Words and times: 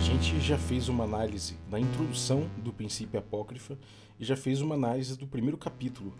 gente 0.00 0.40
já 0.40 0.56
fez 0.56 0.88
uma 0.88 1.04
análise 1.04 1.58
da 1.68 1.78
introdução 1.78 2.48
do 2.56 2.72
princípio 2.72 3.18
apócrifa 3.18 3.78
e 4.18 4.24
já 4.24 4.34
fez 4.34 4.62
uma 4.62 4.74
análise 4.74 5.16
do 5.16 5.26
primeiro 5.26 5.58
capítulo, 5.58 6.14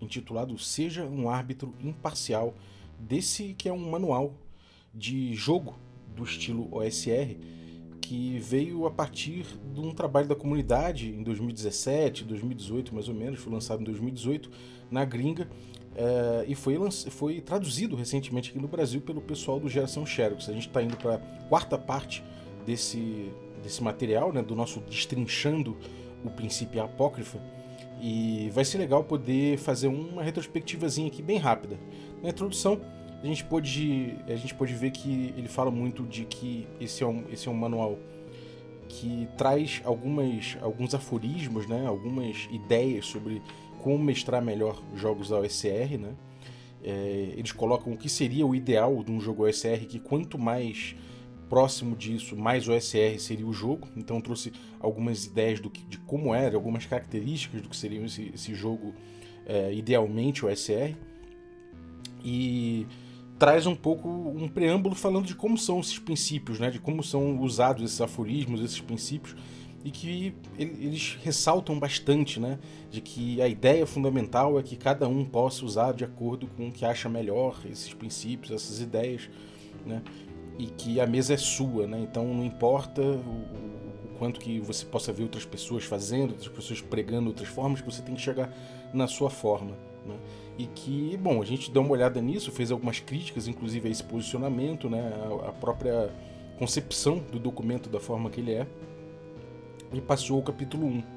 intitulado 0.00 0.58
Seja 0.58 1.04
um 1.04 1.28
árbitro 1.28 1.74
imparcial, 1.78 2.54
desse 2.98 3.52
que 3.52 3.68
é 3.68 3.72
um 3.72 3.90
manual 3.90 4.32
de 4.92 5.34
jogo 5.34 5.78
do 6.16 6.24
estilo 6.24 6.74
OSR, 6.74 7.36
que 8.00 8.38
veio 8.38 8.86
a 8.86 8.90
partir 8.90 9.44
de 9.74 9.80
um 9.80 9.92
trabalho 9.92 10.28
da 10.28 10.34
comunidade 10.34 11.10
em 11.10 11.22
2017, 11.22 12.24
2018 12.24 12.94
mais 12.94 13.06
ou 13.06 13.14
menos, 13.14 13.38
foi 13.38 13.52
lançado 13.52 13.82
em 13.82 13.84
2018 13.84 14.50
na 14.90 15.04
gringa 15.04 15.46
é, 15.94 16.46
e 16.48 16.54
foi, 16.54 16.78
foi 17.10 17.40
traduzido 17.42 17.96
recentemente 17.96 18.50
aqui 18.50 18.58
no 18.58 18.68
Brasil 18.68 19.02
pelo 19.02 19.20
pessoal 19.20 19.60
do 19.60 19.68
Geração 19.68 20.06
Xerox. 20.06 20.48
A 20.48 20.52
gente 20.52 20.68
está 20.68 20.82
indo 20.82 20.96
para 20.96 21.16
a 21.16 21.18
quarta 21.48 21.76
parte 21.76 22.24
desse, 22.66 23.30
desse 23.62 23.82
material, 23.82 24.32
né, 24.32 24.42
do 24.42 24.54
nosso 24.54 24.80
Destrinchando 24.80 25.76
o 26.24 26.30
Princípio 26.30 26.82
Apócrifa, 26.82 27.38
e 28.00 28.50
vai 28.52 28.64
ser 28.64 28.78
legal 28.78 29.04
poder 29.04 29.58
fazer 29.58 29.88
uma 29.88 30.22
retrospectivazinha 30.22 31.08
aqui 31.08 31.22
bem 31.22 31.38
rápida. 31.38 31.78
Na 32.22 32.28
introdução, 32.28 32.80
a 33.22 33.26
gente 33.26 33.44
pode, 33.44 34.14
a 34.26 34.36
gente 34.36 34.54
pode 34.54 34.74
ver 34.74 34.90
que 34.90 35.32
ele 35.36 35.48
fala 35.48 35.70
muito 35.70 36.02
de 36.02 36.24
que 36.24 36.66
esse 36.80 37.02
é 37.02 37.06
um, 37.06 37.24
esse 37.32 37.48
é 37.48 37.50
um 37.50 37.54
manual 37.54 37.98
que 38.88 39.28
traz 39.36 39.80
algumas, 39.84 40.56
alguns 40.60 40.94
aforismos, 40.94 41.66
né, 41.66 41.86
algumas 41.86 42.48
ideias 42.50 43.06
sobre 43.06 43.42
como 43.82 43.98
mestrar 43.98 44.42
melhor 44.42 44.80
jogos 44.94 45.28
da 45.28 45.38
OSR. 45.38 45.98
Né? 45.98 46.14
É, 46.84 47.34
eles 47.36 47.52
colocam 47.52 47.92
o 47.92 47.96
que 47.96 48.08
seria 48.08 48.46
o 48.46 48.54
ideal 48.54 49.02
de 49.02 49.10
um 49.10 49.20
jogo 49.20 49.44
OSR, 49.46 49.86
que 49.88 49.98
quanto 49.98 50.38
mais 50.38 50.94
próximo 51.48 51.96
disso, 51.96 52.36
mais 52.36 52.68
OSR 52.68 53.18
seria 53.18 53.46
o 53.46 53.52
jogo. 53.52 53.88
Então 53.96 54.20
trouxe 54.20 54.52
algumas 54.80 55.24
ideias 55.24 55.60
do 55.60 55.70
que, 55.70 55.84
de 55.84 55.98
como 55.98 56.34
era, 56.34 56.56
algumas 56.56 56.86
características 56.86 57.62
do 57.62 57.68
que 57.68 57.76
seria 57.76 58.04
esse, 58.04 58.30
esse 58.34 58.54
jogo 58.54 58.94
é, 59.46 59.72
idealmente 59.72 60.44
OSR. 60.44 60.94
E 62.24 62.86
traz 63.38 63.66
um 63.66 63.74
pouco 63.74 64.08
um 64.08 64.48
preâmbulo 64.48 64.94
falando 64.94 65.26
de 65.26 65.34
como 65.34 65.56
são 65.56 65.80
esses 65.80 65.98
princípios, 65.98 66.58
né? 66.58 66.70
de 66.70 66.78
como 66.78 67.02
são 67.02 67.38
usados 67.40 67.84
esses 67.84 68.00
aforismos, 68.00 68.60
esses 68.60 68.80
princípios, 68.80 69.36
e 69.84 69.90
que 69.90 70.34
eles 70.58 71.16
ressaltam 71.22 71.78
bastante, 71.78 72.40
né? 72.40 72.58
de 72.90 73.00
que 73.00 73.40
a 73.40 73.46
ideia 73.46 73.86
fundamental 73.86 74.58
é 74.58 74.62
que 74.62 74.74
cada 74.74 75.06
um 75.06 75.24
possa 75.24 75.64
usar 75.64 75.92
de 75.92 76.04
acordo 76.04 76.46
com 76.48 76.68
o 76.68 76.72
que 76.72 76.84
acha 76.84 77.08
melhor 77.08 77.60
esses 77.70 77.92
princípios, 77.94 78.50
essas 78.50 78.80
ideias, 78.80 79.30
né? 79.84 80.02
E 80.58 80.66
que 80.66 81.00
a 81.00 81.06
mesa 81.06 81.34
é 81.34 81.36
sua, 81.36 81.86
né? 81.86 82.00
então 82.00 82.26
não 82.32 82.44
importa 82.44 83.02
o, 83.02 83.14
o 83.14 84.18
quanto 84.18 84.40
que 84.40 84.58
você 84.60 84.84
possa 84.86 85.12
ver 85.12 85.24
outras 85.24 85.44
pessoas 85.44 85.84
fazendo, 85.84 86.30
outras 86.30 86.48
pessoas 86.48 86.80
pregando 86.80 87.28
outras 87.28 87.48
formas, 87.48 87.80
você 87.80 88.02
tem 88.02 88.14
que 88.14 88.20
chegar 88.20 88.50
na 88.92 89.06
sua 89.06 89.28
forma. 89.28 89.72
Né? 90.06 90.16
E 90.58 90.66
que, 90.66 91.16
bom, 91.18 91.42
a 91.42 91.44
gente 91.44 91.70
deu 91.70 91.82
uma 91.82 91.92
olhada 91.92 92.20
nisso, 92.20 92.50
fez 92.50 92.70
algumas 92.70 93.00
críticas, 93.00 93.46
inclusive 93.46 93.88
a 93.88 93.90
esse 93.90 94.02
posicionamento, 94.02 94.88
né? 94.88 95.12
a, 95.44 95.48
a 95.48 95.52
própria 95.52 96.10
concepção 96.58 97.18
do 97.18 97.38
documento 97.38 97.90
da 97.90 98.00
forma 98.00 98.30
que 98.30 98.40
ele 98.40 98.52
é, 98.52 98.66
e 99.92 100.00
passou 100.00 100.38
ao 100.38 100.42
capítulo 100.42 100.86
1. 100.86 101.15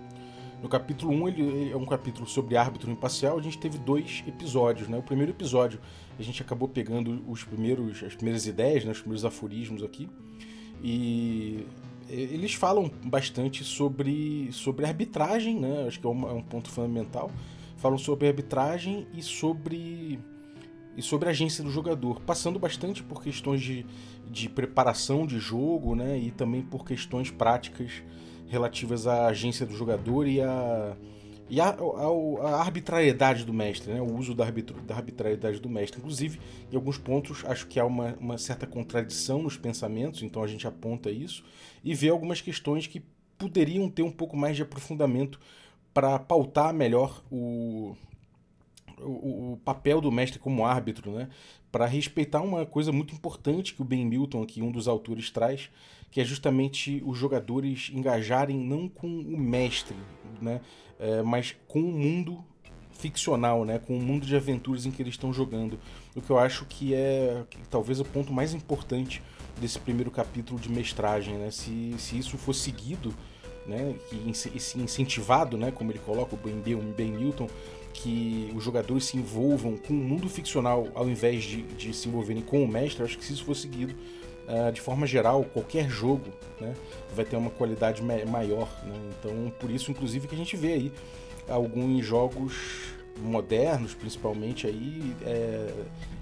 No 0.62 0.68
capítulo 0.68 1.14
1, 1.14 1.28
ele 1.30 1.72
é 1.72 1.78
um 1.78 1.86
capítulo 1.86 2.28
sobre 2.28 2.58
árbitro 2.58 2.92
imparcial, 2.92 3.38
a 3.38 3.42
gente 3.42 3.58
teve 3.58 3.78
dois 3.78 4.24
episódios. 4.28 4.90
Né? 4.90 4.98
O 4.98 5.02
primeiro 5.02 5.32
episódio, 5.32 5.80
a 6.18 6.22
gente 6.22 6.42
acabou 6.42 6.68
pegando 6.68 7.24
os 7.28 7.44
primeiros, 7.44 8.04
as 8.04 8.14
primeiras 8.14 8.46
ideias, 8.46 8.84
né? 8.84 8.92
os 8.92 9.00
primeiros 9.00 9.24
aforismos 9.24 9.82
aqui, 9.84 10.10
e 10.84 11.66
eles 12.10 12.54
falam 12.54 12.92
bastante 13.06 13.64
sobre, 13.64 14.50
sobre 14.52 14.86
arbitragem, 14.86 15.60
né? 15.60 15.86
acho 15.88 16.00
que 16.00 16.06
é 16.06 16.10
um, 16.10 16.30
é 16.30 16.34
um 16.34 16.42
ponto 16.42 16.70
fundamental, 16.70 17.32
falam 17.78 17.98
sobre 17.98 18.28
arbitragem 18.28 19.08
e 19.14 19.22
sobre 19.22 20.20
e 20.98 21.02
sobre 21.02 21.30
a 21.30 21.32
agência 21.32 21.64
do 21.64 21.72
jogador, 21.72 22.20
passando 22.22 22.60
bastante 22.60 23.02
por 23.02 23.24
questões 23.24 23.62
de, 23.62 23.86
de 24.30 24.50
preparação 24.50 25.26
de 25.26 25.40
jogo, 25.40 25.96
né, 25.96 26.20
e 26.20 26.30
também 26.30 26.62
por 26.62 26.84
questões 26.84 27.32
práticas 27.32 28.04
relativas 28.50 29.08
à 29.08 29.28
agência 29.28 29.66
do 29.66 29.76
jogador 29.76 30.28
e 30.28 30.42
à 30.42 30.98
e 31.50 31.60
a, 31.60 31.70
a, 31.70 32.48
a, 32.48 32.62
arbitrariedade 32.62 33.44
do 33.44 33.52
mestre, 33.52 33.92
né? 33.92 34.00
o 34.00 34.16
uso 34.16 34.36
da, 34.36 34.46
arbitro, 34.46 34.80
da 34.82 34.96
arbitrariedade 34.96 35.60
do 35.60 35.68
mestre. 35.68 36.00
Inclusive, 36.00 36.40
em 36.72 36.76
alguns 36.76 36.98
pontos, 36.98 37.44
acho 37.46 37.66
que 37.66 37.80
há 37.80 37.86
uma, 37.86 38.16
uma 38.20 38.38
certa 38.38 38.68
contradição 38.68 39.42
nos 39.42 39.58
pensamentos, 39.58 40.22
então 40.22 40.44
a 40.44 40.48
gente 40.48 40.68
aponta 40.68 41.10
isso 41.10 41.44
e 41.84 41.96
vê 41.96 42.10
algumas 42.10 42.40
questões 42.40 42.86
que 42.86 43.02
poderiam 43.38 43.90
ter 43.90 44.04
um 44.04 44.12
pouco 44.12 44.38
mais 44.38 44.56
de 44.56 44.62
aprofundamento 44.62 45.40
para 45.92 46.20
pautar 46.20 46.72
melhor 46.72 47.24
o, 47.32 47.96
o, 49.00 49.54
o, 49.54 49.58
papel 49.66 50.00
do 50.00 50.12
mestre 50.12 50.38
como 50.38 50.66
árbitro, 50.66 51.12
né? 51.12 51.30
para 51.72 51.86
respeitar 51.86 52.42
uma 52.42 52.66
coisa 52.66 52.92
muito 52.92 53.14
importante 53.14 53.74
que 53.74 53.82
o 53.82 53.86
Ben 53.86 54.06
Milton, 54.06 54.44
aqui, 54.44 54.62
um 54.62 54.72
dos 54.72 54.88
autores, 54.88 55.32
traz, 55.32 55.70
que 56.12 56.20
é 56.22 56.24
justamente 56.24 57.02
os 57.06 57.18
jogadores 57.18 57.92
engajarem 57.94 58.58
não 58.58 58.88
com 58.88 59.08
o 59.08 59.38
mestre, 59.38 59.96
né? 60.42 60.62
É, 61.00 61.22
mas 61.22 61.56
com 61.68 61.80
o 61.80 61.92
mundo 61.92 62.44
ficcional, 63.00 63.64
né? 63.64 63.80
com 63.80 63.98
o 63.98 64.02
mundo 64.02 64.26
de 64.26 64.36
aventuras 64.36 64.86
em 64.86 64.92
que 64.92 65.02
eles 65.02 65.14
estão 65.14 65.32
jogando. 65.32 65.80
O 66.14 66.22
que 66.22 66.30
eu 66.30 66.38
acho 66.38 66.66
que 66.66 66.94
é 66.94 67.44
que, 67.50 67.58
talvez 67.70 68.00
o 68.02 68.06
ponto 68.06 68.34
mais 68.34 68.54
importante 68.54 69.22
desse 69.60 69.80
primeiro 69.80 70.12
capítulo 70.12 70.60
de 70.60 70.70
mestragem. 70.70 71.36
Né? 71.36 71.50
Se, 71.50 71.96
se 71.98 72.18
isso 72.18 72.38
for 72.38 72.54
seguido 72.54 73.14
né, 73.66 73.96
e 74.12 74.30
incentivado, 74.82 75.58
né, 75.58 75.72
como 75.72 75.92
ele 75.92 76.00
coloca 76.00 76.36
o 76.36 76.38
Ben, 76.38 76.62
ben 76.96 77.12
Newton, 77.12 77.48
que 77.94 78.52
os 78.56 78.64
jogadores 78.64 79.06
se 79.06 79.18
envolvam 79.18 79.78
com 79.78 79.94
o 79.94 79.98
mundo 79.98 80.28
ficcional 80.30 80.88
ao 80.94 81.10
invés 81.10 81.44
de, 81.44 81.62
de 81.62 81.94
se 81.94 82.08
envolverem 82.08 82.42
com 82.42 82.64
o 82.64 82.68
mestre, 82.68 83.04
acho 83.04 83.18
que 83.18 83.26
se 83.26 83.34
isso 83.34 83.46
for 83.46 83.56
seguido, 83.56 83.96
uh, 84.50 84.72
de 84.72 84.82
forma 84.82 85.06
geral, 85.08 85.44
qualquer 85.46 85.90
jogo 85.90 86.28
né, 86.60 86.74
vai 87.16 87.24
ter 87.24 87.38
uma 87.38 87.52
qualidade 87.52 88.02
maior. 88.02 88.68
Né? 88.84 88.96
Então, 89.20 89.54
por 89.60 89.70
isso, 89.70 89.92
inclusive, 89.92 90.28
que 90.28 90.36
a 90.36 90.38
gente 90.38 90.58
vê 90.58 90.74
aí 90.74 90.92
alguns 91.48 92.06
jogos 92.06 92.94
modernos, 93.22 93.94
principalmente, 93.94 94.66
aí, 94.66 95.16
é, 95.26 95.68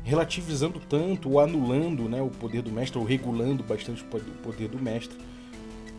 relativizando 0.04 0.80
tanto 0.80 1.32
ou 1.32 1.40
anulando 1.40 2.10
né, 2.10 2.22
o 2.22 2.30
poder 2.30 2.62
do 2.62 2.72
mestre, 2.72 2.98
ou 2.98 3.06
regulando 3.06 3.64
bastante 3.64 4.04
o 4.04 4.42
poder 4.42 4.68
do 4.68 4.80
mestre 4.80 5.18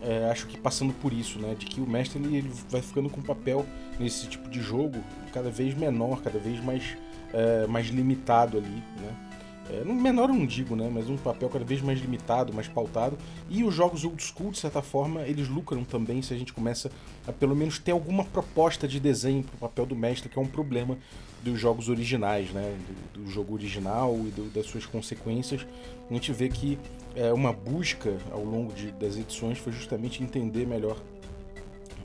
é, 0.01 0.31
acho 0.31 0.47
que 0.47 0.59
passando 0.59 0.93
por 0.95 1.13
isso, 1.13 1.39
né? 1.39 1.55
De 1.55 1.67
que 1.67 1.81
o 1.81 1.87
mestre 1.87 2.23
ele, 2.23 2.39
ele, 2.39 2.51
vai 2.71 2.81
ficando 2.81 3.11
com 3.11 3.21
um 3.21 3.25
papel 3.25 3.67
nesse 3.99 4.29
tipo 4.29 4.49
de 4.49 4.61
jogo 4.61 5.03
cada 5.33 5.51
vez 5.51 5.75
menor, 5.75 6.23
cada 6.23 6.39
vez 6.39 6.63
mais, 6.63 6.97
é, 7.33 7.67
mais 7.67 7.89
limitado 7.89 8.59
ali, 8.59 8.83
né? 9.01 9.28
É, 9.71 9.85
menor 9.85 10.31
eu 10.31 10.35
não 10.35 10.47
digo, 10.47 10.75
né? 10.75 10.91
Mas 10.93 11.09
um 11.09 11.17
papel 11.17 11.49
cada 11.49 11.65
vez 11.65 11.83
mais 11.83 12.01
limitado, 12.01 12.53
mais 12.53 12.69
pautado. 12.69 13.19
E 13.49 13.63
os 13.63 13.75
jogos 13.75 14.05
old 14.05 14.23
school, 14.23 14.51
de 14.51 14.59
certa 14.59 14.81
forma, 14.81 15.23
eles 15.23 15.49
lucram 15.49 15.85
também 15.85 16.23
se 16.23 16.33
a 16.33 16.37
gente 16.39 16.53
começa 16.53 16.91
a 17.27 17.33
pelo 17.33 17.55
menos 17.55 17.79
ter 17.79 17.93
alguma 17.93 18.25
proposta 18.25 18.89
de 18.89 18.99
desenho 18.99 19.43
para 19.43 19.55
o 19.55 19.59
papel 19.59 19.87
do 19.87 19.95
mestre, 19.95 20.29
que 20.29 20.39
é 20.39 20.43
um 20.43 20.47
problema 20.47 20.97
dos 21.43 21.61
jogos 21.61 21.89
originais, 21.89 22.51
né? 22.51 22.77
Do, 23.15 23.25
do 23.25 23.31
jogo 23.31 23.55
original 23.55 24.15
e 24.27 24.31
do, 24.31 24.51
das 24.51 24.67
suas 24.67 24.87
consequências. 24.87 25.67
A 26.11 26.15
gente 26.15 26.33
vê 26.33 26.49
que 26.49 26.79
é, 27.15 27.33
uma 27.33 27.53
busca 27.53 28.17
ao 28.31 28.45
longo 28.45 28.73
de, 28.73 28.91
das 28.93 29.17
edições 29.17 29.59
foi 29.59 29.73
justamente 29.73 30.23
entender 30.23 30.67
melhor 30.67 30.97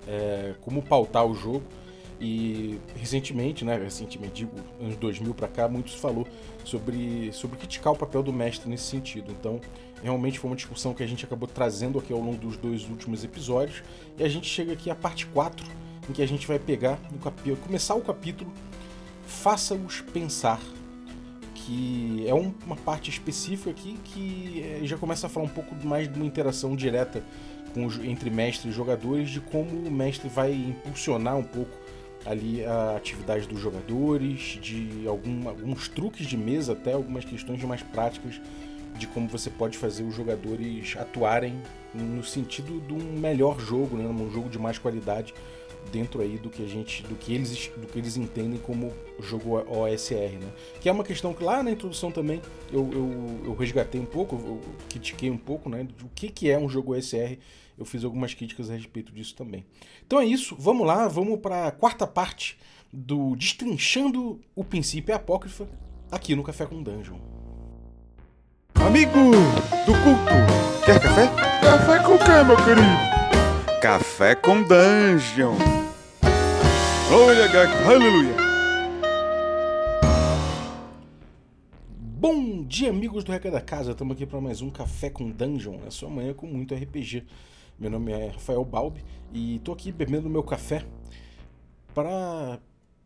é, 0.08 0.56
como 0.62 0.82
pautar 0.82 1.26
o 1.26 1.34
jogo. 1.34 1.64
E 2.20 2.80
recentemente, 2.96 3.66
né, 3.66 3.78
recentemente, 3.78 4.46
digo, 4.46 4.52
anos 4.80 4.96
2000 4.96 5.34
para 5.34 5.48
cá, 5.48 5.68
muitos 5.68 5.96
falou 5.96 6.28
sobre, 6.64 7.32
sobre 7.34 7.58
criticar 7.58 7.94
o 7.94 7.96
papel 7.96 8.24
do 8.24 8.32
mestre 8.32 8.70
nesse 8.70 8.86
sentido. 8.86 9.32
Então, 9.32 9.60
realmente 10.02 10.40
foi 10.40 10.50
uma 10.50 10.56
discussão 10.56 10.94
que 10.94 11.04
a 11.04 11.08
gente 11.08 11.26
acabou 11.26 11.48
trazendo 11.48 12.00
aqui 12.00 12.14
ao 12.14 12.20
longo 12.20 12.38
dos 12.38 12.58
dois 12.58 12.88
últimos 12.90 13.24
episódios. 13.24 13.84
E 14.18 14.24
a 14.24 14.30
gente 14.30 14.48
chega 14.48 14.74
aqui 14.74 14.90
à 14.90 14.96
parte 14.96 15.26
4, 15.28 15.66
em 16.10 16.14
que 16.14 16.22
a 16.22 16.28
gente 16.28 16.48
vai 16.48 16.60
pegar, 16.60 17.00
no 17.12 17.20
cap... 17.20 17.36
começar 17.66 17.96
o 17.96 18.02
capítulo 18.02 18.52
Faça-os 19.26 20.02
pensar 20.02 20.60
que 21.56 22.26
é 22.28 22.34
um, 22.34 22.54
uma 22.66 22.76
parte 22.76 23.10
específica 23.10 23.70
aqui 23.70 23.98
que 24.04 24.62
eh, 24.62 24.86
já 24.86 24.98
começa 24.98 25.28
a 25.28 25.30
falar 25.30 25.46
um 25.46 25.50
pouco 25.50 25.74
mais 25.86 26.12
de 26.12 26.16
uma 26.16 26.26
interação 26.26 26.76
direta 26.76 27.24
com, 27.74 27.86
entre 28.04 28.30
mestre 28.30 28.70
e 28.70 28.72
jogadores, 28.72 29.30
de 29.30 29.40
como 29.40 29.70
o 29.70 29.92
mestre 29.92 30.30
vai 30.30 30.54
impulsionar 30.54 31.38
um 31.38 31.44
pouco 31.44 31.72
ali 32.26 32.64
a 32.66 32.96
atividade 32.96 33.48
dos 33.48 33.60
jogadores, 33.60 34.58
de 34.62 35.08
algum, 35.08 35.48
alguns 35.48 35.88
truques 35.88 36.26
de 36.26 36.38
mesa, 36.38 36.74
até 36.74 36.94
algumas 36.94 37.26
questões 37.26 37.62
mais 37.64 37.82
práticas 37.82 38.40
de 38.98 39.08
como 39.08 39.28
você 39.28 39.50
pode 39.50 39.78
fazer 39.78 40.04
os 40.04 40.16
jogadores 40.16 40.96
atuarem 40.98 41.60
no 41.94 42.24
sentido 42.24 42.80
de 42.82 42.94
um 42.94 43.20
melhor 43.20 43.60
jogo, 43.60 43.98
né? 43.98 44.06
um 44.08 44.32
jogo 44.32 44.50
de 44.50 44.60
mais 44.60 44.78
qualidade 44.78 45.34
dentro 45.92 46.22
aí 46.22 46.38
do 46.38 46.50
que 46.50 46.64
a 46.64 46.68
gente, 46.68 47.04
do 47.04 47.16
que 47.16 47.34
eles, 47.34 47.70
do 47.76 47.88
que 47.88 48.00
eles 48.00 48.16
entendem 48.16 48.60
como 48.60 48.94
jogo 49.20 49.58
OSR, 49.58 50.38
né? 50.40 50.48
Que 50.80 50.88
é 50.88 50.92
uma 50.92 51.04
questão 51.04 51.34
que 51.34 51.44
lá 51.44 51.62
na 51.62 51.72
introdução 51.72 52.12
também 52.12 52.42
eu, 52.72 52.90
eu, 52.94 53.42
eu 53.46 53.56
resgatei 53.56 54.00
um 54.00 54.06
pouco, 54.06 54.36
eu 54.36 54.62
critiquei 54.90 55.30
um 55.30 55.38
pouco, 55.38 55.70
né? 55.70 55.84
Do 55.84 56.10
que, 56.16 56.30
que 56.30 56.50
é 56.50 56.58
um 56.58 56.70
jogo 56.70 56.96
OSR. 56.96 57.38
Eu 57.78 57.86
fiz 57.86 58.04
algumas 58.04 58.34
críticas 58.34 58.70
a 58.70 58.76
respeito 58.76 59.12
disso 59.12 59.36
também. 59.36 59.66
Então 60.06 60.20
é 60.20 60.26
isso, 60.26 60.56
vamos 60.58 60.86
lá, 60.86 61.08
vamos 61.08 61.40
para 61.40 61.68
a 61.68 61.72
quarta 61.72 62.06
parte 62.06 62.58
do 62.92 63.36
Destrinchando 63.36 64.40
o 64.56 64.64
Princípio 64.64 65.16
Apócrifa 65.16 65.68
aqui 66.12 66.36
no 66.36 66.44
Café 66.44 66.66
com 66.66 66.84
Dungeon. 66.84 67.18
Amigo 68.76 69.32
do 69.86 69.94
culto, 70.04 70.86
quer 70.86 71.02
café? 71.02 71.28
Café 71.62 72.04
com 72.04 72.18
quê, 72.18 72.44
meu 72.46 72.58
querido? 72.58 73.82
Café 73.82 74.36
com 74.36 74.62
Dungeon. 74.62 75.56
Glória 77.10 77.46
a 77.46 77.90
aleluia. 77.90 78.36
Bom 82.00 82.64
dia, 82.64 82.90
amigos 82.90 83.24
do 83.24 83.32
Regra 83.32 83.52
da 83.52 83.62
Casa. 83.62 83.92
Estamos 83.92 84.16
aqui 84.16 84.26
para 84.26 84.40
mais 84.40 84.62
um 84.62 84.70
Café 84.70 85.10
com 85.10 85.30
Dungeon. 85.30 85.80
É 85.86 85.92
sua 85.92 86.10
manhã 86.10 86.34
com 86.34 86.48
muito 86.48 86.74
RPG. 86.74 87.26
Meu 87.80 87.90
nome 87.90 88.12
é 88.12 88.28
Rafael 88.28 88.64
Balbi 88.64 89.04
e 89.34 89.56
estou 89.56 89.74
aqui 89.74 89.92
bebendo 89.92 90.30
meu 90.30 90.44
café 90.44 90.86
para 91.94 92.60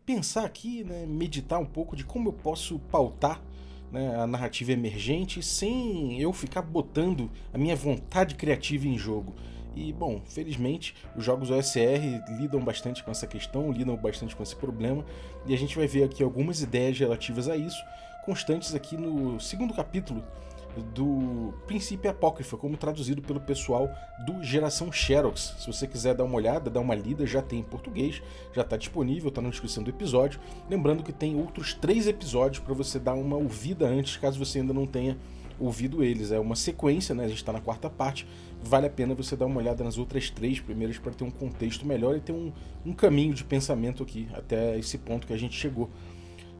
pensar 0.06 0.44
aqui, 0.44 0.84
né, 0.84 1.06
meditar 1.08 1.58
um 1.58 1.66
pouco 1.66 1.96
de 1.96 2.04
como 2.04 2.30
eu 2.30 2.34
posso 2.34 2.78
pautar 2.80 3.42
né, 3.92 4.16
a 4.16 4.28
narrativa 4.28 4.74
emergente 4.74 5.42
sem 5.42 6.20
eu 6.20 6.34
ficar 6.34 6.62
botando 6.62 7.32
a 7.54 7.58
minha 7.58 7.78
vontade 7.78 8.36
criativa 8.36 8.86
em 8.88 8.98
jogo. 8.98 9.34
E, 9.74 9.94
bom, 9.94 10.22
felizmente, 10.26 10.96
os 11.16 11.24
jogos 11.24 11.50
OSR 11.50 12.24
lidam 12.38 12.60
bastante 12.60 13.04
com 13.04 13.12
essa 13.12 13.26
questão, 13.26 13.72
lidam 13.72 13.96
bastante 13.96 14.36
com 14.36 14.44
esse 14.44 14.56
problema, 14.56 15.06
e 15.46 15.54
a 15.54 15.58
gente 15.58 15.78
vai 15.78 15.88
ver 15.88 16.04
aqui 16.04 16.22
algumas 16.22 16.62
ideias 16.62 16.98
relativas 16.98 17.48
a 17.48 17.56
isso, 17.56 17.78
constantes 18.26 18.76
aqui 18.76 18.98
no 18.98 19.40
segundo 19.40 19.74
capítulo 19.74 20.24
do 20.82 21.54
Princípio 21.66 22.10
Apócrifa, 22.10 22.58
como 22.58 22.78
traduzido 22.78 23.22
pelo 23.22 23.40
pessoal 23.40 23.90
do 24.26 24.44
Geração 24.44 24.92
Xerox. 24.92 25.56
Se 25.60 25.68
você 25.68 25.88
quiser 25.88 26.16
dar 26.16 26.24
uma 26.24 26.36
olhada, 26.36 26.70
dar 26.70 26.80
uma 26.80 26.96
lida, 26.96 27.26
já 27.26 27.42
tem 27.42 27.60
em 27.60 27.64
português, 27.64 28.22
já 28.54 28.62
está 28.62 28.78
disponível, 28.78 29.30
está 29.30 29.42
na 29.42 29.50
descrição 29.50 29.84
do 29.84 29.90
episódio. 29.90 30.40
Lembrando 30.70 31.04
que 31.04 31.14
tem 31.14 31.36
outros 31.36 31.74
três 31.74 32.08
episódios 32.08 32.64
para 32.64 32.74
você 32.74 33.00
dar 33.00 33.14
uma 33.14 33.36
ouvida 33.36 33.88
antes, 33.88 34.18
caso 34.18 34.38
você 34.38 34.60
ainda 34.60 34.74
não 34.74 34.86
tenha 34.86 35.18
ouvido 35.60 36.04
eles. 36.04 36.32
É 36.32 36.40
uma 36.40 36.56
sequência, 36.56 37.14
né? 37.16 37.26
A 37.26 37.28
gente 37.28 37.38
está 37.38 37.52
na 37.52 37.62
quarta 37.62 37.90
parte. 37.90 38.28
Vale 38.62 38.88
a 38.88 38.90
pena 38.90 39.14
você 39.14 39.36
dar 39.36 39.46
uma 39.46 39.60
olhada 39.60 39.84
nas 39.84 39.98
outras 39.98 40.30
três 40.30 40.60
primeiras 40.60 40.98
para 40.98 41.12
ter 41.12 41.24
um 41.24 41.32
contexto 41.32 41.86
melhor 41.86 42.16
e 42.16 42.20
ter 42.20 42.32
um, 42.32 42.52
um 42.86 42.94
caminho 42.94 43.34
de 43.34 43.44
pensamento 43.44 44.04
aqui 44.04 44.28
até 44.34 44.78
esse 44.78 44.98
ponto 44.98 45.28
que 45.28 45.34
a 45.34 45.38
gente 45.38 45.58
chegou. 45.58 45.90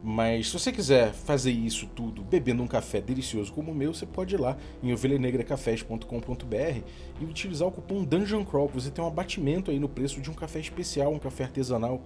Mas 0.02 0.46
se 0.46 0.52
você 0.52 0.70
quiser 0.70 1.12
fazer 1.12 1.50
isso 1.50 1.86
tudo 1.88 2.22
bebendo 2.22 2.62
um 2.62 2.68
café 2.68 3.00
delicioso 3.00 3.52
como 3.52 3.72
o 3.72 3.74
meu, 3.74 3.92
você 3.92 4.06
pode 4.06 4.34
ir 4.34 4.38
lá 4.38 4.56
em 4.82 4.92
ovelhanegracafés.com.br 4.92 6.82
e 7.20 7.24
utilizar 7.24 7.66
o 7.66 7.72
cupom 7.72 8.04
Dungeon 8.04 8.44
Crawl. 8.44 8.68
Você 8.68 8.90
tem 8.90 9.02
um 9.02 9.08
abatimento 9.08 9.70
aí 9.70 9.78
no 9.78 9.88
preço 9.88 10.20
de 10.20 10.30
um 10.30 10.34
café 10.34 10.60
especial, 10.60 11.12
um 11.12 11.18
café 11.18 11.44
artesanal 11.44 12.00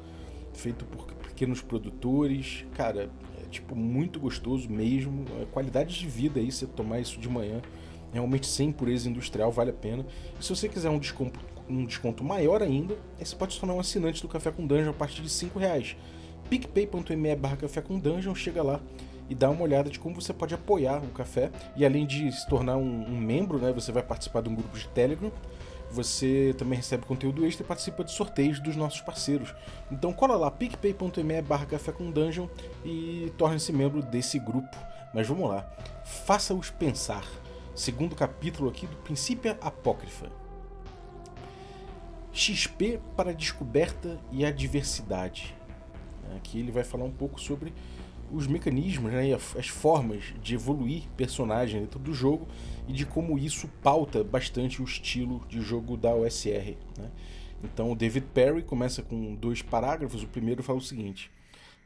feito 0.55 0.85
por 0.87 1.07
pequenos 1.15 1.61
produtores. 1.61 2.65
Cara, 2.75 3.11
tipo, 3.51 3.77
muito 3.77 4.19
gostoso 4.19 4.71
mesmo. 4.71 5.27
A 5.43 5.47
qualidade 5.47 5.99
de 5.99 6.07
vida 6.09 6.41
aí, 6.41 6.51
você 6.51 6.67
tomar 6.67 6.99
isso 6.99 7.21
de 7.21 7.29
manhã, 7.29 7.61
realmente 8.13 8.47
sem 8.47 8.73
pureza 8.73 9.09
industrial, 9.09 9.53
vale 9.53 9.71
a 9.71 9.75
pena. 9.75 10.07
E 10.41 10.45
se 10.45 10.49
você 10.49 10.69
quiser 10.69 10.89
um 10.89 10.99
desconto, 10.99 11.39
um 11.69 11.85
desconto 11.85 12.25
maior 12.25 12.63
ainda, 12.63 12.97
você 13.19 13.37
pode 13.37 13.55
se 13.55 13.61
tornar 13.61 13.75
um 13.75 13.81
assinante 13.81 14.23
do 14.23 14.29
Café 14.29 14.51
com 14.51 14.67
Dungeon 14.67 14.91
a 14.91 14.95
partir 14.95 15.23
de 15.23 15.29
5 15.29 15.59
reais. 15.59 15.97
picpay.me 16.53 17.35
barra 17.35 17.57
Café 17.57 17.81
com 17.81 17.99
Dungeon, 17.99 18.35
chega 18.35 18.63
lá 18.63 18.79
e 19.31 19.35
dá 19.35 19.49
uma 19.49 19.63
olhada 19.63 19.89
de 19.89 19.99
como 19.99 20.21
você 20.21 20.35
pode 20.35 20.53
apoiar 20.53 20.99
o 21.03 21.09
café. 21.09 21.51
E 21.75 21.83
além 21.83 22.05
de 22.05 22.31
se 22.31 22.47
tornar 22.47 22.77
um, 22.77 23.07
um 23.07 23.17
membro, 23.17 23.59
né, 23.59 23.73
você 23.73 23.91
vai 23.91 24.03
participar 24.03 24.43
de 24.43 24.51
um 24.51 24.55
grupo 24.55 24.79
de 24.79 24.87
Telegram 24.89 25.33
você 25.91 26.55
também 26.57 26.79
recebe 26.79 27.05
conteúdo 27.05 27.45
extra 27.45 27.63
e 27.63 27.69
participa 27.69 28.03
de 28.03 28.13
sorteios 28.13 28.59
dos 28.59 28.75
nossos 28.75 29.03
parceiros. 29.03 29.55
Então 29.91 30.11
cola 30.11 30.37
lá, 30.37 30.51
picpay.me 30.51 31.43
barra 31.43 31.67
café 31.67 31.93
com 31.93 32.11
dungeon 32.11 32.49
e 32.83 33.31
torne-se 33.37 33.75
membro 33.75 34.01
desse 34.03 34.39
grupo. 34.39 34.75
Mas 35.13 35.29
vamos 35.29 35.51
lá, 35.51 35.71
faça-os 36.03 36.71
pensar. 36.71 37.27
Segundo 37.75 38.17
capítulo 38.17 38.71
aqui 38.71 38.87
do 38.87 38.97
Princípio 38.97 39.55
Apócrifa. 39.61 40.31
XP 42.33 42.99
para 43.15 43.31
a 43.31 43.35
descoberta 43.35 44.19
e 44.31 44.47
a 44.47 44.51
diversidade. 44.51 45.55
Aqui 46.37 46.59
ele 46.59 46.73
vai 46.73 46.85
falar 46.85 47.05
um 47.05 47.11
pouco 47.11 47.41
sobre 47.41 47.73
os 48.33 48.47
mecanismos 48.47 49.13
né, 49.13 49.29
e 49.29 49.35
as 49.35 49.69
formas 49.69 50.33
de 50.43 50.55
evoluir 50.55 51.03
personagem 51.17 51.81
dentro 51.83 51.99
do 51.99 52.15
jogo 52.15 52.49
e 52.89 52.93
de 52.93 53.05
como 53.05 53.39
isso 53.39 53.69
pauta 53.83 54.25
bastante 54.25 54.81
o 54.81 54.85
estilo 54.85 55.45
de 55.49 55.61
jogo 55.61 55.97
da 55.97 56.15
OSR. 56.15 56.77
Né? 56.99 57.11
Então, 57.63 57.93
o 57.93 57.95
David 57.95 58.27
Perry 58.33 58.63
começa 58.63 59.03
com 59.03 59.35
dois 59.35 59.61
parágrafos. 59.61 60.23
O 60.23 60.29
primeiro 60.29 60.63
fala 60.63 60.79
o 60.79 60.83
seguinte: 60.83 61.31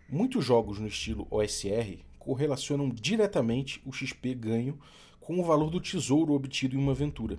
Muitos 0.09 0.45
jogos 0.45 0.79
no 0.79 0.87
estilo 0.87 1.27
OSR 1.31 1.99
correlacionam 2.19 2.89
diretamente 2.89 3.83
o 3.85 3.93
XP 3.93 4.35
ganho 4.35 4.79
com 5.21 5.41
o 5.41 5.45
valor 5.45 5.69
do 5.69 5.81
tesouro 5.81 6.33
obtido 6.33 6.77
em 6.77 6.79
uma 6.79 6.93
aventura. 6.93 7.39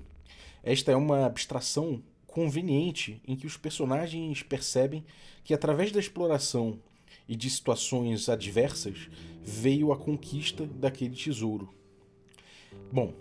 Esta 0.61 0.91
é 0.91 0.95
uma 0.95 1.25
abstração 1.25 2.03
conveniente 2.25 3.21
em 3.25 3.35
que 3.35 3.47
os 3.47 3.55
personagens 3.55 4.43
percebem 4.43 5.05
que, 5.43 5.53
através 5.53 5.91
da 5.91 5.99
exploração 5.99 6.79
e 7.27 7.35
de 7.35 7.49
situações 7.49 8.29
adversas 8.29 9.09
veio 9.43 9.91
a 9.91 9.97
conquista 9.97 10.65
daquele 10.65 11.15
tesouro. 11.15 11.69
Bom, 12.91 13.13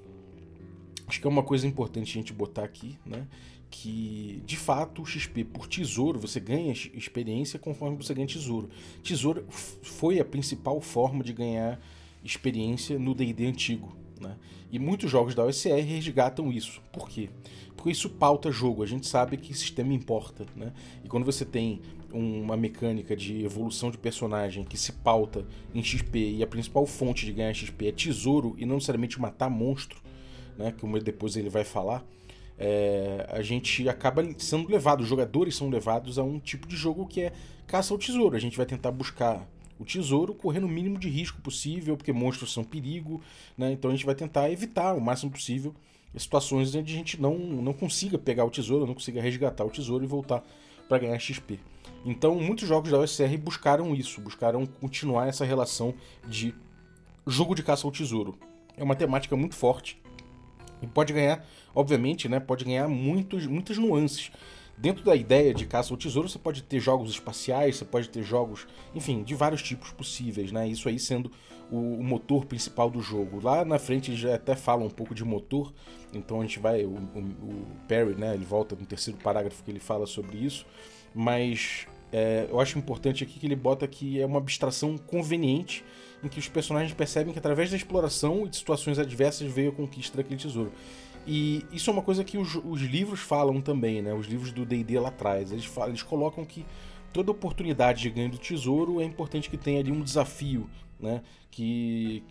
acho 1.06 1.20
que 1.20 1.26
é 1.26 1.30
uma 1.30 1.42
coisa 1.42 1.66
importante 1.66 2.10
a 2.10 2.14
gente 2.14 2.32
botar 2.32 2.64
aqui, 2.64 2.98
né? 3.04 3.26
Que 3.70 4.42
de 4.46 4.56
fato 4.56 5.02
o 5.02 5.06
XP 5.06 5.44
por 5.44 5.66
tesouro 5.66 6.20
você 6.20 6.38
ganha 6.38 6.72
experiência 6.72 7.58
conforme 7.58 7.96
você 7.96 8.14
ganha 8.14 8.26
tesouro. 8.26 8.70
Tesouro 9.02 9.44
foi 9.48 10.20
a 10.20 10.24
principal 10.24 10.80
forma 10.80 11.22
de 11.24 11.32
ganhar 11.32 11.80
experiência 12.24 12.98
no 12.98 13.14
DD 13.14 13.46
antigo. 13.46 13.96
Né? 14.20 14.36
E 14.70 14.78
muitos 14.78 15.10
jogos 15.10 15.34
da 15.34 15.44
OSR 15.44 15.80
resgatam 15.80 16.52
isso. 16.52 16.80
Por 16.92 17.08
quê? 17.08 17.28
Porque 17.76 17.90
isso 17.90 18.10
pauta 18.10 18.50
jogo. 18.50 18.82
A 18.82 18.86
gente 18.86 19.06
sabe 19.06 19.36
que 19.36 19.54
sistema 19.54 19.92
importa. 19.92 20.46
Né? 20.56 20.72
E 21.04 21.08
quando 21.08 21.24
você 21.24 21.44
tem 21.44 21.80
uma 22.16 22.56
mecânica 22.56 23.16
de 23.16 23.44
evolução 23.44 23.90
de 23.90 23.98
personagem 23.98 24.64
que 24.64 24.76
se 24.76 24.92
pauta 24.92 25.46
em 25.74 25.82
XP 25.82 26.18
e 26.18 26.42
a 26.42 26.46
principal 26.46 26.86
fonte 26.86 27.26
de 27.26 27.32
ganhar 27.32 27.52
XP 27.52 27.88
é 27.88 27.92
tesouro 27.92 28.54
e 28.58 28.64
não 28.64 28.76
necessariamente 28.76 29.20
matar 29.20 29.50
monstro, 29.50 30.00
né, 30.56 30.74
como 30.80 30.98
depois 30.98 31.36
ele 31.36 31.50
vai 31.50 31.64
falar, 31.64 32.04
é, 32.58 33.26
a 33.30 33.42
gente 33.42 33.88
acaba 33.88 34.24
sendo 34.38 34.68
levado, 34.70 35.02
os 35.02 35.08
jogadores 35.08 35.54
são 35.54 35.68
levados 35.68 36.18
a 36.18 36.22
um 36.22 36.38
tipo 36.38 36.66
de 36.66 36.76
jogo 36.76 37.06
que 37.06 37.20
é 37.20 37.32
caça 37.66 37.92
ao 37.92 37.98
tesouro. 37.98 38.34
A 38.34 38.40
gente 38.40 38.56
vai 38.56 38.64
tentar 38.64 38.90
buscar 38.90 39.46
o 39.78 39.84
tesouro 39.84 40.34
correndo 40.34 40.64
o 40.64 40.68
mínimo 40.68 40.98
de 40.98 41.08
risco 41.08 41.40
possível, 41.42 41.96
porque 41.96 42.12
monstros 42.12 42.52
são 42.52 42.64
perigo, 42.64 43.20
né? 43.58 43.72
então 43.72 43.90
a 43.90 43.94
gente 43.94 44.06
vai 44.06 44.14
tentar 44.14 44.50
evitar 44.50 44.94
o 44.94 45.00
máximo 45.00 45.30
possível 45.30 45.74
situações 46.16 46.74
onde 46.74 46.92
a 46.92 46.96
gente 46.96 47.20
não, 47.20 47.36
não 47.36 47.72
consiga 47.72 48.18
pegar 48.18 48.44
o 48.44 48.50
tesouro, 48.50 48.86
não 48.86 48.94
consiga 48.94 49.20
resgatar 49.20 49.64
o 49.64 49.70
tesouro 49.70 50.04
e 50.04 50.06
voltar 50.06 50.42
para 50.88 50.98
ganhar 50.98 51.18
XP. 51.18 51.58
Então, 52.06 52.36
muitos 52.36 52.68
jogos 52.68 52.92
da 52.92 52.98
OSR 53.00 53.36
buscaram 53.36 53.92
isso, 53.92 54.20
buscaram 54.20 54.64
continuar 54.64 55.26
essa 55.26 55.44
relação 55.44 55.92
de 56.24 56.54
jogo 57.26 57.52
de 57.52 57.64
caça 57.64 57.84
ao 57.84 57.90
tesouro. 57.90 58.38
É 58.76 58.84
uma 58.84 58.94
temática 58.94 59.34
muito 59.34 59.56
forte 59.56 60.00
e 60.80 60.86
pode 60.86 61.12
ganhar, 61.12 61.44
obviamente, 61.74 62.28
né, 62.28 62.38
pode 62.38 62.64
ganhar 62.64 62.86
muitos, 62.86 63.44
muitas 63.48 63.76
nuances. 63.76 64.30
Dentro 64.78 65.02
da 65.02 65.16
ideia 65.16 65.52
de 65.52 65.66
caça 65.66 65.92
ao 65.92 65.96
tesouro, 65.96 66.28
você 66.28 66.38
pode 66.38 66.62
ter 66.62 66.78
jogos 66.78 67.10
espaciais, 67.10 67.76
você 67.76 67.84
pode 67.84 68.08
ter 68.08 68.22
jogos, 68.22 68.68
enfim, 68.94 69.24
de 69.24 69.34
vários 69.34 69.60
tipos 69.60 69.90
possíveis, 69.90 70.52
né? 70.52 70.68
Isso 70.68 70.88
aí 70.88 71.00
sendo 71.00 71.32
o, 71.72 72.04
motor 72.04 72.44
principal 72.44 72.88
do 72.88 73.00
jogo. 73.00 73.40
Lá 73.42 73.64
na 73.64 73.80
frente 73.80 74.14
já 74.14 74.36
até 74.36 74.54
fala 74.54 74.84
um 74.84 74.90
pouco 74.90 75.12
de 75.12 75.24
motor, 75.24 75.72
então 76.12 76.40
a 76.40 76.44
gente 76.44 76.60
vai, 76.60 76.84
o, 76.84 76.90
o, 76.90 77.20
o 77.20 77.66
Perry, 77.88 78.14
né, 78.14 78.34
ele 78.34 78.44
volta 78.44 78.76
no 78.76 78.86
terceiro 78.86 79.18
parágrafo 79.18 79.64
que 79.64 79.70
ele 79.70 79.80
fala 79.80 80.06
sobre 80.06 80.36
isso, 80.36 80.64
mas 81.14 81.86
é, 82.18 82.46
eu 82.50 82.58
acho 82.58 82.78
importante 82.78 83.22
aqui 83.22 83.38
que 83.38 83.46
ele 83.46 83.54
bota 83.54 83.86
que 83.86 84.18
é 84.18 84.24
uma 84.24 84.38
abstração 84.38 84.96
conveniente 84.96 85.84
em 86.24 86.28
que 86.28 86.38
os 86.38 86.48
personagens 86.48 86.94
percebem 86.94 87.30
que 87.30 87.38
através 87.38 87.70
da 87.70 87.76
exploração 87.76 88.46
e 88.46 88.48
de 88.48 88.56
situações 88.56 88.98
adversas 88.98 89.52
veio 89.52 89.68
a 89.68 89.72
conquista 89.74 90.16
daquele 90.16 90.40
tesouro. 90.40 90.72
E 91.26 91.66
isso 91.70 91.90
é 91.90 91.92
uma 91.92 92.00
coisa 92.00 92.24
que 92.24 92.38
os, 92.38 92.54
os 92.54 92.80
livros 92.80 93.20
falam 93.20 93.60
também, 93.60 94.00
né? 94.00 94.14
Os 94.14 94.26
livros 94.26 94.50
do 94.50 94.64
D&D 94.64 94.98
lá 94.98 95.10
atrás, 95.10 95.52
eles, 95.52 95.66
falam, 95.66 95.90
eles 95.90 96.02
colocam 96.02 96.42
que 96.42 96.64
toda 97.12 97.30
oportunidade 97.32 98.00
de 98.00 98.08
ganho 98.08 98.30
do 98.30 98.38
tesouro 98.38 98.98
é 98.98 99.04
importante 99.04 99.50
que 99.50 99.58
tenha 99.58 99.80
ali 99.80 99.92
um 99.92 100.00
desafio, 100.00 100.70
né? 100.98 101.20
Que, 101.50 102.22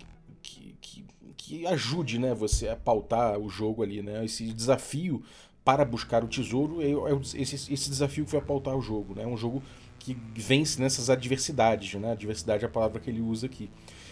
que, 0.42 0.76
que, 0.82 1.06
que, 1.38 1.68
ajude 1.68 2.18
né, 2.18 2.34
você 2.34 2.70
a 2.70 2.76
pautar 2.76 3.38
o 3.38 3.50
jogo 3.50 3.84
ali, 3.84 4.02
né? 4.02 4.26
Esse 4.26 4.52
desafio 4.52 5.22
para 5.66 5.84
buscar 5.84 6.24
o 6.24 6.28
tesouro 6.28 6.80
é, 6.80 6.92
é 6.92 7.42
esse, 7.42 7.74
esse 7.74 7.90
desafio 7.90 8.24
que 8.24 8.32
vai 8.32 8.42
pautar 8.42 8.76
o 8.76 8.82
jogo, 8.82 9.16
né? 9.16 9.24
É 9.24 9.28
um 9.28 9.36
jogo 9.36 9.64
que 9.98 10.16
vence 10.36 10.80
nessas 10.80 11.10
adversidades, 11.10 12.00
né? 12.00 12.12
Adversidade 12.12 12.64
é 12.64 12.68
a 12.68 12.70
palavra 12.70 13.00
que 13.00 13.10
ele 13.10 13.20
usa 13.20 13.48
aqui. 13.48 13.68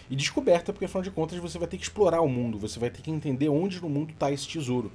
E 0.09 0.15
descoberta, 0.15 0.73
porque 0.73 0.85
afinal 0.85 1.03
de 1.03 1.11
contas 1.11 1.37
você 1.37 1.59
vai 1.59 1.67
ter 1.67 1.77
que 1.77 1.83
explorar 1.83 2.21
o 2.21 2.27
mundo, 2.27 2.57
você 2.57 2.79
vai 2.79 2.89
ter 2.89 3.03
que 3.03 3.11
entender 3.11 3.47
onde 3.49 3.79
no 3.79 3.87
mundo 3.87 4.11
está 4.11 4.31
esse 4.31 4.47
tesouro. 4.47 4.91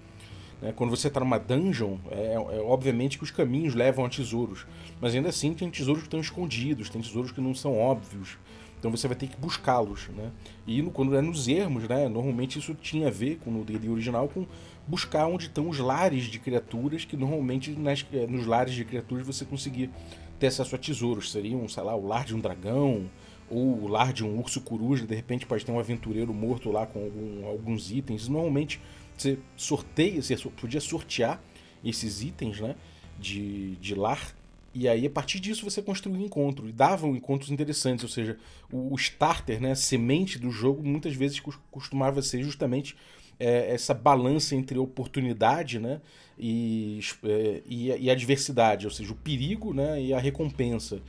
Né? 0.60 0.72
Quando 0.74 0.90
você 0.90 1.06
está 1.06 1.20
numa 1.20 1.38
dungeon, 1.38 1.96
é, 2.10 2.34
é, 2.34 2.60
obviamente 2.60 3.16
que 3.16 3.24
os 3.24 3.30
caminhos 3.30 3.76
levam 3.76 4.04
a 4.04 4.08
tesouros, 4.08 4.66
mas 5.00 5.14
ainda 5.14 5.28
assim 5.28 5.54
tem 5.54 5.70
tesouros 5.70 6.02
que 6.02 6.08
estão 6.08 6.20
escondidos, 6.20 6.90
tem 6.90 7.00
tesouros 7.00 7.30
que 7.30 7.40
não 7.40 7.54
são 7.54 7.78
óbvios. 7.78 8.36
Então 8.78 8.90
você 8.90 9.08
vai 9.08 9.16
ter 9.16 9.26
que 9.26 9.36
buscá-los, 9.36 10.08
né? 10.08 10.30
E 10.66 10.80
no, 10.82 10.90
quando 10.90 11.16
é 11.16 11.20
nos 11.20 11.48
ermos, 11.48 11.88
né? 11.88 12.08
Normalmente 12.08 12.58
isso 12.58 12.74
tinha 12.74 13.08
a 13.08 13.10
ver 13.10 13.38
com 13.38 13.50
o 13.60 13.64
D&D 13.64 13.88
original 13.88 14.28
com 14.28 14.46
buscar 14.88 15.26
onde 15.26 15.46
estão 15.46 15.68
os 15.68 15.78
lares 15.78 16.24
de 16.24 16.38
criaturas 16.38 17.04
que 17.04 17.16
normalmente 17.16 17.70
nas, 17.72 18.04
eh, 18.12 18.26
nos 18.26 18.46
lares 18.46 18.74
de 18.74 18.84
criaturas 18.84 19.26
você 19.26 19.44
conseguia 19.44 19.90
ter 20.38 20.48
acesso 20.48 20.74
a 20.74 20.78
tesouros. 20.78 21.30
Seriam, 21.30 21.68
sei 21.68 21.82
lá, 21.82 21.94
o 21.94 22.06
lar 22.06 22.24
de 22.24 22.34
um 22.34 22.40
dragão 22.40 23.08
ou 23.50 23.82
o 23.82 23.88
lar 23.88 24.12
de 24.12 24.24
um 24.24 24.38
urso 24.38 24.60
coruja. 24.60 25.06
De 25.06 25.14
repente 25.14 25.46
pode 25.46 25.64
ter 25.64 25.72
um 25.72 25.78
aventureiro 25.78 26.32
morto 26.32 26.70
lá 26.70 26.86
com 26.86 27.04
algum, 27.04 27.46
alguns 27.46 27.90
itens. 27.90 28.28
Normalmente 28.28 28.80
você 29.16 29.38
sorteia, 29.56 30.22
você 30.22 30.36
podia 30.36 30.80
sortear 30.80 31.40
esses 31.84 32.22
itens, 32.22 32.60
né? 32.60 32.74
De, 33.20 33.76
de 33.76 33.94
lar 33.94 34.34
e 34.74 34.86
aí, 34.86 35.06
a 35.06 35.10
partir 35.10 35.40
disso, 35.40 35.68
você 35.68 35.82
construía 35.82 36.20
um 36.20 36.24
encontro. 36.24 36.68
E 36.68 36.72
davam 36.72 37.16
encontros 37.16 37.50
interessantes. 37.50 38.04
Ou 38.04 38.08
seja, 38.08 38.38
o, 38.70 38.94
starter, 38.96 39.60
né, 39.60 39.72
a 39.72 39.74
semente 39.74 40.38
do 40.38 40.50
jogo, 40.50 40.84
muitas 40.84 41.14
vezes 41.14 41.40
costumava 41.70 42.22
ser 42.22 42.42
justamente 42.42 42.94
é, 43.38 43.72
essa 43.72 43.94
balança 43.94 44.54
entre 44.54 44.78
oportunidade 44.78 45.78
né, 45.78 46.00
e, 46.38 47.00
é, 47.24 47.62
e, 47.66 47.86
e 47.88 48.10
adversidade. 48.10 48.86
Ou 48.86 48.92
seja, 48.92 49.12
o 49.12 49.16
perigo 49.16 49.72
né, 49.72 50.02
e 50.02 50.12
a 50.12 50.18
recompensa. 50.18 51.00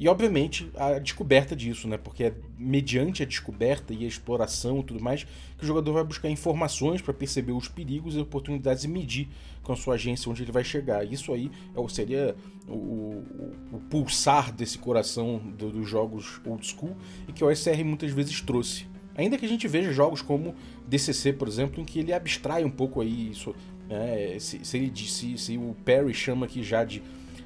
E, 0.00 0.06
obviamente, 0.06 0.70
a 0.76 0.98
descoberta 1.00 1.56
disso, 1.56 1.88
né? 1.88 1.98
Porque 1.98 2.24
é 2.24 2.34
mediante 2.56 3.22
a 3.24 3.26
descoberta 3.26 3.92
e 3.92 4.04
a 4.04 4.08
exploração 4.08 4.78
e 4.78 4.84
tudo 4.84 5.02
mais 5.02 5.24
que 5.24 5.64
o 5.64 5.66
jogador 5.66 5.92
vai 5.92 6.04
buscar 6.04 6.30
informações 6.30 7.02
para 7.02 7.12
perceber 7.12 7.50
os 7.50 7.66
perigos 7.66 8.14
e 8.14 8.20
oportunidades 8.20 8.84
e 8.84 8.88
medir 8.88 9.28
com 9.60 9.72
a 9.72 9.76
sua 9.76 9.94
agência 9.94 10.30
onde 10.30 10.44
ele 10.44 10.52
vai 10.52 10.62
chegar. 10.62 11.04
Isso 11.04 11.32
aí 11.32 11.50
é 11.74 11.88
seria 11.88 12.36
o, 12.68 12.72
o, 12.72 13.54
o 13.72 13.80
pulsar 13.90 14.52
desse 14.52 14.78
coração 14.78 15.38
do, 15.58 15.70
dos 15.70 15.88
jogos 15.88 16.40
old 16.44 16.64
school 16.64 16.96
e 17.26 17.32
que 17.32 17.42
o 17.42 17.48
OSR 17.48 17.84
muitas 17.84 18.12
vezes 18.12 18.40
trouxe. 18.40 18.86
Ainda 19.18 19.36
que 19.36 19.44
a 19.44 19.48
gente 19.48 19.66
veja 19.66 19.92
jogos 19.92 20.22
como 20.22 20.54
DCC, 20.86 21.32
por 21.32 21.48
exemplo, 21.48 21.82
em 21.82 21.84
que 21.84 21.98
ele 21.98 22.12
abstrai 22.12 22.64
um 22.64 22.70
pouco 22.70 23.00
aí 23.00 23.30
isso. 23.30 23.52
Né? 23.88 24.38
Se, 24.38 24.64
se, 24.64 24.76
ele, 24.76 24.92
se, 24.96 25.36
se 25.36 25.58
o 25.58 25.74
Perry 25.84 26.14
chama 26.14 26.46
aqui 26.46 26.62
já 26.62 26.84
de 26.84 27.02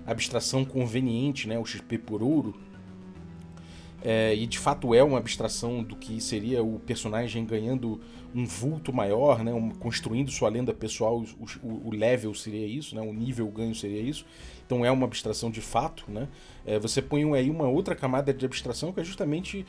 abstração 0.07 0.67
conveniente, 0.67 1.49
né, 1.49 1.59
o 1.59 1.65
XP 1.65 1.97
por 1.97 2.23
ouro. 2.23 2.55
É, 4.05 4.35
e 4.35 4.47
de 4.47 4.59
fato 4.59 4.95
é 4.95 5.03
uma 5.03 5.17
abstração 5.17 5.83
do 5.83 5.95
que 5.95 6.21
seria 6.21 6.63
o 6.63 6.81
personagem 6.81 7.45
ganhando 7.47 8.01
um 8.35 8.45
vulto 8.45 8.93
maior, 8.93 9.45
né, 9.45 9.55
um, 9.55 9.71
construindo 9.71 10.31
sua 10.31 10.49
lenda 10.49 10.75
pessoal, 10.75 11.21
o, 11.21 11.67
o, 11.67 11.89
o, 11.89 11.91
level 11.95 12.35
seria 12.35 12.67
isso, 12.67 12.97
né, 12.97 13.01
o 13.01 13.13
nível 13.13 13.47
ganho 13.49 13.75
seria 13.75 14.01
isso. 14.03 14.27
Então 14.67 14.85
é 14.85 14.91
uma 14.91 15.07
abstração 15.07 15.51
de 15.51 15.61
fato. 15.61 16.05
Né? 16.09 16.29
É, 16.67 16.79
você 16.79 17.01
põe 17.01 17.33
aí 17.35 17.49
uma 17.49 17.69
outra 17.69 17.95
camada 17.95 18.35
de 18.35 18.45
abstração 18.45 18.93
que 18.93 19.01
é 19.01 19.05
justamente 19.05 19.65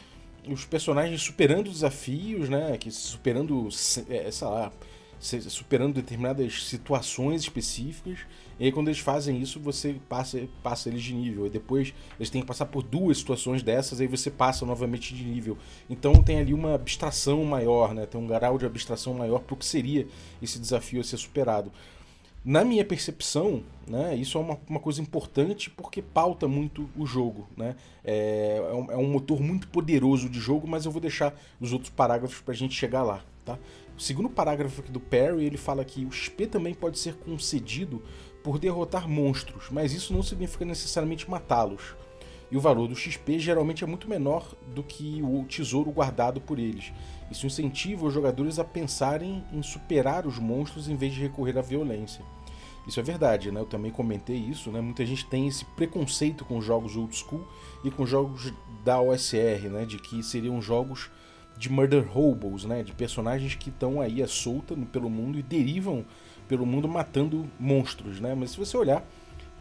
os 0.47 0.65
personagens 0.65 1.21
superando 1.21 1.69
desafios, 1.69 2.49
né, 2.49 2.77
que 2.77 2.91
superando, 2.91 3.67
é, 4.09 4.31
sei 4.31 4.47
lá, 4.47 4.71
superando 5.19 5.93
determinadas 5.93 6.65
situações 6.65 7.41
específicas. 7.41 8.19
E 8.59 8.65
aí, 8.65 8.71
quando 8.71 8.89
eles 8.89 8.99
fazem 8.99 9.41
isso, 9.41 9.59
você 9.59 9.95
passa, 10.07 10.47
passa 10.61 10.89
eles 10.89 11.01
de 11.01 11.13
nível. 11.13 11.47
E 11.47 11.49
depois 11.49 11.93
eles 12.19 12.29
têm 12.29 12.41
que 12.41 12.47
passar 12.47 12.65
por 12.65 12.83
duas 12.83 13.17
situações 13.17 13.63
dessas, 13.63 13.99
aí 13.99 14.07
você 14.07 14.29
passa 14.29 14.65
novamente 14.65 15.15
de 15.15 15.23
nível. 15.23 15.57
Então 15.89 16.13
tem 16.21 16.39
ali 16.39 16.53
uma 16.53 16.75
abstração 16.75 17.43
maior, 17.45 17.93
né? 17.93 18.05
Tem 18.05 18.19
um 18.19 18.27
grau 18.27 18.57
de 18.57 18.65
abstração 18.65 19.13
maior 19.13 19.39
para 19.39 19.53
o 19.53 19.57
que 19.57 19.65
seria 19.65 20.07
esse 20.41 20.59
desafio 20.59 21.01
a 21.01 21.03
ser 21.03 21.17
superado. 21.17 21.71
Na 22.45 22.65
minha 22.65 22.83
percepção, 22.83 23.63
né, 23.87 24.15
isso 24.15 24.37
é 24.37 24.41
uma, 24.41 24.59
uma 24.67 24.79
coisa 24.79 25.01
importante 25.01 25.69
porque 25.69 26.01
pauta 26.01 26.45
muito 26.45 26.89
o 26.97 27.05
jogo. 27.05 27.47
Né? 27.55 27.75
É, 28.03 28.57
é, 28.57 28.73
um, 28.73 28.91
é 28.91 28.97
um 28.97 29.09
motor 29.09 29.39
muito 29.39 29.67
poderoso 29.69 30.27
de 30.27 30.39
jogo, 30.39 30.67
mas 30.67 30.85
eu 30.85 30.91
vou 30.91 30.99
deixar 30.99 31.33
os 31.59 31.71
outros 31.71 31.89
parágrafos 31.89 32.41
para 32.41 32.53
a 32.53 32.57
gente 32.57 32.75
chegar 32.75 33.01
lá. 33.01 33.23
Tá? 33.45 33.57
O 33.97 34.01
segundo 34.01 34.29
parágrafo 34.29 34.81
aqui 34.81 34.91
do 34.91 34.99
Perry, 34.99 35.45
ele 35.45 35.55
fala 35.55 35.85
que 35.85 36.03
o 36.03 36.11
XP 36.11 36.47
também 36.47 36.73
pode 36.73 36.99
ser 36.99 37.15
concedido 37.15 38.01
por 38.43 38.59
derrotar 38.59 39.07
monstros, 39.07 39.69
mas 39.71 39.93
isso 39.93 40.13
não 40.13 40.21
significa 40.21 40.65
necessariamente 40.65 41.29
matá-los. 41.29 41.95
E 42.53 42.55
o 42.55 42.59
valor 42.59 42.87
do 42.87 42.95
XP 42.95 43.39
geralmente 43.39 43.83
é 43.83 43.87
muito 43.87 44.07
menor 44.07 44.53
do 44.75 44.83
que 44.83 45.23
o 45.23 45.43
tesouro 45.45 45.89
guardado 45.89 46.39
por 46.39 46.59
eles. 46.59 46.93
Isso 47.31 47.47
incentiva 47.47 48.05
os 48.05 48.13
jogadores 48.13 48.59
a 48.59 48.63
pensarem 48.63 49.43
em 49.51 49.63
superar 49.63 50.27
os 50.27 50.37
monstros 50.37 50.87
em 50.87 50.95
vez 50.95 51.15
de 51.15 51.19
recorrer 51.19 51.57
à 51.57 51.63
violência. 51.63 52.23
Isso 52.87 52.99
é 52.99 53.03
verdade, 53.03 53.51
né? 53.51 53.59
Eu 53.59 53.65
também 53.65 53.91
comentei 53.91 54.37
isso, 54.37 54.69
né? 54.69 54.81
Muita 54.81 55.03
gente 55.03 55.25
tem 55.25 55.47
esse 55.47 55.65
preconceito 55.65 56.45
com 56.45 56.61
jogos 56.61 56.95
old 56.95 57.15
school 57.15 57.43
e 57.83 57.89
com 57.89 58.05
jogos 58.05 58.53
da 58.85 59.01
OSR, 59.01 59.69
né? 59.71 59.83
De 59.87 59.97
que 59.97 60.21
seriam 60.21 60.61
jogos 60.61 61.09
de 61.57 61.71
murder 61.71 62.05
hobos, 62.15 62.65
né? 62.65 62.83
De 62.83 62.93
personagens 62.93 63.55
que 63.55 63.69
estão 63.69 63.99
aí 63.99 64.21
à 64.21 64.27
solta 64.27 64.75
pelo 64.91 65.09
mundo 65.09 65.39
e 65.39 65.41
derivam 65.41 66.05
pelo 66.47 66.67
mundo 66.67 66.87
matando 66.87 67.49
monstros, 67.59 68.19
né? 68.19 68.35
Mas 68.35 68.51
se 68.51 68.59
você 68.59 68.77
olhar, 68.77 69.03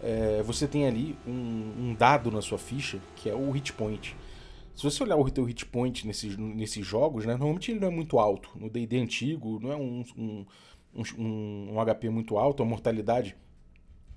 é, 0.02 0.42
você 0.42 0.66
tem 0.66 0.86
ali 0.86 1.16
um, 1.26 1.30
um, 1.78 1.94
dado 1.94 2.30
na 2.30 2.42
sua 2.42 2.58
ficha 2.58 2.98
que 3.16 3.30
é 3.30 3.34
o 3.34 3.50
hit 3.50 3.72
point. 3.72 4.16
Se 4.74 4.82
você 4.82 5.02
olhar 5.02 5.16
o 5.16 5.30
teu 5.30 5.44
hit 5.44 5.66
point 5.66 6.06
nesses, 6.06 6.36
nesses 6.36 6.84
jogos, 6.84 7.26
né? 7.26 7.32
Normalmente 7.34 7.70
ele 7.70 7.80
não 7.80 7.88
é 7.88 7.90
muito 7.90 8.18
alto. 8.18 8.50
No 8.56 8.70
D&D 8.70 8.98
antigo 8.98 9.60
não 9.60 9.72
é 9.72 9.76
um, 9.76 10.02
um, 10.16 10.46
um, 11.18 11.74
um 11.74 11.84
HP 11.84 12.08
muito 12.08 12.38
alto, 12.38 12.62
a 12.62 12.66
mortalidade 12.66 13.36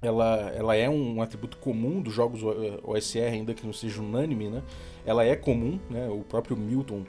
ela, 0.01 0.51
ela 0.55 0.75
é 0.75 0.89
um 0.89 1.21
atributo 1.21 1.57
comum 1.57 2.01
dos 2.01 2.13
jogos 2.13 2.41
OSR, 2.83 3.33
ainda 3.33 3.53
que 3.53 3.65
não 3.65 3.73
seja 3.73 4.01
unânime, 4.01 4.49
né? 4.49 4.63
Ela 5.05 5.25
é 5.25 5.35
comum, 5.35 5.79
né? 5.89 6.07
O 6.09 6.21
próprio 6.21 6.55
Milton 6.55 7.03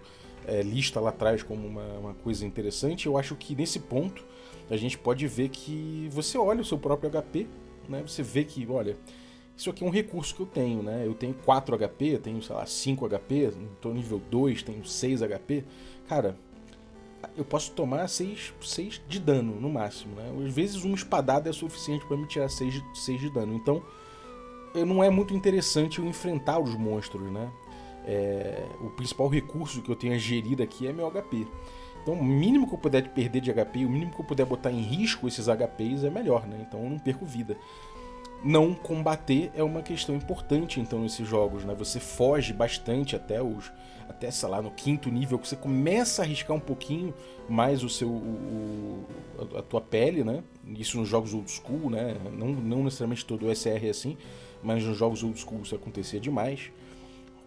é, 0.46 0.62
lista 0.62 1.00
lá 1.00 1.10
atrás 1.10 1.42
como 1.42 1.66
uma, 1.66 1.84
uma 1.98 2.14
coisa 2.14 2.46
interessante. 2.46 3.06
Eu 3.06 3.18
acho 3.18 3.34
que 3.36 3.54
nesse 3.54 3.80
ponto 3.80 4.24
a 4.70 4.76
gente 4.76 4.96
pode 4.98 5.26
ver 5.26 5.48
que 5.48 6.08
você 6.10 6.38
olha 6.38 6.60
o 6.60 6.64
seu 6.64 6.78
próprio 6.78 7.10
HP, 7.10 7.46
né? 7.90 8.02
Você 8.06 8.22
vê 8.22 8.44
que, 8.44 8.66
olha, 8.68 8.96
isso 9.56 9.70
aqui 9.70 9.84
é 9.84 9.86
um 9.86 9.90
recurso 9.90 10.34
que 10.34 10.40
eu 10.40 10.46
tenho, 10.46 10.82
né? 10.82 11.02
Eu 11.06 11.14
tenho 11.14 11.34
4 11.34 11.76
HP, 11.78 12.18
tenho, 12.18 12.42
sei 12.42 12.54
lá, 12.54 12.66
5 12.66 13.08
HP, 13.08 13.52
estou 13.74 13.94
nível 13.94 14.20
2, 14.30 14.62
tenho 14.62 14.84
6 14.84 15.20
HP. 15.22 15.64
Cara, 16.08 16.36
eu 17.36 17.44
posso 17.44 17.72
tomar 17.72 18.08
6, 18.08 18.54
6 18.60 19.02
de 19.08 19.18
dano 19.18 19.60
no 19.60 19.70
máximo, 19.70 20.14
né? 20.14 20.30
Às 20.46 20.52
vezes 20.52 20.84
uma 20.84 20.94
espadada 20.94 21.48
é 21.48 21.52
suficiente 21.52 22.06
para 22.06 22.16
me 22.16 22.26
tirar 22.26 22.48
6 22.48 22.74
de, 22.74 22.98
6 22.98 23.20
de 23.20 23.30
dano. 23.30 23.54
Então, 23.54 23.82
não 24.86 25.02
é 25.02 25.08
muito 25.08 25.34
interessante 25.34 25.98
eu 25.98 26.06
enfrentar 26.06 26.58
os 26.58 26.74
monstros, 26.74 27.30
né? 27.32 27.50
é, 28.06 28.64
o 28.80 28.88
principal 28.90 29.28
recurso 29.28 29.82
que 29.82 29.90
eu 29.90 29.96
tenho 29.96 30.14
a 30.14 30.18
gerir 30.18 30.62
aqui 30.62 30.86
é 30.86 30.92
meu 30.92 31.10
HP. 31.10 31.46
Então, 32.06 32.14
o 32.14 32.24
mínimo 32.24 32.68
que 32.68 32.74
eu 32.74 32.78
puder 32.78 33.08
perder 33.08 33.40
de 33.40 33.52
HP, 33.52 33.84
o 33.84 33.90
mínimo 33.90 34.12
que 34.12 34.20
eu 34.20 34.24
puder 34.24 34.46
botar 34.46 34.70
em 34.70 34.80
risco 34.80 35.26
esses 35.26 35.48
HPs 35.48 36.04
é 36.04 36.08
melhor, 36.08 36.46
né? 36.46 36.56
Então 36.60 36.84
eu 36.84 36.88
não 36.88 37.00
perco 37.00 37.26
vida. 37.26 37.56
Não 38.44 38.74
combater 38.74 39.50
é 39.56 39.62
uma 39.64 39.82
questão 39.82 40.14
importante, 40.14 40.78
então, 40.78 41.00
nesses 41.00 41.26
jogos, 41.26 41.64
né? 41.64 41.74
Você 41.74 41.98
foge 41.98 42.52
bastante 42.52 43.16
até 43.16 43.42
os. 43.42 43.72
Até, 44.08 44.30
sei 44.30 44.48
lá, 44.48 44.62
no 44.62 44.70
quinto 44.70 45.10
nível, 45.10 45.36
que 45.36 45.48
você 45.48 45.56
começa 45.56 46.22
a 46.22 46.24
arriscar 46.24 46.56
um 46.56 46.60
pouquinho 46.60 47.12
mais 47.48 47.82
o 47.82 47.88
seu. 47.88 48.08
O, 48.08 49.04
a 49.56 49.62
tua 49.62 49.80
pele, 49.80 50.22
né? 50.22 50.44
Isso 50.64 50.98
nos 50.98 51.08
jogos 51.08 51.34
old 51.34 51.50
school, 51.50 51.90
né? 51.90 52.14
Não, 52.32 52.50
não 52.52 52.84
necessariamente 52.84 53.24
todo 53.24 53.48
o 53.48 53.52
SR 53.52 53.84
é 53.84 53.90
assim, 53.90 54.16
mas 54.62 54.84
nos 54.84 54.96
jogos 54.96 55.24
old 55.24 55.40
school 55.40 55.62
isso 55.62 55.74
acontecia 55.74 56.20
demais. 56.20 56.70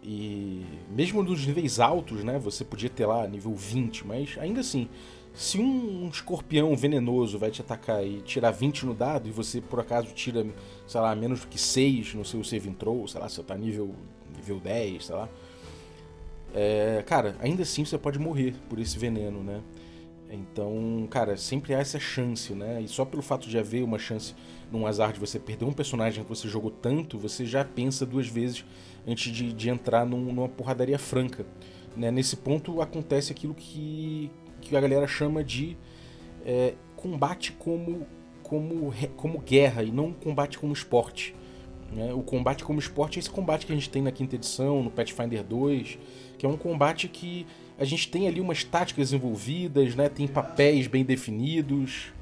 E 0.01 0.65
mesmo 0.89 1.22
nos 1.22 1.46
níveis 1.46 1.79
altos, 1.79 2.24
né? 2.24 2.39
Você 2.39 2.63
podia 2.63 2.89
ter 2.89 3.06
lá 3.06 3.27
nível 3.27 3.53
20, 3.53 4.08
mas 4.08 4.38
ainda 4.39 4.62
assim, 4.62 4.88
se 5.34 5.60
um 5.60 6.08
escorpião 6.10 6.75
venenoso 6.75 7.38
vai 7.38 7.51
te 7.51 7.62
atacar 7.62 8.06
e 8.06 8.22
tirar 8.22 8.51
20 8.51 8.86
no 8.86 8.94
dado 8.94 9.27
e 9.27 9.32
você 9.32 9.62
por 9.62 9.79
acaso 9.79 10.13
tira, 10.13 10.46
sei 10.88 11.01
lá, 11.01 11.13
menos 11.15 11.41
do 11.41 11.48
que 11.48 11.60
6 11.60 12.13
no 12.13 12.25
seu 12.25 12.44
save 12.44 12.72
throw, 12.72 13.08
sei 13.08 13.20
lá, 13.20 13.27
você 13.27 13.44
tá 13.44 13.58
nível, 13.58 13.94
nível 14.36 14.60
10, 14.60 15.06
sei 15.06 15.15
lá. 15.15 15.29
É, 16.53 17.03
cara, 17.06 17.36
ainda 17.39 17.63
assim 17.63 17.86
você 17.86 17.98
pode 17.98 18.18
morrer 18.18 18.56
por 18.68 18.79
esse 18.79 18.98
veneno, 18.98 19.44
né? 19.44 19.62
Então, 20.32 21.08
cara, 21.10 21.36
sempre 21.38 21.74
há 21.74 21.79
essa 21.79 22.00
chance, 22.00 22.53
né? 22.53 22.82
E 22.82 22.88
só 22.88 23.03
pelo 23.03 23.22
fato 23.22 23.50
de 23.50 23.58
haver 23.58 23.84
uma 23.84 23.98
chance 23.98 24.36
num 24.72 24.86
azar 24.86 25.12
de 25.12 25.20
você 25.20 25.39
perder 25.39 25.65
um 25.65 25.74
personagem 25.74 26.24
que 26.24 26.29
você 26.29 26.48
jogou 26.48 26.70
tanto, 26.70 27.18
você 27.18 27.46
já 27.46 27.65
pensa 27.65 28.06
duas 28.06 28.27
vezes 28.27 28.63
antes 29.08 29.32
de, 29.32 29.53
de 29.53 29.70
entrar 29.70 30.06
num, 30.06 30.32
numa 30.34 30.50
porradaria 30.50 31.00
franca. 31.00 31.46
Né? 31.96 32.12
Nesse 32.12 32.36
ponto 32.36 32.82
acontece 32.82 33.32
aquilo 33.32 33.53
que, 33.53 34.32
que 34.62 34.75
a 34.75 34.82
galera 34.82 35.08
chama 35.08 35.44
de 35.44 35.77
é, 36.46 36.74
combate 36.96 37.51
como, 37.53 38.06
como, 38.44 38.94
como 39.15 39.39
guerra 39.39 39.84
e 39.84 39.91
não 39.91 40.13
combate 40.13 40.58
como 40.58 40.74
esporte. 40.74 41.36
Né? 41.91 42.13
O 42.13 42.22
combate 42.22 42.63
como 42.63 42.79
esporte 42.79 43.18
é 43.18 43.20
esse 43.20 43.29
combate 43.29 43.65
que 43.65 43.72
a 43.72 43.75
gente 43.75 43.89
tem 43.89 44.01
na 44.01 44.12
quinta 44.12 44.36
edição, 44.36 44.84
no 44.84 44.91
Pathfinder 44.91 45.44
2, 45.44 45.98
que 46.38 46.46
é 46.46 46.50
um 46.50 46.58
combate 46.58 47.08
que 47.08 47.46
a 47.77 47.86
gente 47.86 48.10
tem 48.10 48.27
ali 48.27 48.41
umas 48.41 48.63
táticas 48.63 49.13
envolvidas, 49.13 49.96
né? 49.96 50.10
tem 50.10 50.27
papéis 50.27 50.88
bem 50.88 51.03
definidos, 51.03 52.13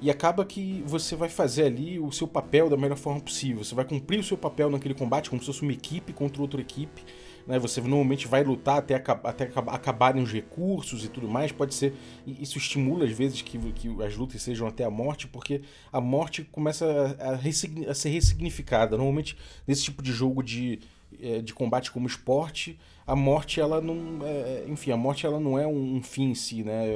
e 0.00 0.10
acaba 0.10 0.44
que 0.44 0.82
você 0.86 1.16
vai 1.16 1.28
fazer 1.28 1.64
ali 1.64 1.98
o 1.98 2.12
seu 2.12 2.28
papel 2.28 2.68
da 2.68 2.76
melhor 2.76 2.98
forma 2.98 3.20
possível. 3.20 3.64
Você 3.64 3.74
vai 3.74 3.84
cumprir 3.84 4.20
o 4.20 4.22
seu 4.22 4.36
papel 4.36 4.70
naquele 4.70 4.94
combate 4.94 5.30
como 5.30 5.40
se 5.40 5.46
fosse 5.46 5.62
uma 5.62 5.72
equipe 5.72 6.12
contra 6.12 6.42
outra 6.42 6.60
equipe. 6.60 7.02
Né? 7.46 7.58
Você 7.58 7.80
normalmente 7.80 8.26
vai 8.26 8.44
lutar 8.44 8.78
até, 8.78 8.94
até 8.94 9.50
acabarem 9.68 10.22
os 10.22 10.30
recursos 10.30 11.04
e 11.04 11.08
tudo 11.08 11.28
mais. 11.28 11.50
Pode 11.50 11.74
ser. 11.74 11.94
Isso 12.26 12.58
estimula 12.58 13.04
às 13.06 13.12
vezes 13.12 13.40
que, 13.40 13.58
que 13.72 13.88
as 14.02 14.14
lutas 14.16 14.42
sejam 14.42 14.66
até 14.66 14.84
a 14.84 14.90
morte, 14.90 15.26
porque 15.28 15.62
a 15.90 16.00
morte 16.00 16.44
começa 16.44 17.16
a, 17.18 17.30
a, 17.30 17.90
a 17.90 17.94
ser 17.94 18.08
ressignificada. 18.10 18.96
Normalmente, 18.96 19.36
nesse 19.66 19.84
tipo 19.84 20.02
de 20.02 20.12
jogo 20.12 20.42
de, 20.42 20.80
é, 21.20 21.40
de 21.40 21.54
combate 21.54 21.90
como 21.90 22.06
esporte, 22.06 22.78
a 23.06 23.14
morte 23.14 23.60
ela 23.60 23.80
não, 23.80 24.18
é, 24.26 24.64
enfim, 24.66 24.90
a 24.90 24.96
morte 24.96 25.24
ela 25.24 25.38
não 25.38 25.58
é 25.58 25.66
um 25.66 26.02
fim 26.02 26.30
em 26.30 26.34
si, 26.34 26.64
né? 26.64 26.86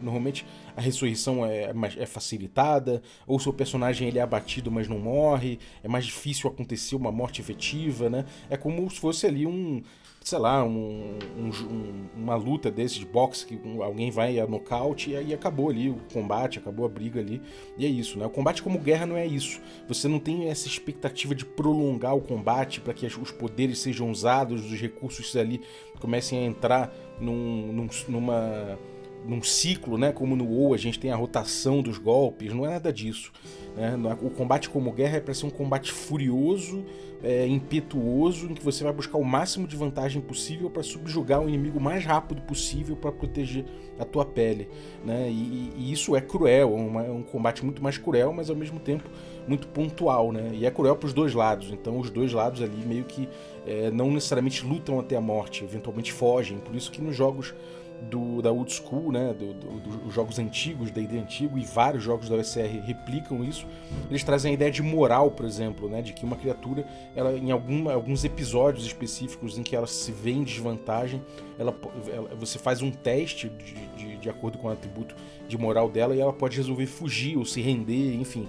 Normalmente 0.00 0.44
a 0.76 0.80
ressurreição 0.80 1.44
é, 1.44 1.72
é 1.96 2.06
facilitada, 2.06 3.02
ou 3.26 3.40
seu 3.40 3.52
personagem 3.52 4.08
ele 4.08 4.18
é 4.18 4.22
abatido 4.22 4.70
mas 4.70 4.88
não 4.88 4.98
morre, 4.98 5.58
é 5.82 5.88
mais 5.88 6.04
difícil 6.04 6.50
acontecer 6.50 6.96
uma 6.96 7.10
morte 7.10 7.40
efetiva, 7.40 8.10
né? 8.10 8.26
É 8.50 8.56
como 8.56 8.88
se 8.90 9.00
fosse 9.00 9.26
ali 9.26 9.46
um 9.46 9.82
sei 10.28 10.38
lá, 10.38 10.62
um, 10.62 11.18
um, 11.38 12.06
uma 12.14 12.34
luta 12.34 12.70
desse 12.70 12.98
de 12.98 13.06
boxe 13.06 13.46
que 13.46 13.58
alguém 13.80 14.10
vai 14.10 14.38
a 14.38 14.46
nocaute 14.46 15.10
e 15.10 15.16
aí 15.16 15.32
acabou 15.32 15.70
ali 15.70 15.88
o 15.88 15.96
combate, 16.12 16.58
acabou 16.58 16.84
a 16.84 16.88
briga 16.88 17.18
ali. 17.18 17.40
E 17.78 17.86
é 17.86 17.88
isso, 17.88 18.18
né? 18.18 18.26
O 18.26 18.30
combate 18.30 18.62
como 18.62 18.78
guerra 18.78 19.06
não 19.06 19.16
é 19.16 19.26
isso. 19.26 19.58
Você 19.88 20.06
não 20.06 20.18
tem 20.18 20.48
essa 20.48 20.66
expectativa 20.66 21.34
de 21.34 21.46
prolongar 21.46 22.14
o 22.14 22.20
combate 22.20 22.80
para 22.80 22.92
que 22.92 23.06
os 23.06 23.30
poderes 23.30 23.78
sejam 23.78 24.10
usados, 24.10 24.70
os 24.70 24.78
recursos 24.78 25.32
ali 25.40 25.60
comecem 26.00 26.38
a 26.38 26.42
entrar 26.42 26.94
num, 27.20 27.72
num, 27.72 27.88
numa 28.08 28.78
num 29.26 29.42
ciclo, 29.42 29.98
né? 29.98 30.12
Como 30.12 30.36
no 30.36 30.46
WoW 30.46 30.74
a 30.74 30.76
gente 30.76 30.98
tem 30.98 31.10
a 31.10 31.16
rotação 31.16 31.82
dos 31.82 31.98
golpes, 31.98 32.52
não 32.52 32.64
é 32.64 32.70
nada 32.70 32.92
disso. 32.92 33.32
Né? 33.76 33.96
O 34.22 34.30
combate 34.30 34.68
como 34.68 34.92
guerra 34.92 35.18
é 35.18 35.20
para 35.20 35.34
ser 35.34 35.46
um 35.46 35.50
combate 35.50 35.92
furioso, 35.92 36.84
é, 37.22 37.46
impetuoso, 37.46 38.46
em 38.46 38.54
que 38.54 38.64
você 38.64 38.84
vai 38.84 38.92
buscar 38.92 39.18
o 39.18 39.24
máximo 39.24 39.66
de 39.66 39.76
vantagem 39.76 40.20
possível 40.20 40.70
para 40.70 40.82
subjugar 40.82 41.40
o 41.40 41.48
inimigo 41.48 41.80
mais 41.80 42.04
rápido 42.04 42.40
possível 42.42 42.96
para 42.96 43.10
proteger 43.12 43.64
a 43.98 44.04
tua 44.04 44.24
pele. 44.24 44.68
Né? 45.04 45.28
E, 45.30 45.72
e 45.76 45.92
isso 45.92 46.16
é 46.16 46.20
cruel, 46.20 46.76
é, 46.76 46.80
uma, 46.80 47.04
é 47.04 47.10
um 47.10 47.22
combate 47.22 47.64
muito 47.64 47.82
mais 47.82 47.98
cruel, 47.98 48.32
mas 48.32 48.50
ao 48.50 48.56
mesmo 48.56 48.78
tempo 48.80 49.08
muito 49.46 49.66
pontual. 49.68 50.32
Né? 50.32 50.50
E 50.54 50.66
é 50.66 50.70
cruel 50.70 50.96
para 50.96 51.06
os 51.06 51.12
dois 51.12 51.34
lados, 51.34 51.70
então 51.70 51.98
os 51.98 52.10
dois 52.10 52.32
lados 52.32 52.62
ali 52.62 52.84
meio 52.86 53.04
que 53.04 53.28
é, 53.66 53.90
não 53.90 54.10
necessariamente 54.10 54.64
lutam 54.64 54.98
até 54.98 55.16
a 55.16 55.20
morte, 55.20 55.64
eventualmente 55.64 56.12
fogem. 56.12 56.58
Por 56.58 56.74
isso 56.74 56.90
que 56.90 57.00
nos 57.00 57.16
jogos 57.16 57.54
do, 58.02 58.40
da 58.40 58.50
old 58.52 58.72
school, 58.72 59.10
né, 59.10 59.34
do, 59.34 59.52
do, 59.54 59.98
dos 59.98 60.14
jogos 60.14 60.38
antigos, 60.38 60.90
da 60.90 61.00
ID 61.00 61.14
antigo, 61.14 61.58
e 61.58 61.64
vários 61.64 62.02
jogos 62.02 62.28
da 62.28 62.36
OSR 62.36 62.80
replicam 62.84 63.42
isso. 63.44 63.66
Eles 64.08 64.22
trazem 64.22 64.52
a 64.52 64.54
ideia 64.54 64.70
de 64.70 64.82
moral, 64.82 65.30
por 65.30 65.44
exemplo, 65.44 65.88
né, 65.88 66.00
de 66.00 66.12
que 66.12 66.24
uma 66.24 66.36
criatura, 66.36 66.86
ela, 67.14 67.36
em 67.36 67.50
alguns 67.50 68.24
episódios 68.24 68.86
específicos 68.86 69.58
em 69.58 69.62
que 69.62 69.74
ela 69.74 69.86
se 69.86 70.12
vê 70.12 70.30
em 70.30 70.44
desvantagem, 70.44 71.22
ela, 71.58 71.74
ela 72.12 72.30
você 72.36 72.58
faz 72.58 72.82
um 72.82 72.90
teste 72.90 73.48
de, 73.48 73.74
de, 73.96 74.16
de 74.16 74.30
acordo 74.30 74.58
com 74.58 74.68
o 74.68 74.70
atributo 74.70 75.14
de 75.48 75.58
moral 75.58 75.90
dela 75.90 76.14
e 76.14 76.20
ela 76.20 76.32
pode 76.32 76.56
resolver 76.56 76.86
fugir 76.86 77.36
ou 77.36 77.44
se 77.44 77.60
render, 77.60 78.14
enfim 78.14 78.46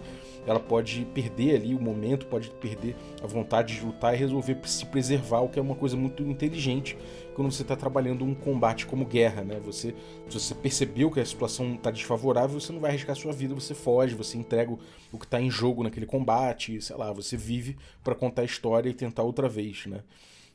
ela 0.50 0.60
pode 0.60 1.06
perder 1.14 1.58
ali 1.58 1.76
o 1.76 1.80
momento, 1.80 2.26
pode 2.26 2.50
perder 2.50 2.96
a 3.22 3.28
vontade 3.28 3.76
de 3.76 3.86
lutar 3.86 4.16
e 4.16 4.18
resolver 4.18 4.58
se 4.66 4.84
preservar, 4.86 5.42
o 5.42 5.50
que 5.50 5.60
é 5.60 5.62
uma 5.62 5.76
coisa 5.76 5.96
muito 5.96 6.24
inteligente 6.24 6.98
quando 7.36 7.52
você 7.52 7.62
está 7.62 7.76
trabalhando 7.76 8.26
um 8.26 8.34
combate 8.34 8.88
como 8.88 9.06
guerra, 9.06 9.44
né? 9.44 9.62
Você, 9.64 9.94
se 10.28 10.40
você 10.40 10.56
percebeu 10.56 11.12
que 11.12 11.20
a 11.20 11.26
situação 11.26 11.76
está 11.76 11.92
desfavorável, 11.92 12.60
você 12.60 12.74
não 12.74 12.80
vai 12.80 12.90
arriscar 12.90 13.16
sua 13.16 13.32
vida, 13.32 13.54
você 13.54 13.76
foge, 13.76 14.16
você 14.16 14.40
entrega 14.40 14.76
o 15.12 15.20
que 15.20 15.26
está 15.26 15.40
em 15.40 15.52
jogo 15.52 15.84
naquele 15.84 16.08
combate, 16.08 16.82
sei 16.82 16.96
lá, 16.98 17.14
você 17.14 17.38
vive 17.38 17.78
para 18.04 18.16
contar 18.16 18.42
a 18.42 18.46
história 18.46 18.90
e 18.90 18.94
tentar 18.94 19.22
outra 19.22 19.48
vez, 19.48 19.86
né? 19.86 20.02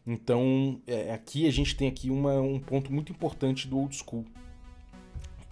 Então, 0.04 0.80
é, 0.88 1.12
aqui 1.12 1.46
a 1.46 1.52
gente 1.52 1.76
tem 1.76 1.86
aqui 1.86 2.10
uma, 2.10 2.40
um 2.40 2.58
ponto 2.58 2.92
muito 2.92 3.12
importante 3.12 3.68
do 3.68 3.78
old 3.78 3.96
school. 3.96 4.24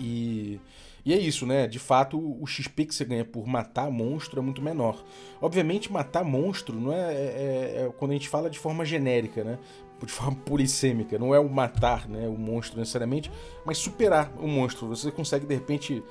E 0.01 0.59
e 1.05 1.12
é 1.12 1.19
isso, 1.19 1.47
né? 1.47 1.67
De 1.67 1.79
fato, 1.79 2.17
o 2.19 2.47
XP 2.47 2.87
que 2.87 2.95
você 2.95 3.05
ganha 3.05 3.25
por 3.25 3.47
matar 3.47 3.91
monstro 3.91 4.38
é 4.38 4.43
muito 4.43 4.62
menor. 4.62 5.03
Obviamente, 5.41 5.91
matar 5.91 6.25
monstro 6.25 6.79
não 6.79 6.93
é, 6.93 7.12
é, 7.12 7.17
é, 7.17 7.87
é 7.87 7.93
quando 7.99 8.12
a 8.12 8.15
gente 8.15 8.29
fala 8.29 8.49
de 8.49 8.59
forma 8.59 8.85
genérica, 8.85 9.43
né? 9.43 9.59
De 10.01 10.12
forma 10.12 10.37
purissêmica. 10.47 11.19
Não 11.19 11.35
é 11.35 11.41
o 11.41 11.49
matar 11.49 12.09
né, 12.09 12.29
o 12.29 12.37
monstro 12.37 12.79
necessariamente, 12.79 13.31
mas 13.65 13.79
superar 13.79 14.33
o 14.38 14.47
monstro. 14.47 14.88
Você 14.88 15.11
consegue, 15.11 15.45
de 15.45 15.55
repente, 15.55 16.03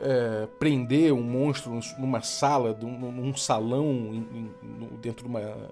é, 0.00 0.48
prender 0.58 1.12
um 1.12 1.22
monstro 1.22 1.78
numa 1.98 2.22
sala, 2.22 2.76
num, 2.80 3.36
salão, 3.36 3.86
em, 4.12 4.50
em, 4.62 4.88
dentro 5.00 5.22
de 5.24 5.28
uma 5.28 5.70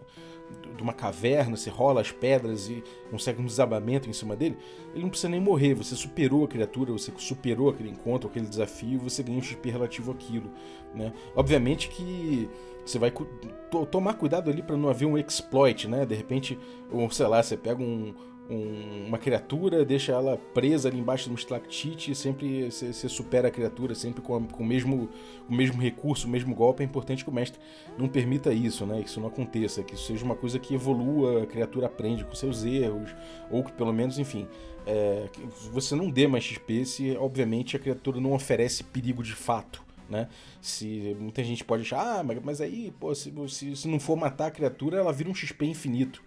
de 0.76 0.82
uma 0.82 0.92
caverna, 0.92 1.56
você 1.56 1.68
rola 1.68 2.00
as 2.00 2.10
pedras 2.10 2.68
e 2.68 2.82
consegue 3.10 3.40
um 3.40 3.44
desabamento 3.44 4.08
em 4.08 4.12
cima 4.12 4.34
dele, 4.34 4.56
ele 4.94 5.02
não 5.02 5.10
precisa 5.10 5.28
nem 5.28 5.40
morrer. 5.40 5.74
Você 5.74 5.94
superou 5.94 6.44
a 6.44 6.48
criatura, 6.48 6.92
você 6.92 7.12
superou 7.18 7.68
aquele 7.68 7.90
encontro, 7.90 8.30
aquele 8.30 8.46
desafio, 8.46 8.98
você 8.98 9.22
ganha 9.22 9.38
um 9.38 9.42
XP 9.42 9.70
relativo 9.70 10.10
àquilo. 10.10 10.50
Né? 10.94 11.12
Obviamente 11.36 11.88
que 11.88 12.48
você 12.84 12.98
vai 12.98 13.12
tomar 13.90 14.14
cuidado 14.14 14.50
ali 14.50 14.62
para 14.62 14.76
não 14.76 14.88
haver 14.88 15.06
um 15.06 15.18
exploit, 15.18 15.86
né? 15.86 16.06
De 16.06 16.14
repente, 16.14 16.58
ou 16.90 17.10
sei 17.10 17.26
lá, 17.26 17.42
você 17.42 17.56
pega 17.56 17.82
um, 17.82 18.14
um, 18.50 19.06
uma 19.06 19.16
criatura, 19.16 19.84
deixa 19.84 20.12
ela 20.12 20.36
presa 20.52 20.88
ali 20.88 20.98
embaixo 20.98 21.26
de 21.26 21.30
um 21.30 21.34
estalactite 21.36 22.14
sempre 22.16 22.70
você 22.70 23.08
supera 23.08 23.48
a 23.48 23.50
criatura 23.50 23.94
sempre 23.94 24.20
com, 24.20 24.36
a, 24.36 24.40
com 24.40 24.64
o, 24.64 24.66
mesmo, 24.66 25.08
o 25.48 25.54
mesmo 25.54 25.80
recurso, 25.80 26.26
o 26.26 26.30
mesmo 26.30 26.54
golpe. 26.54 26.82
É 26.82 26.86
importante 26.86 27.22
que 27.22 27.30
o 27.30 27.32
mestre 27.32 27.60
não 27.96 28.08
permita 28.08 28.52
isso, 28.52 28.84
né? 28.84 29.00
Que 29.02 29.08
isso 29.08 29.20
não 29.20 29.28
aconteça, 29.28 29.84
que 29.84 29.94
isso 29.94 30.06
seja 30.06 30.24
uma 30.24 30.34
coisa 30.34 30.58
que 30.58 30.74
evolua, 30.74 31.44
a 31.44 31.46
criatura 31.46 31.86
aprende 31.86 32.24
com 32.24 32.34
seus 32.34 32.64
erros, 32.64 33.14
ou 33.50 33.62
que 33.62 33.72
pelo 33.72 33.92
menos, 33.92 34.18
enfim, 34.18 34.48
é, 34.84 35.28
você 35.72 35.94
não 35.94 36.10
dê 36.10 36.26
mais 36.26 36.42
XP 36.42 36.84
se, 36.84 37.16
obviamente, 37.16 37.76
a 37.76 37.78
criatura 37.78 38.20
não 38.20 38.32
oferece 38.32 38.82
perigo 38.82 39.22
de 39.22 39.34
fato. 39.34 39.88
Né? 40.08 40.28
Se 40.60 41.16
muita 41.20 41.44
gente 41.44 41.62
pode 41.62 41.82
achar, 41.82 42.18
ah, 42.18 42.24
mas 42.42 42.60
aí, 42.60 42.92
pô, 42.98 43.14
se, 43.14 43.32
se, 43.48 43.76
se 43.76 43.86
não 43.86 44.00
for 44.00 44.16
matar 44.16 44.46
a 44.46 44.50
criatura, 44.50 44.98
ela 44.98 45.12
vira 45.12 45.30
um 45.30 45.34
XP 45.34 45.66
infinito 45.66 46.20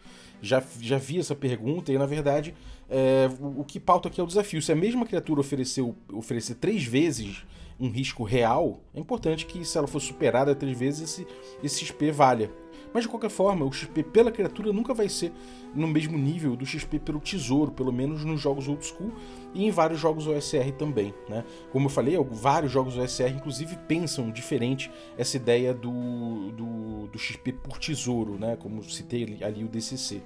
já, 0.44 0.62
já 0.82 0.98
vi 0.98 1.20
essa 1.20 1.34
pergunta 1.34 1.92
e, 1.92 1.98
na 1.98 2.06
verdade, 2.06 2.54
é, 2.90 3.30
o, 3.40 3.62
o, 3.62 3.64
que 3.64 3.80
pauta 3.80 4.10
aqui 4.10 4.20
é 4.20 4.24
o 4.24 4.28
desafio. 4.28 4.62
Se 4.62 4.72
a 4.72 4.76
mesma 4.76 5.06
criatura 5.06 5.40
ofereceu, 5.40 5.96
oferecer 6.12 6.56
três 6.56 6.84
vezes 6.84 7.46
um 7.80 7.90
risco 7.90 8.24
real, 8.24 8.82
é 8.94 9.00
importante 9.00 9.46
que, 9.46 9.64
se 9.66 9.78
ela 9.78 9.88
for 9.88 10.02
superada 10.02 10.54
três 10.54 10.78
vezes, 10.78 11.02
esse, 11.02 11.28
esse 11.64 11.86
XP 11.86 12.12
valha. 12.12 12.52
Mas 12.94 13.04
de 13.04 13.10
qualquer 13.10 13.30
forma, 13.30 13.66
o 13.66 13.72
XP 13.72 14.04
pela 14.04 14.32
criatura 14.32 14.72
nunca 14.72 14.94
vai 14.94 15.10
ser 15.10 15.34
no 15.74 15.88
mesmo 15.88 16.18
nível 16.18 16.56
do 16.56 16.66
XP 16.66 17.00
pelo 17.00 17.20
tesouro, 17.20 17.72
pelo 17.72 17.92
menos 17.92 18.24
nos 18.24 18.40
jogos 18.40 18.68
old 18.68 18.86
school 18.86 19.12
e 19.54 19.66
em 19.66 19.72
vários 19.72 20.00
jogos 20.00 20.28
OSR 20.28 20.72
também. 20.78 21.14
Né? 21.28 21.44
Como 21.72 21.88
eu 21.88 21.90
falei, 21.90 22.16
vários 22.32 22.72
jogos 22.72 22.96
OSR 22.96 23.32
inclusive 23.36 23.76
pensam 23.88 24.30
diferente 24.30 24.92
essa 25.18 25.38
ideia 25.38 25.74
do, 25.74 26.52
do, 26.52 27.08
do 27.08 27.18
XP 27.18 27.54
por 27.54 27.80
tesouro, 27.80 28.38
né? 28.38 28.56
como 28.56 28.84
citei 28.84 29.40
ali 29.42 29.64
o 29.64 29.68
DCC. 29.68 30.22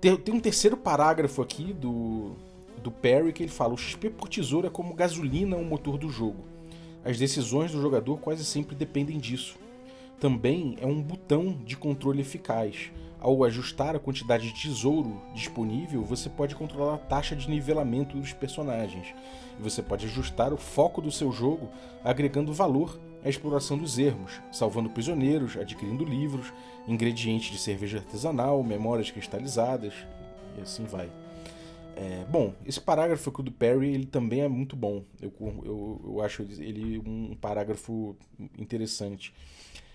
Tem, 0.00 0.16
tem 0.16 0.34
um 0.34 0.40
terceiro 0.40 0.76
parágrafo 0.76 1.42
aqui 1.42 1.74
do, 1.74 2.32
do 2.82 2.90
Perry 2.90 3.32
que 3.32 3.42
ele 3.42 3.52
fala: 3.52 3.74
o 3.74 3.78
XP 3.78 4.08
por 4.08 4.28
tesouro 4.28 4.66
é 4.66 4.70
como 4.70 4.94
gasolina 4.94 5.54
ao 5.54 5.62
motor 5.62 5.98
do 5.98 6.08
jogo. 6.08 6.44
As 7.04 7.18
decisões 7.18 7.72
do 7.72 7.80
jogador 7.80 8.18
quase 8.18 8.44
sempre 8.44 8.74
dependem 8.74 9.18
disso 9.18 9.61
também 10.22 10.76
é 10.80 10.86
um 10.86 11.02
botão 11.02 11.58
de 11.64 11.76
controle 11.76 12.20
eficaz. 12.20 12.92
Ao 13.18 13.42
ajustar 13.42 13.96
a 13.96 13.98
quantidade 13.98 14.52
de 14.52 14.62
tesouro 14.62 15.20
disponível, 15.34 16.04
você 16.04 16.30
pode 16.30 16.54
controlar 16.54 16.94
a 16.94 16.98
taxa 16.98 17.34
de 17.34 17.50
nivelamento 17.50 18.16
dos 18.16 18.32
personagens. 18.32 19.08
E 19.58 19.60
você 19.60 19.82
pode 19.82 20.06
ajustar 20.06 20.52
o 20.52 20.56
foco 20.56 21.02
do 21.02 21.10
seu 21.10 21.32
jogo, 21.32 21.68
agregando 22.04 22.52
valor 22.52 23.00
à 23.24 23.28
exploração 23.28 23.76
dos 23.76 23.98
ermos, 23.98 24.40
salvando 24.52 24.90
prisioneiros, 24.90 25.56
adquirindo 25.56 26.04
livros, 26.04 26.52
ingredientes 26.86 27.50
de 27.50 27.58
cerveja 27.58 27.98
artesanal, 27.98 28.62
memórias 28.62 29.10
cristalizadas 29.10 29.92
e 30.56 30.60
assim 30.60 30.84
vai. 30.84 31.10
É, 31.96 32.24
bom, 32.30 32.54
esse 32.64 32.80
parágrafo 32.80 33.28
aqui 33.28 33.42
do 33.42 33.50
Perry 33.50 33.92
ele 33.92 34.06
também 34.06 34.42
é 34.42 34.48
muito 34.48 34.76
bom. 34.76 35.02
Eu, 35.20 35.32
eu, 35.64 36.00
eu 36.04 36.22
acho 36.22 36.42
ele 36.42 37.02
um 37.04 37.34
parágrafo 37.34 38.16
interessante. 38.56 39.34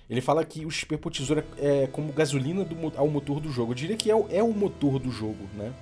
Ele 0.10 0.22
fala 0.22 0.44
que 0.46 0.66
o 0.66 0.72
XP 0.72 0.98
por 0.98 1.12
tesoura 1.12 1.46
é 1.58 1.88
como 1.88 2.14
gasolina 2.14 2.64
do, 2.64 2.94
ao 2.96 3.08
motor 3.08 3.40
do 3.40 3.52
jogo. 3.52 3.72
Eu 3.72 3.76
diria 3.76 3.98
que 3.98 4.10
é, 4.10 4.16
é 4.30 4.44
o 4.44 4.54
motor 4.54 5.00
do 5.00 5.12
jogo, 5.12 5.48
né? 5.54 5.74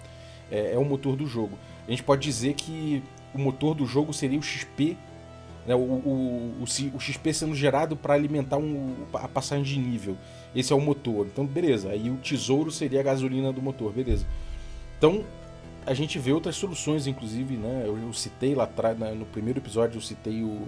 É, 0.52 0.74
é, 0.74 0.78
o 0.78 0.84
motor 0.84 1.16
do 1.16 1.28
jogo. 1.28 1.58
A 1.88 1.92
gente 1.92 2.04
pode 2.04 2.24
dizer 2.24 2.54
que 2.56 3.04
o 3.34 3.40
motor 3.40 3.76
do 3.76 3.86
jogo 3.86 4.14
seria 4.14 4.40
o 4.40 4.42
XP, 4.42 4.98
né? 5.68 5.76
o, 5.76 5.80
o, 5.80 6.56
o, 6.60 6.64
o 6.64 7.00
XP 7.00 7.34
sendo 7.34 7.54
gerado 7.54 7.96
para 7.96 8.16
alimentar 8.16 8.58
um, 8.58 8.96
a 9.14 9.28
passagem 9.28 9.64
de 9.64 9.78
nível. 9.78 10.18
Esse 10.56 10.74
é 10.74 10.76
o 10.76 10.82
motor. 10.82 11.28
Então, 11.28 11.46
beleza. 11.46 11.90
Aí 11.90 12.10
o 12.10 12.18
tesouro 12.18 12.72
seria 12.72 13.02
a 13.02 13.04
gasolina 13.04 13.54
do 13.54 13.62
motor, 13.62 13.92
beleza. 13.92 14.26
Então, 14.98 15.24
a 15.86 15.94
gente 15.94 16.18
vê 16.18 16.32
outras 16.32 16.56
soluções, 16.56 17.06
inclusive, 17.06 17.58
né? 17.58 17.84
Eu, 17.86 17.96
eu 17.98 18.12
citei 18.12 18.56
lá 18.56 18.64
atrás, 18.64 18.98
né? 18.98 19.12
no 19.12 19.26
primeiro 19.26 19.60
episódio, 19.60 19.98
eu 19.98 20.02
citei 20.02 20.42
o, 20.42 20.68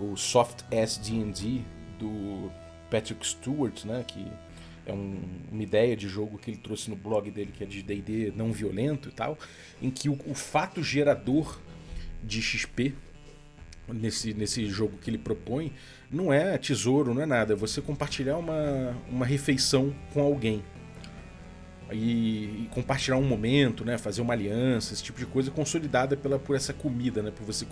o 0.00 0.16
Soft 0.16 0.62
SDD 0.70 1.62
do 1.98 2.50
Patrick 2.90 3.26
Stewart, 3.26 3.84
né? 3.84 4.04
Que 4.06 4.26
é 4.86 4.92
um, 4.92 5.20
uma 5.50 5.62
ideia 5.62 5.96
de 5.96 6.08
jogo 6.08 6.38
que 6.38 6.50
ele 6.50 6.58
trouxe 6.58 6.88
no 6.88 6.96
blog 6.96 7.30
dele, 7.30 7.52
que 7.52 7.64
é 7.64 7.66
de 7.66 7.82
D&D 7.82 8.32
não 8.36 8.52
violento 8.52 9.08
e 9.08 9.12
tal, 9.12 9.38
em 9.82 9.90
que 9.90 10.08
o, 10.08 10.18
o 10.26 10.34
fato 10.34 10.82
gerador 10.82 11.58
de 12.22 12.40
XP 12.40 12.94
nesse, 13.88 14.34
nesse 14.34 14.66
jogo 14.66 14.96
que 14.98 15.10
ele 15.10 15.18
propõe 15.18 15.72
não 16.10 16.32
é 16.32 16.56
tesouro, 16.56 17.12
não 17.12 17.22
é 17.22 17.26
nada, 17.26 17.52
é 17.52 17.56
você 17.56 17.80
compartilhar 17.80 18.36
uma, 18.36 18.96
uma 19.10 19.26
refeição 19.26 19.94
com 20.12 20.20
alguém. 20.20 20.62
E, 21.92 22.64
e, 22.64 22.68
compartilhar 22.72 23.16
um 23.16 23.22
momento, 23.22 23.84
né, 23.84 23.96
fazer 23.96 24.20
uma 24.20 24.32
aliança, 24.32 24.92
esse 24.92 25.04
tipo 25.04 25.20
de 25.20 25.26
coisa 25.26 25.52
consolidada 25.52 26.16
pela, 26.16 26.36
por 26.36 26.56
essa 26.56 26.72
comida, 26.72 27.22
né, 27.22 27.30
por 27.30 27.44
você 27.44 27.64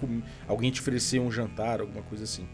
alguém 0.47 0.71
te 0.71 0.81
oferecer 0.81 1.19
um 1.19 1.33
jantar, 1.33 1.81
alguma 1.81 2.03
coisa 2.03 2.23
assim. 2.23 2.47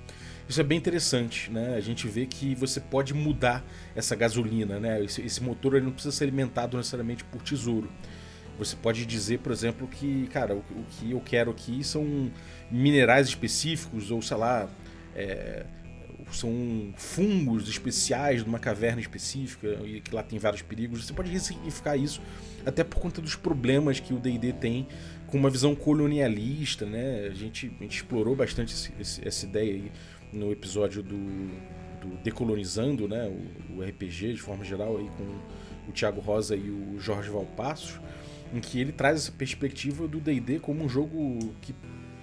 Isso 0.50 0.60
é 0.60 0.64
bem 0.64 0.78
interessante, 0.78 1.48
né? 1.48 1.76
A 1.76 1.80
gente 1.80 2.08
vê 2.08 2.26
que 2.26 2.56
você 2.56 2.80
pode 2.80 3.14
mudar 3.14 3.64
essa 3.94 4.16
gasolina, 4.16 4.80
né? 4.80 5.00
Esse, 5.04 5.22
esse 5.22 5.40
motor 5.40 5.76
ele 5.76 5.84
não 5.84 5.92
precisa 5.92 6.10
ser 6.10 6.24
alimentado 6.24 6.76
necessariamente 6.76 7.22
por 7.22 7.40
tesouro. 7.40 7.88
Você 8.58 8.74
pode 8.74 9.06
dizer, 9.06 9.38
por 9.38 9.52
exemplo, 9.52 9.86
que, 9.86 10.26
cara, 10.26 10.56
o, 10.56 10.58
o 10.58 10.84
que 10.90 11.12
eu 11.12 11.20
quero 11.20 11.52
aqui 11.52 11.84
são 11.84 12.32
minerais 12.68 13.28
específicos, 13.28 14.10
ou 14.10 14.20
sei 14.20 14.36
lá, 14.38 14.68
é, 15.14 15.66
são 16.32 16.92
fungos 16.96 17.68
especiais 17.68 18.42
de 18.42 18.48
uma 18.48 18.58
caverna 18.58 19.00
específica 19.00 19.68
e 19.84 20.00
que 20.00 20.12
lá 20.12 20.24
tem 20.24 20.36
vários 20.40 20.62
perigos. 20.62 21.06
Você 21.06 21.12
pode 21.12 21.30
ressignificar 21.30 21.96
isso 21.96 22.20
até 22.66 22.82
por 22.82 22.98
conta 22.98 23.20
dos 23.20 23.36
problemas 23.36 24.00
que 24.00 24.12
o 24.12 24.18
D&D 24.18 24.52
tem 24.54 24.88
com 25.28 25.38
uma 25.38 25.48
visão 25.48 25.76
colonialista, 25.76 26.84
né? 26.86 27.28
A 27.30 27.34
gente, 27.34 27.70
a 27.78 27.82
gente 27.84 27.98
explorou 27.98 28.34
bastante 28.34 28.74
esse, 28.74 28.92
esse, 28.98 29.26
essa 29.28 29.46
ideia 29.46 29.74
aí 29.74 29.92
no 30.32 30.52
episódio 30.52 31.02
do, 31.02 31.16
do 31.16 32.16
Decolonizando, 32.22 33.08
né, 33.08 33.26
o, 33.28 33.78
o, 33.78 33.82
RPG 33.82 34.34
de 34.34 34.40
forma 34.40 34.64
geral, 34.64 34.96
aí 34.96 35.08
com 35.16 35.24
o 35.88 35.92
Thiago 35.92 36.20
Rosa 36.20 36.56
e 36.56 36.70
o 36.70 36.98
Jorge 36.98 37.30
Valpassos, 37.30 38.00
em 38.54 38.60
que 38.60 38.80
ele 38.80 38.92
traz 38.92 39.16
essa 39.18 39.32
perspectiva 39.32 40.06
do 40.08 40.20
D&D 40.20 40.58
como 40.60 40.84
um 40.84 40.88
jogo 40.88 41.54
que 41.60 41.74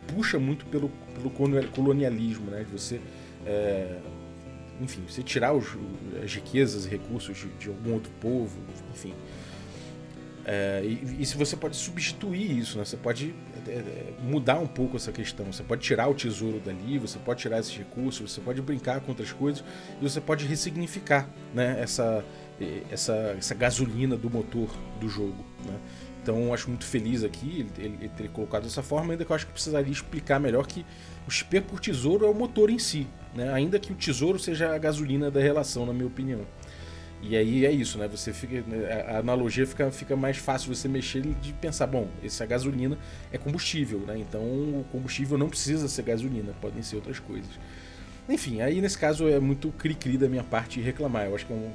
puxa 0.08 0.39
muito 0.39 0.65
pelo, 0.65 0.89
pelo 1.15 1.30
colonialismo, 1.72 2.50
né, 2.50 2.63
de 2.63 2.72
você, 2.72 3.02
é, 3.46 4.00
enfim, 4.82 5.04
você 5.08 5.22
tirar 5.22 5.54
os, 5.54 5.65
as 6.24 6.34
riquezas 6.34 6.86
e 6.86 6.89
recursos 6.89 7.38
de, 7.38 7.48
de 7.60 7.67
algum 7.70 7.93
outro 7.93 8.12
povo, 8.20 8.60
enfim, 8.91 9.13
é, 10.50 10.82
e, 10.82 11.17
e, 11.20 11.26
se 11.26 11.36
você 11.36 11.58
pode 11.58 11.76
substituir 11.76 12.58
isso, 12.58 12.78
né? 12.78 12.86
Você 12.86 12.96
pode 12.96 13.36
mudar 14.22 14.60
um 14.60 14.68
pouco 14.68 14.98
essa 14.98 15.12
questão. 15.12 15.52
Você 15.52 15.64
pode 15.64 15.82
tirar 15.82 16.08
o 16.08 16.14
tesouro 16.14 16.60
dali, 16.60 16.98
você 16.98 17.20
pode 17.20 17.42
tirar 17.42 17.60
esses 17.60 17.76
recursos, 17.76 18.32
você 18.32 18.42
pode 18.42 18.62
brincar 18.62 19.02
com 19.02 19.12
outras 19.12 19.32
coisas 19.32 19.64
e 20.00 20.04
você 20.04 20.22
pode 20.22 20.46
ressignificar, 20.46 21.30
né? 21.54 21.78
Essa, 21.80 22.24
essa, 22.92 23.36
essa 23.38 23.56
gasolina 23.56 24.16
do 24.16 24.30
motor 24.30 24.70
do 25.00 25.08
jogo, 25.08 25.46
né? 25.66 25.80
Então 26.22 26.54
acho 26.54 26.68
muito 26.68 26.84
feliz 26.84 27.24
aqui 27.24 27.62
ele, 27.62 27.72
ele, 27.78 27.98
ele 28.02 28.10
ter 28.10 28.30
colocado 28.30 28.64
dessa 28.64 28.84
forma, 28.84 29.14
ainda 29.14 29.24
que 29.24 29.32
eu 29.32 29.36
acho 29.36 29.48
que 29.48 29.54
precisaria 29.54 29.92
explicar 29.92 30.42
melhor 30.42 30.68
que 30.68 30.86
o 31.26 31.32
XP 31.32 31.62
por 31.62 31.80
tesouro 31.80 32.26
é 32.26 32.30
o 32.30 32.34
motor 32.34 32.70
em 32.70 32.78
si, 32.78 33.08
né? 33.34 33.52
Ainda 33.54 33.80
que 33.80 33.94
o 33.94 33.96
tesouro 33.96 34.38
seja 34.38 34.76
a 34.76 34.78
gasolina 34.78 35.32
da 35.32 35.40
relação, 35.40 35.86
na 35.86 35.94
minha 35.94 36.08
opinião. 36.08 36.42
E 37.22 37.36
aí 37.36 37.66
é 37.66 37.72
isso, 37.72 37.98
né? 37.98 38.08
Você 38.08 38.32
fica. 38.32 38.62
Né, 38.62 39.06
a 39.08 39.18
analogia 39.18 39.66
fica, 39.66 39.90
fica 39.92 40.16
mais 40.16 40.38
fácil 40.38 40.74
você 40.74 40.88
mexer 40.88 41.22
de 41.22 41.54
pensar, 41.54 41.88
bom, 41.88 42.08
essa 42.24 42.46
gasolina 42.46 42.98
é 43.32 43.38
combustível, 43.38 44.00
né? 44.00 44.18
Então 44.18 44.42
o 44.42 44.86
combustível 44.92 45.38
não 45.38 45.50
precisa 45.50 45.88
ser 45.88 46.04
gasolina, 46.04 46.54
podem 46.62 46.84
ser 46.84 46.98
outras 46.98 47.20
coisas. 47.20 47.50
Enfim, 48.30 48.62
aí 48.62 48.82
nesse 48.82 48.98
caso 48.98 49.28
é 49.28 49.40
muito 49.40 49.72
cri-cri 49.72 50.18
da 50.18 50.28
minha 50.28 50.44
parte 50.44 50.82
reclamar. 50.82 51.26
Eu 51.26 51.36
acho 51.36 51.46
que 51.46 51.54
é, 51.54 51.56
um, 51.56 51.72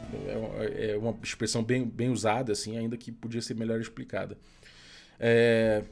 é, 0.61 0.91
é 0.93 0.97
uma 0.97 1.17
expressão 1.23 1.65
bem, 1.65 1.85
bem 1.85 2.11
usada, 2.11 2.53
assim, 2.53 2.77
ainda 2.77 2.97
que 2.97 3.11
podia 3.11 3.41
ser 3.41 3.55
melhor 3.55 3.81
explicada. 3.81 4.37
É, 5.19 5.83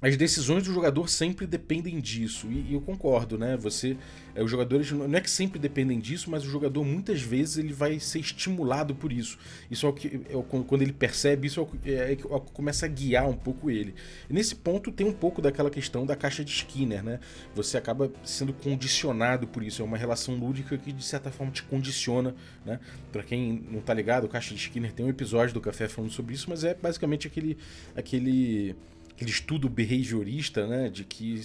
as 0.00 0.16
decisões 0.16 0.62
do 0.62 0.72
jogador 0.72 1.08
sempre 1.08 1.44
dependem 1.44 1.98
disso. 1.98 2.46
E, 2.48 2.70
e 2.70 2.74
eu 2.74 2.80
concordo, 2.80 3.36
né? 3.36 3.56
Você. 3.56 3.96
É, 4.34 4.42
os 4.42 4.50
jogadores. 4.50 4.90
Não 4.92 5.12
é 5.12 5.20
que 5.20 5.30
sempre 5.30 5.58
dependem 5.58 5.98
disso, 5.98 6.30
mas 6.30 6.44
o 6.44 6.48
jogador 6.48 6.84
muitas 6.84 7.20
vezes 7.20 7.58
ele 7.58 7.72
vai 7.72 7.98
ser 7.98 8.20
estimulado 8.20 8.94
por 8.94 9.12
isso. 9.12 9.36
Isso 9.68 9.86
é 9.86 9.88
o 9.88 9.92
que. 9.92 10.20
É, 10.28 10.62
quando 10.66 10.82
ele 10.82 10.92
percebe, 10.92 11.48
isso 11.48 11.68
é, 11.84 11.90
é, 11.90 12.12
é, 12.12 12.16
que 12.16 12.22
começa 12.52 12.86
a 12.86 12.88
guiar 12.88 13.28
um 13.28 13.34
pouco 13.34 13.70
ele. 13.70 13.94
E 14.30 14.32
nesse 14.32 14.54
ponto 14.54 14.92
tem 14.92 15.04
um 15.04 15.12
pouco 15.12 15.42
daquela 15.42 15.68
questão 15.70 16.06
da 16.06 16.14
caixa 16.14 16.44
de 16.44 16.52
Skinner, 16.52 17.02
né? 17.02 17.18
Você 17.56 17.76
acaba 17.76 18.10
sendo 18.22 18.52
condicionado 18.52 19.48
por 19.48 19.64
isso. 19.64 19.82
É 19.82 19.84
uma 19.84 19.96
relação 19.96 20.36
lúdica 20.36 20.78
que 20.78 20.92
de 20.92 21.02
certa 21.02 21.32
forma 21.32 21.50
te 21.50 21.64
condiciona, 21.64 22.36
né? 22.64 22.78
Pra 23.10 23.24
quem 23.24 23.64
não 23.68 23.80
tá 23.80 23.94
ligado, 23.94 24.24
o 24.24 24.28
caixa 24.28 24.54
de 24.54 24.60
Skinner 24.60 24.92
tem 24.92 25.04
um 25.04 25.08
episódio 25.08 25.54
do 25.54 25.60
Café 25.60 25.88
falando 25.88 26.12
sobre 26.12 26.36
isso, 26.36 26.46
mas 26.48 26.62
é 26.62 26.72
basicamente 26.72 27.26
aquele. 27.26 27.58
aquele 27.96 28.76
aquele 29.18 29.30
estudo 29.32 29.68
behaviorista, 29.68 30.64
né, 30.68 30.88
de 30.88 31.02
que 31.02 31.42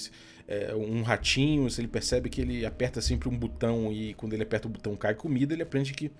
é, 0.47 0.75
um 0.75 1.01
ratinho, 1.01 1.67
se 1.71 1.81
ele 1.81 1.87
percebe 1.87 2.29
que 2.29 2.39
ele 2.39 2.63
aperta 2.67 3.01
sempre 3.01 3.27
um 3.27 3.35
botão 3.35 3.91
e 3.91 4.13
quando 4.13 4.33
ele 4.33 4.43
aperta 4.43 4.67
o 4.67 4.71
botão 4.71 4.95
cai 4.95 5.15
comida, 5.15 5.55
ele 5.55 5.63
aprende 5.63 5.91
que 5.91 6.11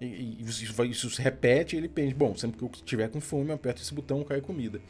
e, 0.00 0.38
isso, 0.40 0.84
isso 0.84 1.10
se 1.10 1.20
repete, 1.20 1.76
ele 1.76 1.88
pensa, 1.88 2.14
bom, 2.16 2.34
sempre 2.34 2.56
que 2.56 2.64
eu 2.64 2.70
estiver 2.72 3.08
com 3.10 3.20
fome, 3.20 3.50
eu 3.50 3.54
aperto 3.54 3.82
esse 3.82 3.92
botão, 3.92 4.24
cai 4.24 4.40
comida. 4.40 4.80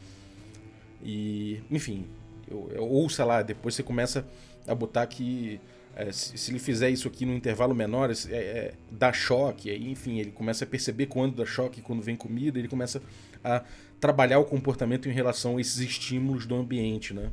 E, 1.03 1.61
enfim, 1.69 2.07
eu, 2.49 2.71
eu, 2.73 2.83
ou 2.87 3.09
sei 3.09 3.25
lá, 3.25 3.41
depois 3.41 3.75
você 3.75 3.83
começa 3.83 4.25
a 4.65 4.73
botar 4.73 5.05
que 5.07 5.59
é, 5.95 6.11
se, 6.11 6.37
se, 6.37 6.51
ele 6.51 6.59
fizer 6.59 6.89
isso 6.89 7.07
aqui 7.07 7.25
no 7.25 7.33
intervalo 7.33 7.73
menor, 7.73 8.11
é, 8.11 8.35
é, 8.35 8.73
dá 8.91 9.13
choque, 9.13 9.69
aí, 9.69 9.89
enfim, 9.89 10.19
ele 10.19 10.31
começa 10.31 10.65
a 10.65 10.67
perceber 10.67 11.05
quando 11.05 11.35
dá 11.35 11.45
choque, 11.45 11.81
quando 11.81 12.01
vem 12.01 12.15
comida, 12.15 12.59
ele 12.59 12.67
começa 12.67 13.01
a 13.43 13.63
trabalhar 13.99 14.39
o 14.39 14.45
comportamento 14.45 15.07
em 15.07 15.13
relação 15.13 15.57
a 15.57 15.61
esses 15.61 15.79
estímulos 15.79 16.45
do 16.45 16.55
ambiente, 16.55 17.13
né? 17.13 17.31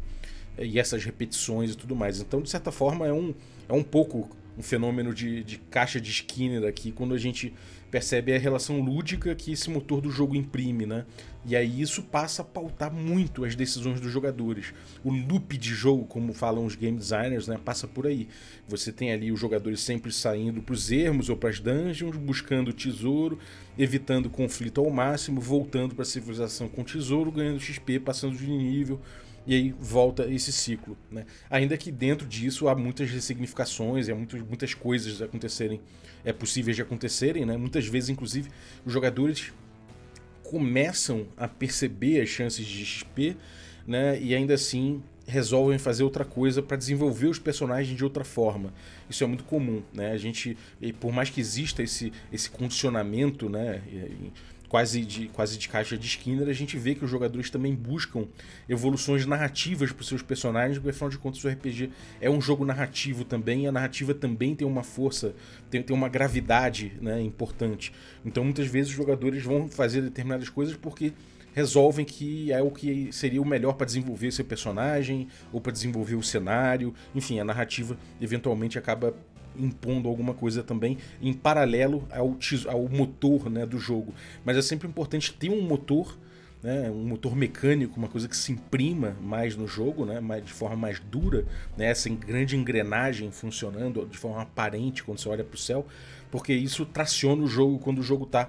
E 0.59 0.79
essas 0.79 1.05
repetições 1.05 1.72
e 1.72 1.77
tudo 1.77 1.96
mais. 1.96 2.20
Então, 2.20 2.40
de 2.40 2.48
certa 2.48 2.70
forma, 2.70 3.07
é 3.07 3.12
um, 3.12 3.35
é 3.68 3.72
um 3.72 3.83
pouco 3.83 4.31
um 4.57 4.62
fenômeno 4.62 5.15
de, 5.15 5.43
de 5.43 5.59
caixa 5.59 6.01
de 6.01 6.11
Skinner 6.11 6.65
aqui, 6.69 6.93
quando 6.93 7.15
a 7.15 7.19
gente 7.19 7.53
percebe 7.93 8.35
a 8.35 8.38
relação 8.38 8.81
lúdica 8.81 9.35
que 9.35 9.53
esse 9.53 9.69
motor 9.69 10.01
do 10.01 10.11
jogo 10.11 10.35
imprime, 10.35 10.87
né? 10.87 11.05
E 11.45 11.55
aí 11.55 11.83
isso 11.83 12.03
passa 12.03 12.41
a 12.41 12.45
pautar 12.45 12.91
muito 12.91 13.45
as 13.45 13.55
decisões 13.55 14.01
dos 14.01 14.11
jogadores. 14.11 14.73
O 15.05 15.11
loop 15.12 15.59
de 15.59 15.75
jogo, 15.75 16.07
como 16.07 16.33
falam 16.33 16.65
os 16.65 16.75
game 16.75 16.97
designers, 16.97 17.47
né, 17.47 17.59
passa 17.62 17.87
por 17.87 18.07
aí. 18.07 18.29
Você 18.67 18.91
tem 18.91 19.12
ali 19.12 19.31
os 19.31 19.38
jogadores 19.38 19.81
sempre 19.81 20.11
saindo 20.11 20.62
para 20.62 20.73
os 20.73 20.91
ermos 20.91 21.29
ou 21.29 21.37
para 21.37 21.51
as 21.51 21.61
dungeons, 21.61 22.17
buscando 22.17 22.73
tesouro, 22.73 23.38
evitando 23.77 24.31
conflito 24.31 24.81
ao 24.81 24.88
máximo, 24.88 25.38
voltando 25.38 25.95
para 25.95 26.03
a 26.03 26.07
civilização 26.07 26.69
com 26.69 26.83
tesouro, 26.83 27.31
ganhando 27.31 27.61
XP, 27.61 28.01
passando 28.01 28.38
de 28.38 28.47
nível, 28.49 28.99
e 29.47 29.55
aí 29.55 29.75
volta 29.79 30.27
esse 30.27 30.53
ciclo. 30.53 30.97
Né? 31.11 31.25
Ainda 31.51 31.77
que 31.77 31.91
dentro 31.91 32.27
disso 32.27 32.69
há 32.69 32.75
muitas 32.75 33.11
ressignificações, 33.11 34.09
há 34.09 34.15
muitas, 34.15 34.41
muitas 34.43 34.75
coisas 34.75 35.21
acontecerem, 35.21 35.81
é 36.25 36.33
possíveis 36.33 36.77
de 36.77 36.83
acontecerem, 36.83 37.45
né? 37.45 37.57
muitas 37.57 37.87
vezes, 37.87 38.09
inclusive, 38.09 38.51
os 38.85 38.93
jogadores 38.93 39.53
começam 40.43 41.27
a 41.37 41.49
perceber 41.49 42.21
as 42.21 42.29
chances 42.29 42.67
de 42.67 42.85
XP 42.85 43.37
né? 43.87 44.21
e 44.21 44.35
ainda 44.35 44.55
assim 44.55 45.03
resolvem 45.27 45.79
fazer 45.79 46.03
outra 46.03 46.25
coisa 46.25 46.63
para 46.63 46.77
desenvolver 46.77 47.27
os 47.27 47.39
personagens 47.39 47.97
de 47.97 48.05
outra 48.05 48.25
forma. 48.25 48.73
Isso 49.09 49.23
é 49.23 49.27
muito 49.27 49.45
comum, 49.45 49.83
né? 49.93 50.11
A 50.11 50.17
gente, 50.17 50.57
por 50.99 51.13
mais 51.13 51.31
que 51.31 51.41
exista 51.41 51.83
esse, 51.83 52.13
esse 52.33 52.51
condicionamento, 52.51 53.49
né? 53.49 53.83
Quase 54.73 55.03
de, 55.03 55.29
quase 55.29 55.59
de 55.59 55.69
caixa 55.69 55.99
de 55.99 56.07
Skinner, 56.07 56.49
a 56.49 56.53
gente 56.55 56.79
vê 56.79 56.95
que 56.95 57.05
os 57.05 57.11
jogadores 57.11 57.51
também 57.51 57.75
buscam 57.75 58.27
evoluções 58.67 59.27
narrativas 59.27 59.93
para 59.93 60.01
os 60.01 60.09
seus 60.09 60.23
personagens, 60.23 60.79
porque 60.79 60.89
afinal 60.89 61.11
de 61.11 61.19
contas 61.19 61.45
o 61.45 61.49
RPG 61.51 61.91
é 62.23 62.31
um 62.31 62.41
jogo 62.41 62.65
narrativo 62.65 63.23
também, 63.23 63.65
e 63.65 63.67
a 63.67 63.73
narrativa 63.73 64.15
também 64.15 64.55
tem 64.55 64.67
uma 64.67 64.83
força, 64.83 65.35
tem, 65.69 65.83
tem 65.83 65.95
uma 65.95 66.09
gravidade 66.09 66.95
né, 67.03 67.21
importante. 67.21 67.93
Então 68.25 68.43
muitas 68.43 68.67
vezes 68.67 68.91
os 68.91 68.97
jogadores 68.97 69.43
vão 69.43 69.69
fazer 69.69 70.01
determinadas 70.01 70.49
coisas 70.49 70.75
porque 70.75 71.13
resolvem 71.53 72.07
que 72.07 72.51
é 72.51 72.63
o 72.63 72.71
que 72.71 73.13
seria 73.13 73.43
o 73.43 73.45
melhor 73.45 73.75
para 73.75 73.85
desenvolver 73.85 74.33
seu 74.33 74.47
personagem 74.47 75.29
ou 75.53 75.61
para 75.61 75.71
desenvolver 75.71 76.15
o 76.15 76.23
cenário. 76.23 76.95
Enfim, 77.15 77.39
a 77.39 77.45
narrativa 77.45 77.99
eventualmente 78.19 78.79
acaba 78.79 79.15
impondo 79.57 80.09
alguma 80.09 80.35
coisa 80.35 80.62
também 80.62 80.99
em 81.21 81.33
paralelo 81.33 82.07
ao, 82.11 82.37
ao 82.69 82.88
motor 82.88 83.51
né, 83.51 83.67
do 83.67 83.79
jogo. 83.79 84.15
Mas 84.45 84.57
é 84.57 84.62
sempre 84.62 84.88
importante 84.88 85.33
ter 85.33 85.51
um 85.51 85.62
motor 85.62 86.19
né, 86.62 86.88
um 86.91 87.05
motor 87.05 87.35
mecânico, 87.35 87.99
uma 87.99 88.07
coisa 88.07 88.29
que 88.29 88.37
se 88.37 88.53
imprima 88.53 89.17
mais 89.21 89.57
no 89.57 89.67
jogo, 89.67 90.05
né, 90.07 90.21
mais, 90.21 90.45
de 90.45 90.53
forma 90.53 90.77
mais 90.77 91.01
dura, 91.01 91.45
né, 91.77 91.87
essa 91.87 92.09
grande 92.09 92.57
engrenagem 92.57 93.33
funcionando 93.33 94.07
de 94.07 94.17
forma 94.17 94.43
aparente 94.43 95.03
quando 95.03 95.19
você 95.19 95.29
olha 95.29 95.43
para 95.43 95.57
o 95.57 95.59
céu, 95.59 95.85
porque 96.31 96.53
isso 96.53 96.87
traciona 96.87 97.43
o 97.43 97.49
jogo 97.49 97.81
quando 97.81 97.99
o 97.99 98.03
jogo 98.03 98.25
está 98.25 98.49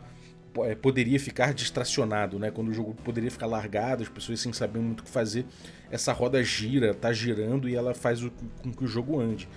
é, 0.62 0.76
poderia 0.76 1.20
ficar 1.20 1.52
distracionado, 1.52 2.38
né? 2.38 2.52
Quando 2.52 2.70
o 2.70 2.74
jogo 2.74 2.94
poderia 3.04 3.32
ficar 3.32 3.48
largado, 3.48 4.04
as 4.04 4.10
pessoas 4.10 4.40
sem 4.40 4.54
saber 4.54 4.78
muito 4.78 5.00
o 5.00 5.04
que 5.04 5.10
fazer, 5.10 5.48
essa 5.90 6.14
roda 6.14 6.44
gira, 6.44 6.94
tá 6.94 7.12
girando 7.12 7.68
e 7.68 7.76
ela 7.76 7.96
faz 7.96 8.24
o, 8.24 8.32
com 8.62 8.72
que 8.72 8.84
o 8.84 8.88
jogo 8.88 9.20
ande, 9.20 9.50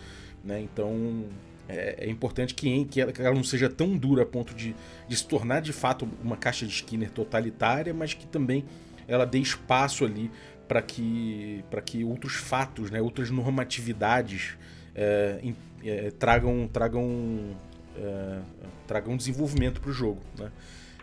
né? 0.46 0.60
Então 0.60 1.24
é, 1.68 2.06
é 2.06 2.10
importante 2.10 2.54
que, 2.54 2.84
que, 2.84 3.00
ela, 3.00 3.12
que, 3.12 3.20
ela, 3.20 3.34
não 3.34 3.44
seja 3.44 3.68
tão 3.68 3.96
dura 3.96 4.22
a 4.22 4.26
ponto 4.26 4.54
de, 4.54 4.74
de, 5.08 5.16
se 5.16 5.26
tornar 5.26 5.60
de 5.60 5.72
fato 5.72 6.08
uma 6.22 6.36
caixa 6.36 6.64
de 6.64 6.72
Skinner 6.72 7.10
totalitária, 7.10 7.92
mas 7.92 8.14
que 8.14 8.26
também 8.26 8.64
ela 9.08 9.26
dê 9.26 9.38
espaço 9.38 10.04
ali 10.04 10.30
para 10.68 10.82
que, 10.82 11.64
que 11.84 12.04
outros 12.04 12.34
fatos, 12.34 12.90
né? 12.90 13.00
Outras 13.00 13.30
normatividades 13.30 14.56
é, 14.94 15.40
é, 15.84 16.10
tragam 16.12 16.68
tragam 16.72 17.56
é, 17.96 18.40
tragam 18.86 19.16
desenvolvimento 19.16 19.80
para 19.80 19.90
o 19.90 19.92
jogo, 19.92 20.20
né? 20.38 20.50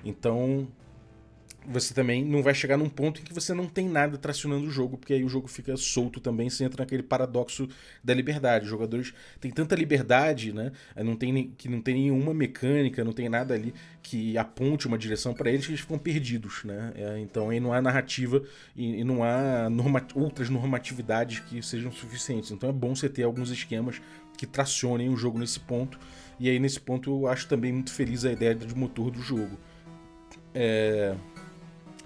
Então, 0.03 0.67
você 1.67 1.93
também 1.93 2.23
não 2.23 2.41
vai 2.43 2.53
chegar 2.53 2.77
num 2.77 2.89
ponto 2.89 3.21
em 3.21 3.23
que 3.23 3.33
você 3.33 3.53
não 3.53 3.67
tem 3.67 3.87
nada 3.87 4.17
tracionando 4.17 4.67
o 4.67 4.69
jogo, 4.69 4.97
porque 4.97 5.13
aí 5.13 5.23
o 5.23 5.29
jogo 5.29 5.47
fica 5.47 5.75
solto 5.77 6.19
também, 6.19 6.49
você 6.49 6.63
entra 6.63 6.83
naquele 6.83 7.03
paradoxo 7.03 7.67
da 8.03 8.13
liberdade. 8.13 8.65
Os 8.65 8.69
jogadores 8.69 9.13
têm 9.39 9.51
tanta 9.51 9.75
liberdade, 9.75 10.53
né? 10.53 10.71
Não 10.97 11.15
tem, 11.15 11.53
que 11.57 11.69
não 11.69 11.81
tem 11.81 11.95
nenhuma 11.95 12.33
mecânica, 12.33 13.03
não 13.03 13.13
tem 13.13 13.29
nada 13.29 13.53
ali 13.53 13.73
que 14.01 14.37
aponte 14.37 14.87
uma 14.87 14.97
direção 14.97 15.33
para 15.33 15.49
eles 15.49 15.65
que 15.65 15.71
eles 15.71 15.81
ficam 15.81 15.97
perdidos, 15.97 16.63
né? 16.63 16.91
É, 16.95 17.19
então 17.19 17.49
aí 17.49 17.59
não 17.59 17.71
há 17.71 17.81
narrativa 17.81 18.43
e, 18.75 18.99
e 18.99 19.03
não 19.03 19.23
há 19.23 19.69
norma, 19.69 20.05
outras 20.13 20.49
normatividades 20.49 21.39
que 21.39 21.61
sejam 21.61 21.91
suficientes. 21.91 22.51
Então 22.51 22.69
é 22.69 22.73
bom 22.73 22.95
você 22.95 23.07
ter 23.07 23.23
alguns 23.23 23.49
esquemas 23.49 24.01
que 24.37 24.45
tracionem 24.45 25.09
o 25.09 25.15
jogo 25.15 25.39
nesse 25.39 25.59
ponto. 25.59 25.97
E 26.39 26.49
aí 26.49 26.59
nesse 26.59 26.79
ponto 26.79 27.09
eu 27.09 27.27
acho 27.27 27.47
também 27.47 27.71
muito 27.71 27.93
feliz 27.93 28.25
a 28.25 28.31
ideia 28.31 28.53
de 28.53 28.75
motor 28.75 29.09
do 29.09 29.21
jogo. 29.21 29.57
É... 30.53 31.15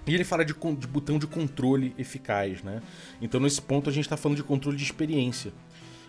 E 0.08 0.14
ele 0.14 0.24
fala 0.24 0.44
de, 0.44 0.54
de, 0.54 0.86
botão 0.86 1.18
de 1.18 1.26
controle 1.26 1.94
eficaz, 1.98 2.62
né? 2.62 2.82
Então 3.20 3.38
nesse 3.38 3.60
ponto 3.60 3.90
a 3.90 3.92
gente 3.92 4.04
está 4.04 4.16
falando 4.16 4.36
de 4.36 4.42
controle 4.42 4.76
de 4.76 4.82
experiência. 4.82 5.52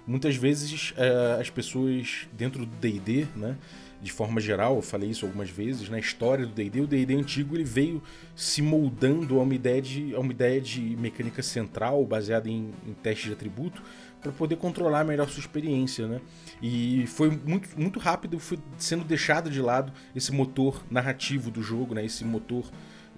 Muitas 0.08 0.36
vezes 0.36 0.94
é, 0.98 1.40
as 1.40 1.50
pessoas 1.50 2.28
dentro 2.34 2.66
do 2.66 2.76
D&D, 2.78 3.28
né? 3.36 3.58
De 4.02 4.14
forma 4.14 4.40
geral, 4.40 4.78
eu 4.78 4.82
falei 4.82 5.10
isso 5.10 5.26
algumas 5.26 5.50
vezes, 5.50 5.90
na 5.90 6.00
história 6.00 6.46
do 6.46 6.54
D&D, 6.54 6.80
o 6.80 6.88
D&D 6.88 7.16
antigo 7.16 7.54
ele 7.54 7.66
veio 7.66 8.02
se 8.34 8.62
moldando 8.62 9.38
a 9.38 9.44
uma 9.44 9.54
ideia 9.54 9.82
de, 9.82 10.16
a 10.16 10.20
uma 10.20 10.32
ideia 10.32 10.62
de 10.62 10.80
mecânica 10.98 11.44
central 11.44 12.06
baseada 12.06 12.50
em, 12.50 12.72
em 12.88 12.94
testes 12.94 13.26
de 13.26 13.34
atributo 13.34 13.84
para 14.22 14.32
poder 14.32 14.56
controlar 14.56 15.04
melhor 15.04 15.30
sua 15.30 15.42
experiência, 15.42 16.08
né? 16.08 16.22
E 16.62 17.06
foi 17.08 17.30
muito, 17.30 17.70
muito 17.80 18.00
rápido, 18.00 18.40
foi 18.40 18.58
sendo 18.78 19.04
deixado 19.04 19.50
de 19.50 19.62
lado 19.62 19.92
esse 20.16 20.32
motor 20.32 20.82
narrativo 20.90 21.52
do 21.52 21.62
jogo, 21.62 21.94
né? 21.94 22.06
Esse 22.06 22.24
motor 22.24 22.66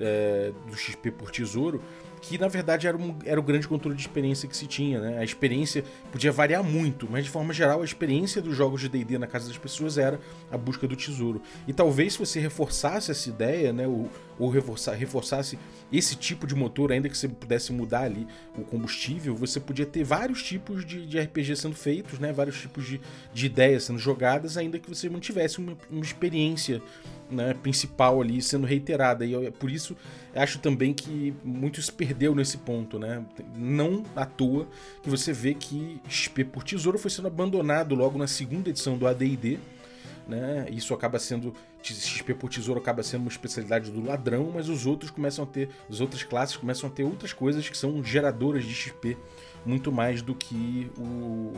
é, 0.02 0.52
do 0.68 0.76
XP 0.76 1.12
por 1.12 1.32
tesouro, 1.32 1.82
que 2.22 2.38
na 2.38 2.48
verdade 2.48 2.88
era, 2.88 2.96
um, 2.96 3.16
era 3.26 3.40
o 3.40 3.44
grande 3.44 3.68
controle 3.68 3.96
de 3.96 4.04
experiência 4.04 4.48
que 4.48 4.56
se 4.56 4.68
tinha, 4.68 5.00
né? 5.00 5.18
A 5.18 5.24
experiência 5.24 5.84
podia 6.12 6.32
variar 6.32 6.64
muito, 6.64 7.08
mas 7.10 7.26
de 7.26 7.32
forma 7.32 7.52
geral 7.52 7.82
a 7.82 7.86
experiência 7.86 8.42
dos 8.42 8.56
jogos 8.56 8.80
de 8.80 8.88
D&D 8.88 9.18
na 9.18 9.26
casa 9.26 9.48
das 9.48 9.58
pessoas 9.58 9.98
era 9.98 10.20
a 10.52 10.58
busca 10.58 10.88
do 10.88 10.96
tesouro. 10.96 11.42
E 11.68 11.74
talvez 11.74 12.14
se 12.14 12.20
você 12.20 12.40
reforçasse 12.40 13.10
essa 13.10 13.28
ideia, 13.28 13.74
né, 13.74 13.88
ou, 13.88 14.08
ou 14.38 14.50
reforçasse 14.50 15.58
esse 15.92 16.16
tipo 16.16 16.46
de 16.46 16.54
motor, 16.54 16.92
ainda 16.92 17.10
que 17.10 17.18
você 17.18 17.28
pudesse 17.28 17.74
mudar 17.74 18.04
ali 18.04 18.28
o 18.56 18.62
combustível, 18.62 19.36
você 19.36 19.60
podia 19.60 19.86
ter 19.86 20.04
vários 20.04 20.44
tipos 20.44 20.86
de, 20.86 21.08
de 21.08 21.20
RPG 21.20 21.56
sendo 21.56 21.76
feitos, 21.76 22.20
né? 22.20 22.32
Vários 22.32 22.62
tipos 22.62 22.86
de, 22.86 23.02
de 23.34 23.46
ideias 23.48 23.86
sendo 23.86 23.98
jogadas, 23.98 24.58
ainda 24.58 24.78
que 24.78 24.88
você 24.88 25.10
mantivesse 25.10 25.58
uma, 25.58 25.76
uma 25.90 26.04
experiência 26.04 26.82
né, 27.32 27.54
principal 27.54 28.22
ali 28.22 28.42
sendo 28.42 28.68
reiterada. 28.68 29.26
E 29.26 29.34
eu, 29.34 29.52
por 29.52 29.72
isso 29.72 29.96
acho 30.36 30.60
também 30.60 30.94
que 30.94 31.34
muito 31.44 31.82
se 31.82 31.92
perdeu 31.92 32.36
nesse 32.36 32.58
ponto, 32.58 33.00
né? 33.00 33.24
Não 33.56 34.04
à 34.16 34.26
toa 34.26 34.68
que 35.02 35.10
você 35.10 35.34
vê 35.34 35.54
que 35.54 36.00
XP 36.08 36.46
por 36.46 36.64
Tesouro 36.64 36.98
foi 36.98 37.12
sendo 37.12 37.28
abandonado 37.28 37.96
logo 37.96 38.18
na 38.18 38.28
segunda 38.28 38.70
edição 38.70 38.98
do 38.98 39.08
AD&D, 39.08 39.60
né? 40.28 40.68
Isso 40.70 40.94
acaba 40.94 41.20
sendo 41.20 41.54
XP 41.84 42.36
por 42.36 42.50
tesouro 42.50 42.80
acaba 42.80 43.02
sendo 43.02 43.22
uma 43.22 43.30
especialidade 43.30 43.92
do 43.92 44.06
ladrão, 44.06 44.52
mas 44.54 44.70
os 44.70 44.86
outros 44.86 45.10
começam 45.10 45.44
a 45.44 45.48
ter, 45.48 45.70
as 45.90 46.00
outras 46.00 46.24
classes 46.24 46.56
começam 46.56 46.88
a 46.88 46.92
ter 46.92 47.04
outras 47.04 47.34
coisas 47.34 47.68
que 47.68 47.78
são 47.78 48.04
geradoras 48.04 48.64
de 48.64 48.74
XP 48.74 49.18
muito 49.66 49.92
mais 49.92 50.22
do 50.22 50.34
que 50.36 50.92
o, 50.98 51.54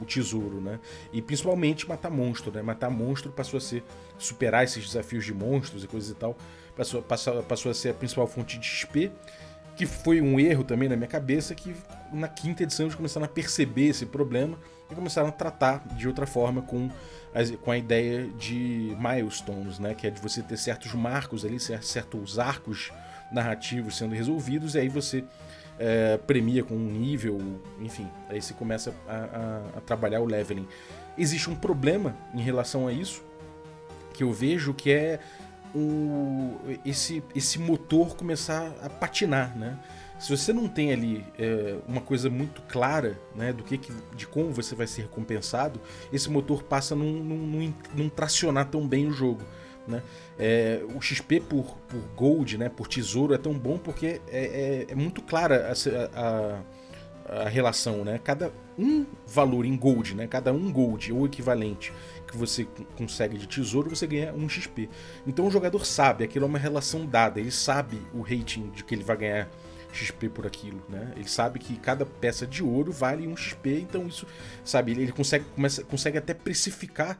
o 0.00 0.04
tesouro, 0.04 0.60
né? 0.60 0.78
E 1.12 1.22
principalmente 1.22 1.88
matar 1.88 2.10
monstro, 2.10 2.52
né? 2.52 2.62
Matar 2.62 2.90
monstro 2.90 3.30
passou 3.30 3.58
a 3.58 3.60
ser 3.60 3.82
superar 4.18 4.64
esses 4.64 4.84
desafios 4.86 5.24
de 5.24 5.34
monstros 5.34 5.84
e 5.84 5.86
coisas 5.86 6.10
e 6.10 6.14
tal, 6.14 6.36
passou, 6.76 7.02
passou, 7.02 7.42
passou 7.42 7.70
a 7.70 7.74
ser 7.74 7.90
a 7.90 7.94
principal 7.94 8.26
fonte 8.26 8.58
de 8.58 8.66
XP, 8.66 9.10
que 9.76 9.84
foi 9.86 10.20
um 10.20 10.40
erro 10.40 10.64
também 10.64 10.88
na 10.88 10.96
minha 10.96 11.08
cabeça, 11.08 11.54
que 11.54 11.74
na 12.12 12.28
quinta 12.28 12.62
edição 12.62 12.86
eles 12.86 12.94
começaram 12.94 13.26
a 13.26 13.28
perceber 13.28 13.88
esse 13.88 14.06
problema 14.06 14.58
e 14.90 14.94
começaram 14.94 15.28
a 15.28 15.32
tratar 15.32 15.86
de 15.96 16.08
outra 16.08 16.26
forma 16.26 16.62
com, 16.62 16.88
com 17.62 17.70
a 17.70 17.76
ideia 17.76 18.26
de 18.38 18.96
milestones, 18.98 19.78
né? 19.78 19.94
Que 19.94 20.06
é 20.06 20.10
de 20.10 20.20
você 20.20 20.42
ter 20.42 20.56
certos 20.56 20.94
marcos 20.94 21.44
ali, 21.44 21.58
certos 21.60 22.38
arcos 22.38 22.90
narrativos 23.30 23.96
sendo 23.98 24.14
resolvidos, 24.14 24.74
e 24.74 24.78
aí 24.78 24.88
você 24.88 25.24
é, 25.78 26.16
premia 26.18 26.64
com 26.64 26.74
um 26.74 26.90
nível, 26.90 27.38
enfim, 27.80 28.08
aí 28.28 28.40
você 28.40 28.54
começa 28.54 28.94
a, 29.08 29.14
a, 29.14 29.78
a, 29.78 29.80
trabalhar 29.80 30.20
o 30.20 30.24
leveling. 30.24 30.66
Existe 31.16 31.50
um 31.50 31.54
problema 31.54 32.16
em 32.34 32.40
relação 32.40 32.86
a 32.86 32.92
isso 32.92 33.22
que 34.12 34.22
eu 34.22 34.32
vejo 34.32 34.72
que 34.72 34.90
é 34.90 35.20
o, 35.74 36.56
esse, 36.84 37.22
esse 37.34 37.58
motor 37.58 38.16
começar 38.16 38.72
a 38.82 38.88
patinar, 38.88 39.56
né? 39.56 39.78
Se 40.18 40.34
você 40.34 40.50
não 40.50 40.66
tem 40.66 40.92
ali 40.92 41.22
é, 41.38 41.76
uma 41.86 42.00
coisa 42.00 42.30
muito 42.30 42.62
clara 42.62 43.18
né, 43.34 43.52
do 43.52 43.62
que, 43.62 43.78
de 44.14 44.26
como 44.26 44.50
você 44.50 44.74
vai 44.74 44.86
ser 44.86 45.02
recompensado, 45.02 45.78
esse 46.10 46.30
motor 46.30 46.62
passa 46.62 46.94
a 46.94 46.96
não 46.96 48.08
tracionar 48.08 48.66
tão 48.70 48.88
bem 48.88 49.06
o 49.06 49.12
jogo. 49.12 49.42
Né? 49.86 50.02
É, 50.38 50.82
o 50.94 51.00
XP 51.00 51.40
por, 51.40 51.76
por 51.88 52.00
gold, 52.16 52.58
né, 52.58 52.68
por 52.68 52.88
tesouro, 52.88 53.34
é 53.34 53.38
tão 53.38 53.54
bom 53.54 53.78
porque 53.78 54.20
é, 54.28 54.86
é, 54.88 54.92
é 54.92 54.94
muito 54.94 55.22
clara 55.22 55.72
a, 55.72 56.20
a, 56.20 57.42
a, 57.44 57.48
relação. 57.48 58.04
Né? 58.04 58.20
Cada 58.22 58.52
um 58.78 59.06
valor 59.26 59.64
em 59.64 59.76
gold, 59.76 60.14
né, 60.14 60.26
cada 60.26 60.52
um 60.52 60.70
gold 60.70 61.12
ou 61.12 61.26
equivalente 61.26 61.92
que 62.26 62.36
você 62.36 62.66
consegue 62.96 63.38
de 63.38 63.46
tesouro, 63.46 63.88
você 63.88 64.06
ganha 64.06 64.32
um 64.34 64.48
XP. 64.48 64.88
Então 65.26 65.46
o 65.46 65.50
jogador 65.50 65.86
sabe, 65.86 66.24
aquilo 66.24 66.44
é 66.44 66.48
uma 66.48 66.58
relação 66.58 67.06
dada, 67.06 67.38
ele 67.38 67.52
sabe 67.52 68.02
o 68.12 68.20
rating 68.20 68.70
de 68.70 68.82
que 68.82 68.94
ele 68.94 69.04
vai 69.04 69.16
ganhar 69.16 69.48
XP 69.92 70.28
por 70.28 70.46
aquilo, 70.46 70.82
né? 70.88 71.12
Ele 71.16 71.28
sabe 71.28 71.58
que 71.58 71.76
cada 71.76 72.04
peça 72.04 72.46
de 72.46 72.62
ouro 72.62 72.92
vale 72.92 73.26
um 73.26 73.36
XP, 73.36 73.80
então 73.80 74.06
isso, 74.06 74.26
sabe, 74.64 74.92
ele 74.92 75.12
consegue, 75.12 75.44
começa, 75.54 75.82
consegue 75.84 76.18
até 76.18 76.34
precificar 76.34 77.18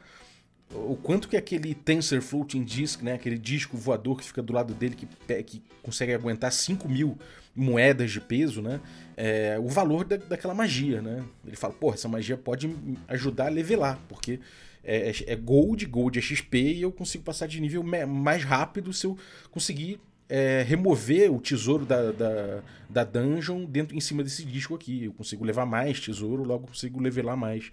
o 0.73 0.95
quanto 0.95 1.27
que 1.27 1.37
aquele 1.37 1.73
Tensor 1.73 2.21
Floating 2.21 2.63
Disk, 2.63 3.01
né, 3.01 3.13
aquele 3.13 3.37
disco 3.37 3.77
voador 3.77 4.17
que 4.17 4.25
fica 4.25 4.41
do 4.41 4.51
lado 4.51 4.73
dele, 4.73 4.95
que, 4.95 5.43
que 5.43 5.61
consegue 5.81 6.13
aguentar 6.13 6.51
5 6.51 6.87
mil 6.89 7.17
moedas 7.55 8.11
de 8.11 8.19
peso, 8.19 8.61
né, 8.61 8.81
é, 9.15 9.57
o 9.59 9.67
valor 9.67 10.03
da, 10.05 10.17
daquela 10.17 10.53
magia, 10.53 11.01
né. 11.01 11.23
Ele 11.45 11.55
fala, 11.55 11.73
porra, 11.73 11.95
essa 11.95 12.07
magia 12.07 12.37
pode 12.37 12.69
ajudar 13.07 13.47
a 13.47 13.49
levelar, 13.49 13.99
porque 14.09 14.39
é, 14.83 15.09
é, 15.09 15.33
é 15.33 15.35
gold, 15.35 15.85
gold 15.85 16.17
é 16.17 16.21
XP 16.21 16.57
e 16.57 16.81
eu 16.81 16.91
consigo 16.91 17.23
passar 17.23 17.47
de 17.47 17.59
nível 17.59 17.83
mais 17.83 18.43
rápido 18.43 18.93
se 18.93 19.05
eu 19.05 19.17
conseguir 19.51 19.99
é, 20.29 20.63
remover 20.67 21.31
o 21.31 21.39
tesouro 21.39 21.85
da, 21.85 22.11
da, 22.11 22.63
da, 22.89 23.03
dungeon 23.03 23.65
dentro 23.65 23.95
em 23.95 23.99
cima 23.99 24.23
desse 24.23 24.43
disco 24.45 24.75
aqui. 24.75 25.05
Eu 25.05 25.13
consigo 25.13 25.43
levar 25.45 25.65
mais 25.65 25.99
tesouro, 25.99 26.43
logo 26.43 26.67
consigo 26.67 26.99
levelar 26.99 27.37
mais. 27.37 27.71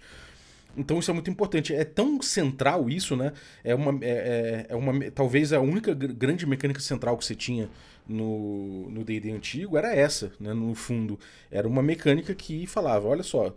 Então 0.77 0.99
isso 0.99 1.09
é 1.11 1.13
muito 1.13 1.29
importante. 1.29 1.73
É 1.73 1.83
tão 1.83 2.21
central 2.21 2.89
isso, 2.89 3.15
né? 3.15 3.33
É 3.63 3.73
uma, 3.73 3.97
é, 4.03 4.09
é, 4.09 4.65
é 4.69 4.75
uma 4.75 5.11
talvez 5.11 5.53
a 5.53 5.59
única 5.59 5.93
grande 5.93 6.45
mecânica 6.45 6.79
central 6.79 7.17
que 7.17 7.25
você 7.25 7.35
tinha 7.35 7.69
no 8.07 9.03
D&D 9.03 9.31
antigo 9.31 9.77
era 9.77 9.95
essa, 9.95 10.31
né? 10.39 10.53
No 10.53 10.75
fundo, 10.75 11.19
era 11.49 11.67
uma 11.67 11.81
mecânica 11.81 12.35
que 12.35 12.67
falava, 12.67 13.07
olha 13.07 13.23
só, 13.23 13.53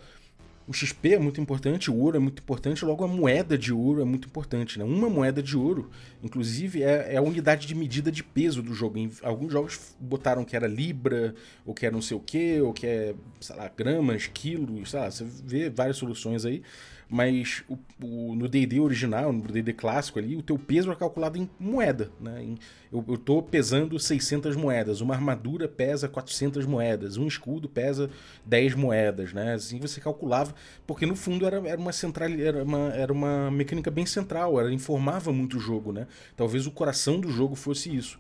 o 0.68 0.72
XP 0.72 1.14
é 1.14 1.18
muito 1.18 1.40
importante, 1.40 1.90
o 1.90 1.96
ouro 1.96 2.18
é 2.18 2.20
muito 2.20 2.42
importante, 2.42 2.85
logo 2.85 3.02
a 3.02 3.09
moeda 3.09 3.57
de 3.57 3.72
ouro 3.72 4.02
é 4.02 4.04
muito 4.04 4.28
importante. 4.28 4.78
Né? 4.78 4.85
Uma 4.85 5.09
moeda 5.09 5.42
de 5.42 5.57
ouro, 5.57 5.90
inclusive, 6.22 6.83
é, 6.83 7.14
é 7.14 7.16
a 7.16 7.22
unidade 7.22 7.66
de 7.66 7.74
medida 7.74 8.12
de 8.12 8.22
peso 8.22 8.62
do 8.62 8.74
jogo. 8.74 8.98
Em 8.98 9.11
alguns 9.22 9.50
jogos 9.50 9.96
botaram 9.98 10.44
que 10.44 10.54
era 10.54 10.66
libra, 10.66 11.35
ou 11.64 11.72
que 11.72 11.87
era 11.87 11.94
não 11.94 12.02
sei 12.02 12.18
o 12.18 12.20
que, 12.20 12.61
ou 12.61 12.74
que 12.74 12.87
é, 12.87 13.14
sei 13.40 13.57
lá, 13.57 13.72
gramas, 13.74 14.26
quilos, 14.26 14.90
sei 14.90 15.00
lá, 15.00 15.11
você 15.11 15.24
vê 15.24 15.70
várias 15.70 15.96
soluções 15.96 16.44
aí 16.44 16.62
mas 17.10 17.62
o, 17.68 17.78
o, 18.04 18.34
no 18.34 18.48
D&D 18.48 18.80
original, 18.80 19.32
no 19.32 19.40
D&D 19.40 19.72
clássico 19.72 20.18
ali, 20.18 20.36
o 20.36 20.42
teu 20.42 20.58
peso 20.58 20.92
é 20.92 20.94
calculado 20.94 21.38
em 21.38 21.48
moeda, 21.58 22.10
né? 22.20 22.42
Em, 22.42 22.58
eu, 22.92 23.18
tô 23.18 23.42
pesando 23.42 23.98
600 23.98 24.56
moedas, 24.56 25.00
uma 25.00 25.14
armadura 25.14 25.68
pesa 25.68 26.08
400 26.08 26.66
moedas, 26.66 27.16
um 27.16 27.26
escudo 27.26 27.68
pesa 27.68 28.10
10 28.44 28.74
moedas, 28.74 29.32
né? 29.32 29.54
Assim 29.54 29.78
você 29.78 30.00
calculava, 30.00 30.54
porque 30.86 31.06
no 31.06 31.16
fundo 31.16 31.46
era, 31.46 31.56
era 31.66 31.80
uma 31.80 31.92
central, 31.92 32.28
era 32.30 32.62
uma, 32.62 32.88
era 32.94 33.12
uma 33.12 33.50
mecânica 33.50 33.90
bem 33.90 34.06
central, 34.06 34.60
ela 34.60 34.72
informava 34.72 35.32
muito 35.32 35.56
o 35.56 35.60
jogo, 35.60 35.92
né? 35.92 36.06
Talvez 36.36 36.66
o 36.66 36.70
coração 36.70 37.18
do 37.20 37.30
jogo 37.30 37.54
fosse 37.54 37.94
isso. 37.94 38.18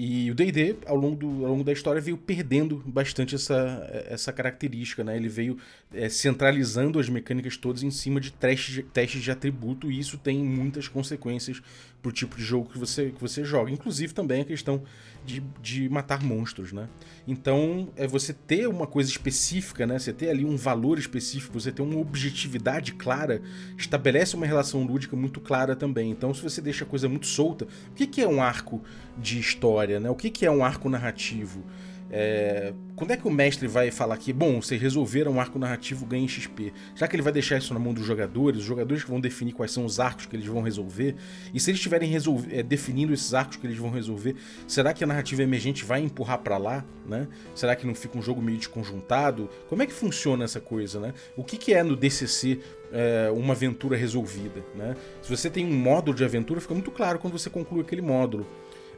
E 0.00 0.30
o 0.30 0.34
D&D, 0.34 0.76
ao, 0.86 0.94
longo 0.94 1.16
do, 1.16 1.44
ao 1.44 1.50
longo 1.50 1.64
da 1.64 1.72
história, 1.72 2.00
veio 2.00 2.16
perdendo 2.16 2.80
bastante 2.86 3.34
essa, 3.34 3.84
essa 4.08 4.32
característica, 4.32 5.02
né? 5.02 5.16
Ele 5.16 5.28
veio 5.28 5.58
é, 5.92 6.08
centralizando 6.08 7.00
as 7.00 7.08
mecânicas 7.08 7.56
todas 7.56 7.82
em 7.82 7.90
cima 7.90 8.20
de 8.20 8.30
testes, 8.30 8.74
de 8.76 8.82
testes 8.84 9.20
de 9.20 9.32
atributo, 9.32 9.90
e 9.90 9.98
isso 9.98 10.16
tem 10.16 10.38
muitas 10.38 10.86
consequências 10.86 11.60
pro 12.02 12.12
tipo 12.12 12.36
de 12.36 12.42
jogo 12.42 12.70
que 12.70 12.78
você, 12.78 13.10
que 13.10 13.20
você 13.20 13.44
joga. 13.44 13.70
Inclusive 13.70 14.14
também 14.14 14.42
a 14.42 14.44
questão 14.44 14.82
de, 15.24 15.42
de 15.60 15.88
matar 15.88 16.22
monstros, 16.22 16.72
né? 16.72 16.88
Então, 17.26 17.88
é 17.96 18.06
você 18.06 18.32
ter 18.32 18.68
uma 18.68 18.86
coisa 18.86 19.10
específica, 19.10 19.86
né? 19.86 19.98
Você 19.98 20.12
ter 20.12 20.30
ali 20.30 20.44
um 20.44 20.56
valor 20.56 20.98
específico, 20.98 21.58
você 21.58 21.70
ter 21.72 21.82
uma 21.82 21.98
objetividade 21.98 22.92
clara, 22.92 23.42
estabelece 23.76 24.36
uma 24.36 24.46
relação 24.46 24.84
lúdica 24.84 25.16
muito 25.16 25.40
clara 25.40 25.76
também. 25.76 26.10
Então, 26.10 26.32
se 26.32 26.42
você 26.42 26.60
deixa 26.60 26.84
a 26.84 26.86
coisa 26.88 27.08
muito 27.08 27.26
solta, 27.26 27.66
o 27.90 27.94
que, 27.94 28.06
que 28.06 28.20
é 28.20 28.28
um 28.28 28.40
arco 28.42 28.82
de 29.18 29.38
história, 29.38 30.00
né? 30.00 30.08
O 30.08 30.14
que, 30.14 30.30
que 30.30 30.46
é 30.46 30.50
um 30.50 30.64
arco 30.64 30.88
narrativo? 30.88 31.64
É, 32.10 32.72
quando 32.96 33.10
é 33.10 33.16
que 33.16 33.28
o 33.28 33.30
mestre 33.30 33.68
vai 33.68 33.90
falar 33.90 34.16
que, 34.16 34.32
bom, 34.32 34.60
vocês 34.60 34.80
resolveram 34.80 35.32
um 35.32 35.40
arco 35.40 35.58
narrativo, 35.58 36.06
ganhem 36.06 36.26
XP? 36.26 36.72
Já 36.94 37.06
que 37.06 37.14
ele 37.14 37.22
vai 37.22 37.32
deixar 37.32 37.58
isso 37.58 37.72
na 37.74 37.80
mão 37.80 37.92
dos 37.92 38.04
jogadores, 38.04 38.60
os 38.60 38.66
jogadores 38.66 39.04
que 39.04 39.10
vão 39.10 39.20
definir 39.20 39.52
quais 39.52 39.70
são 39.70 39.84
os 39.84 40.00
arcos 40.00 40.26
que 40.26 40.34
eles 40.34 40.46
vão 40.46 40.62
resolver, 40.62 41.14
e 41.52 41.60
se 41.60 41.70
eles 41.70 41.78
estiverem 41.78 42.12
é, 42.50 42.62
definindo 42.62 43.12
esses 43.12 43.34
arcos 43.34 43.56
que 43.56 43.66
eles 43.66 43.78
vão 43.78 43.90
resolver, 43.90 44.36
será 44.66 44.92
que 44.92 45.04
a 45.04 45.06
narrativa 45.06 45.42
emergente 45.42 45.84
vai 45.84 46.00
empurrar 46.00 46.38
para 46.38 46.56
lá? 46.56 46.84
Né? 47.06 47.28
Será 47.54 47.76
que 47.76 47.86
não 47.86 47.94
fica 47.94 48.18
um 48.18 48.22
jogo 48.22 48.40
meio 48.40 48.58
desconjuntado? 48.58 49.48
Como 49.68 49.82
é 49.82 49.86
que 49.86 49.92
funciona 49.92 50.44
essa 50.44 50.60
coisa? 50.60 50.98
Né? 50.98 51.14
O 51.36 51.44
que, 51.44 51.56
que 51.56 51.72
é 51.74 51.82
no 51.82 51.94
DCC 51.94 52.58
é, 52.90 53.30
uma 53.30 53.52
aventura 53.52 53.96
resolvida? 53.96 54.64
Né? 54.74 54.96
Se 55.22 55.34
você 55.34 55.48
tem 55.48 55.64
um 55.64 55.74
módulo 55.74 56.16
de 56.16 56.24
aventura, 56.24 56.60
fica 56.60 56.74
muito 56.74 56.90
claro 56.90 57.18
quando 57.18 57.38
você 57.38 57.50
conclui 57.50 57.82
aquele 57.82 58.02
módulo 58.02 58.46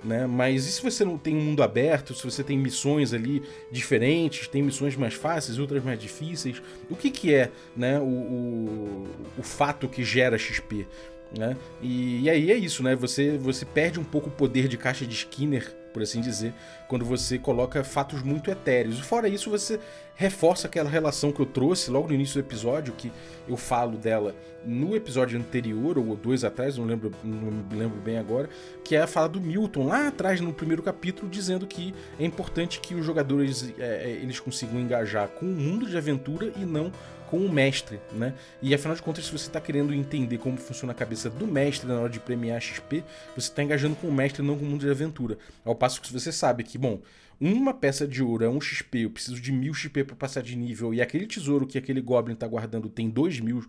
né? 0.03 0.27
Mas 0.27 0.67
e 0.67 0.73
se 0.73 0.83
você 0.83 1.05
não 1.05 1.19
tem 1.19 1.37
um 1.37 1.41
mundo 1.41 1.63
aberto, 1.63 2.15
se 2.15 2.25
você 2.25 2.43
tem 2.43 2.59
missões 2.59 3.13
ali 3.13 3.43
diferentes, 3.71 4.49
tem 4.49 4.63
missões 4.63 4.97
mais 4.97 5.15
fáceis, 5.15 5.59
outras 5.59 5.83
mais 5.85 5.99
difíceis, 5.99 6.63
o 6.89 6.97
que, 6.97 7.11
que 7.11 7.35
é 7.35 7.51
né, 7.77 7.99
o, 7.99 8.05
o, 8.05 9.09
o 9.39 9.43
fato 9.43 9.89
que 9.89 10.03
gera 10.03 10.39
XP? 10.39 10.87
Né? 11.37 11.57
E, 11.81 12.23
e, 12.23 12.31
aí 12.31 12.51
é 12.51 12.57
isso, 12.57 12.83
né? 12.83 12.97
Você, 12.97 13.39
você 13.39 13.65
perde 13.65 14.01
um 14.01 14.05
pouco 14.05 14.29
o 14.29 14.33
poder 14.33 14.67
de 14.67 14.77
caixa 14.77 15.07
de 15.07 15.15
Skinner 15.15 15.80
por 15.92 16.03
assim 16.03 16.20
dizer, 16.20 16.53
quando 16.88 17.05
você 17.05 17.38
coloca 17.38 17.83
fatos 17.85 18.22
muito 18.22 18.50
etéreos. 18.50 18.98
Fora 19.00 19.29
isso, 19.29 19.50
você 19.50 19.79
reforça 20.14 20.66
aquela 20.66 20.88
relação 20.88 21.33
que 21.33 21.40
eu 21.40 21.46
trouxe 21.46 21.90
logo 21.90 22.09
no 22.09 22.14
início 22.14 22.35
do 22.35 22.46
episódio, 22.46 22.92
que 22.92 23.11
eu 23.48 23.57
falo 23.57 23.96
dela 23.96 24.35
no 24.64 24.94
episódio 24.94 25.38
anterior, 25.38 25.96
ou 25.96 26.14
dois 26.14 26.44
atrás, 26.44 26.76
não 26.76 26.85
lembro, 26.85 27.11
não 27.24 27.50
me 27.50 27.74
lembro 27.74 27.98
bem 28.00 28.18
agora, 28.18 28.48
que 28.85 28.94
é 28.94 29.00
a 29.00 29.07
fala 29.07 29.29
do 29.29 29.40
Milton, 29.40 29.87
lá 29.87 30.09
atrás 30.09 30.40
no 30.40 30.53
primeiro 30.53 30.83
capítulo, 30.83 31.31
dizendo 31.31 31.66
que 31.66 31.94
é 32.18 32.24
importante 32.24 32.81
que 32.81 32.94
os 32.94 33.05
jogadores 33.05 33.72
é, 33.79 34.05
é 34.05 34.11
eles 34.11 34.38
consigam 34.38 34.79
engajar 34.79 35.29
com 35.29 35.46
o 35.46 35.48
mundo 35.48 35.87
de 35.87 35.96
aventura 35.96 36.53
e 36.57 36.66
não 36.66 36.92
com 37.31 37.38
o 37.38 37.51
mestre, 37.51 38.01
né? 38.12 38.35
E 38.61 38.75
afinal 38.75 38.97
de 38.97 39.03
contas, 39.03 39.25
se 39.25 39.33
você 39.33 39.47
está 39.47 39.61
querendo 39.61 39.95
entender 39.95 40.38
como 40.38 40.57
funciona 40.57 40.93
a 40.93 40.97
cabeça 40.97 41.31
do 41.31 41.47
mestre 41.47 41.88
na 41.88 42.01
hora 42.01 42.11
de 42.11 42.19
premiar 42.19 42.61
XP, 42.61 43.05
você 43.37 43.49
está 43.49 43.62
engajando 43.62 43.95
com 43.95 44.09
o 44.09 44.12
mestre, 44.12 44.43
não 44.43 44.59
com 44.59 44.64
o 44.64 44.69
mundo 44.69 44.85
de 44.85 44.90
aventura. 44.90 45.38
Ao 45.64 45.75
passo 45.75 46.01
que 46.01 46.12
você 46.12 46.33
sabe 46.33 46.64
que, 46.64 46.77
bom, 46.77 47.01
uma 47.40 47.73
peça 47.73 48.07
de 48.07 48.23
ouro 48.23 48.45
é 48.45 48.49
um 48.49 48.61
XP, 48.61 49.05
eu 49.05 49.11
preciso 49.11 49.40
de 49.40 49.53
mil 49.53 49.73
XP 49.73 50.05
para 50.05 50.16
passar 50.16 50.43
de 50.43 50.57
nível, 50.57 50.93
e 50.93 51.01
aquele 51.01 51.27
tesouro 51.27 51.66
que 51.66 51.79
aquele 51.79 52.01
Goblin 52.01 52.35
está 52.35 52.47
guardando 52.47 52.88
tem 52.88 53.09
dois 53.09 53.40
mil 53.40 53.64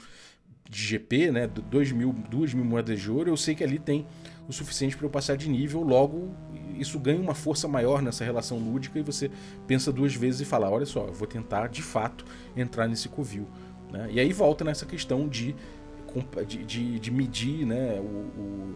de 0.70 0.84
GP, 0.84 1.32
né? 1.32 1.48
Dois 1.48 1.92
mil, 1.92 2.14
duas 2.30 2.54
mil 2.54 2.66
moedas 2.66 3.00
de 3.00 3.12
ouro, 3.12 3.30
eu 3.30 3.38
sei 3.38 3.56
que 3.56 3.64
ali 3.64 3.78
tem 3.78 4.06
o 4.48 4.54
suficiente 4.54 4.96
para 4.98 5.06
eu 5.06 5.10
passar 5.10 5.36
de 5.38 5.50
nível, 5.50 5.82
logo 5.82 6.34
isso 6.78 7.00
ganha 7.00 7.20
uma 7.20 7.36
força 7.36 7.68
maior 7.68 8.02
nessa 8.02 8.24
relação 8.24 8.58
lúdica 8.58 8.98
e 8.98 9.02
você 9.02 9.30
pensa 9.68 9.92
duas 9.92 10.16
vezes 10.16 10.42
e 10.42 10.46
fala: 10.46 10.70
olha 10.70 10.86
só, 10.86 11.06
eu 11.06 11.14
vou 11.14 11.28
tentar 11.28 11.68
de 11.68 11.82
fato 11.82 12.26
entrar 12.56 12.88
nesse 12.88 13.08
covil. 13.08 13.48
Né? 13.92 14.10
E 14.12 14.20
aí 14.20 14.34
volta 14.34 14.64
nessa 14.64 14.86
questão 14.86 15.28
de, 15.28 15.56
de, 16.48 16.66
de, 16.66 17.00
de 17.00 17.12
medir 17.12 17.66
né, 17.66 18.00
o, 18.00 18.04
o 18.04 18.76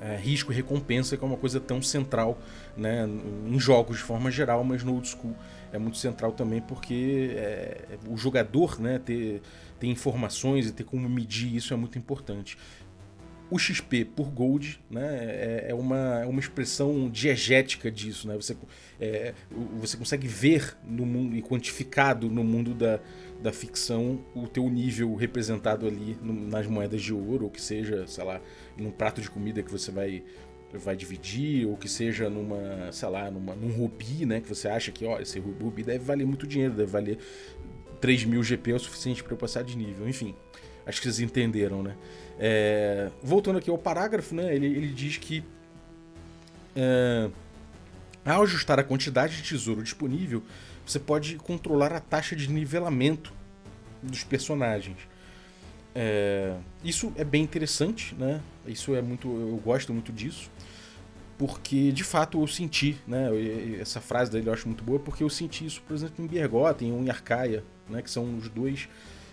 é, 0.00 0.16
risco 0.16 0.52
e 0.52 0.54
recompensa, 0.54 1.16
que 1.16 1.24
é 1.24 1.26
uma 1.26 1.36
coisa 1.36 1.60
tão 1.60 1.80
central 1.80 2.38
né, 2.76 3.08
em 3.46 3.58
jogos 3.58 3.98
de 3.98 4.02
forma 4.02 4.30
geral, 4.30 4.64
mas 4.64 4.82
no 4.82 4.94
old 4.94 5.08
school 5.08 5.34
é 5.72 5.78
muito 5.78 5.98
central 5.98 6.32
também 6.32 6.60
porque 6.60 7.30
é, 7.34 7.98
o 8.08 8.16
jogador 8.16 8.80
né, 8.80 8.98
ter, 8.98 9.40
ter 9.78 9.86
informações 9.86 10.68
e 10.68 10.72
ter 10.72 10.84
como 10.84 11.08
medir 11.08 11.54
isso 11.54 11.72
é 11.72 11.76
muito 11.76 11.98
importante. 11.98 12.56
O 13.50 13.58
XP 13.58 14.04
por 14.04 14.30
Gold 14.30 14.80
né, 14.88 15.02
é, 15.02 15.66
é, 15.70 15.74
uma, 15.74 16.20
é 16.20 16.26
uma 16.26 16.38
expressão 16.38 17.10
diegética 17.10 17.90
disso. 17.90 18.28
Né? 18.28 18.36
Você, 18.36 18.56
é, 19.00 19.34
você 19.76 19.96
consegue 19.96 20.28
ver 20.28 20.76
no 20.86 21.04
mundo 21.04 21.34
e 21.34 21.42
quantificado 21.42 22.30
no 22.30 22.44
mundo 22.44 22.72
da, 22.72 23.00
da 23.42 23.52
ficção 23.52 24.24
o 24.36 24.46
teu 24.46 24.70
nível 24.70 25.16
representado 25.16 25.84
ali 25.88 26.16
no, 26.22 26.32
nas 26.32 26.68
moedas 26.68 27.02
de 27.02 27.12
ouro, 27.12 27.46
ou 27.46 27.50
que 27.50 27.60
seja, 27.60 28.06
sei 28.06 28.22
lá, 28.22 28.40
num 28.76 28.92
prato 28.92 29.20
de 29.20 29.28
comida 29.28 29.64
que 29.64 29.70
você 29.70 29.90
vai 29.90 30.22
vai 30.78 30.96
dividir, 30.96 31.66
ou 31.66 31.76
que 31.76 31.88
seja 31.88 32.30
numa, 32.30 32.92
sei 32.92 33.08
lá, 33.08 33.30
numa, 33.30 33.54
num 33.54 33.70
rubi, 33.70 34.24
né? 34.26 34.40
Que 34.40 34.48
você 34.48 34.68
acha 34.68 34.92
que, 34.92 35.04
ó, 35.04 35.18
esse 35.18 35.38
rubi 35.38 35.82
deve 35.82 36.04
valer 36.04 36.26
muito 36.26 36.46
dinheiro, 36.46 36.74
deve 36.74 36.90
valer 36.90 37.18
3 38.00 38.24
mil 38.24 38.42
GP 38.42 38.72
é 38.72 38.74
o 38.74 38.78
suficiente 38.78 39.22
para 39.22 39.32
eu 39.32 39.36
passar 39.36 39.62
de 39.62 39.76
nível. 39.76 40.08
Enfim, 40.08 40.34
acho 40.86 41.00
que 41.00 41.06
vocês 41.06 41.20
entenderam, 41.20 41.82
né? 41.82 41.96
É, 42.38 43.10
voltando 43.22 43.58
aqui 43.58 43.70
ao 43.70 43.76
parágrafo, 43.76 44.34
né, 44.34 44.54
ele, 44.54 44.66
ele 44.66 44.88
diz 44.88 45.18
que 45.18 45.44
é, 46.74 47.28
ao 48.24 48.42
ajustar 48.42 48.78
a 48.78 48.84
quantidade 48.84 49.36
de 49.36 49.42
tesouro 49.42 49.82
disponível, 49.82 50.42
você 50.86 50.98
pode 50.98 51.36
controlar 51.36 51.92
a 51.92 52.00
taxa 52.00 52.34
de 52.34 52.50
nivelamento 52.50 53.32
dos 54.02 54.24
personagens. 54.24 54.96
É, 55.94 56.56
isso 56.84 57.12
é 57.16 57.24
bem 57.24 57.42
interessante, 57.42 58.14
né? 58.14 58.40
Isso 58.66 58.94
é 58.94 59.02
muito, 59.02 59.28
eu 59.28 59.60
gosto 59.64 59.92
muito 59.92 60.12
disso, 60.12 60.50
porque 61.40 61.90
de 61.90 62.04
fato 62.04 62.38
eu 62.38 62.46
senti, 62.46 62.98
né? 63.08 63.30
Essa 63.80 63.98
frase 63.98 64.30
dele 64.30 64.50
eu 64.50 64.52
acho 64.52 64.68
muito 64.68 64.84
boa, 64.84 64.98
porque 64.98 65.24
eu 65.24 65.30
senti 65.30 65.64
isso, 65.64 65.80
por 65.80 65.94
exemplo, 65.94 66.22
em 66.22 66.28
Bergotten 66.28 66.92
ou 66.92 67.02
em 67.02 67.08
Arcaia, 67.08 67.64
né? 67.88 68.02
Que 68.02 68.10
são 68.10 68.36
os 68.36 68.50
dois 68.50 68.90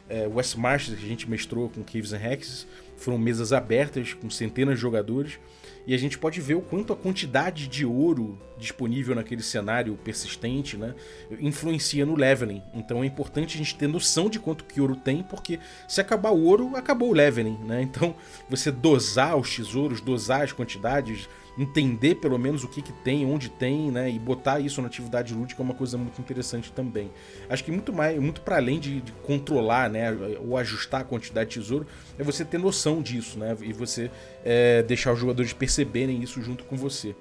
é, 0.07 0.25
West 0.25 0.55
Masters 0.55 0.97
que 0.97 1.05
a 1.05 1.07
gente 1.09 1.29
mestrou 1.29 1.69
com 1.69 1.83
Caves 1.83 2.13
and 2.13 2.21
Hexes 2.21 2.65
foram 2.95 3.17
mesas 3.17 3.53
abertas 3.53 4.13
com 4.13 4.29
centenas 4.29 4.75
de 4.75 4.81
jogadores 4.81 5.37
e 5.85 5.93
a 5.93 5.97
gente 5.97 6.17
pode 6.17 6.41
ver 6.41 6.55
o 6.55 6.61
quanto 6.61 6.91
a 6.91 6.95
quantidade 6.95 7.67
de 7.67 7.85
ouro 7.85 8.37
disponível 8.57 9.15
naquele 9.15 9.43
cenário 9.43 9.95
persistente 10.03 10.75
né, 10.75 10.93
influencia 11.39 12.05
no 12.05 12.15
leveling. 12.15 12.61
Então 12.73 13.03
é 13.03 13.05
importante 13.05 13.55
a 13.55 13.57
gente 13.57 13.75
ter 13.75 13.87
noção 13.87 14.29
de 14.29 14.39
quanto 14.39 14.65
que 14.65 14.81
ouro 14.81 14.95
tem, 14.95 15.23
porque 15.23 15.59
se 15.87 16.01
acabar 16.01 16.31
o 16.31 16.43
ouro, 16.43 16.75
acabou 16.75 17.11
o 17.11 17.13
leveling. 17.13 17.57
Né? 17.63 17.81
Então 17.81 18.15
você 18.49 18.69
dosar 18.71 19.37
os 19.37 19.55
tesouros, 19.55 20.01
dosar 20.01 20.41
as 20.41 20.51
quantidades, 20.51 21.29
entender 21.57 22.15
pelo 22.15 22.37
menos 22.37 22.63
o 22.63 22.67
que, 22.67 22.81
que 22.81 22.93
tem, 22.93 23.25
onde 23.25 23.49
tem, 23.49 23.91
né? 23.91 24.09
E 24.09 24.19
botar 24.19 24.59
isso 24.59 24.81
na 24.81 24.87
atividade 24.87 25.33
lúdica 25.33 25.61
é 25.61 25.63
uma 25.63 25.73
coisa 25.73 25.97
muito 25.97 26.21
interessante 26.21 26.71
também. 26.71 27.09
Acho 27.49 27.63
que 27.63 27.71
muito 27.71 27.91
mais, 27.91 28.19
muito 28.19 28.41
para 28.41 28.57
além 28.57 28.79
de, 28.79 29.01
de, 29.01 29.11
controlar, 29.11 29.89
né? 29.89 30.11
Ou 30.45 30.55
ajustar 30.57 31.01
a 31.01 31.03
quantidade 31.03 31.49
de 31.49 31.59
tesouro, 31.59 31.87
é 32.17 32.23
você 32.23 32.45
ter 32.45 32.59
noção 32.59 33.01
disso, 33.01 33.39
né? 33.39 33.57
E 33.61 33.73
você 33.73 34.11
é, 34.45 34.83
deixar 34.83 35.13
os 35.13 35.19
jogadores 35.19 35.51
perceberem 35.51 36.21
isso 36.21 36.41
junto 36.41 36.63
com 36.63 36.77
você. 36.77 37.15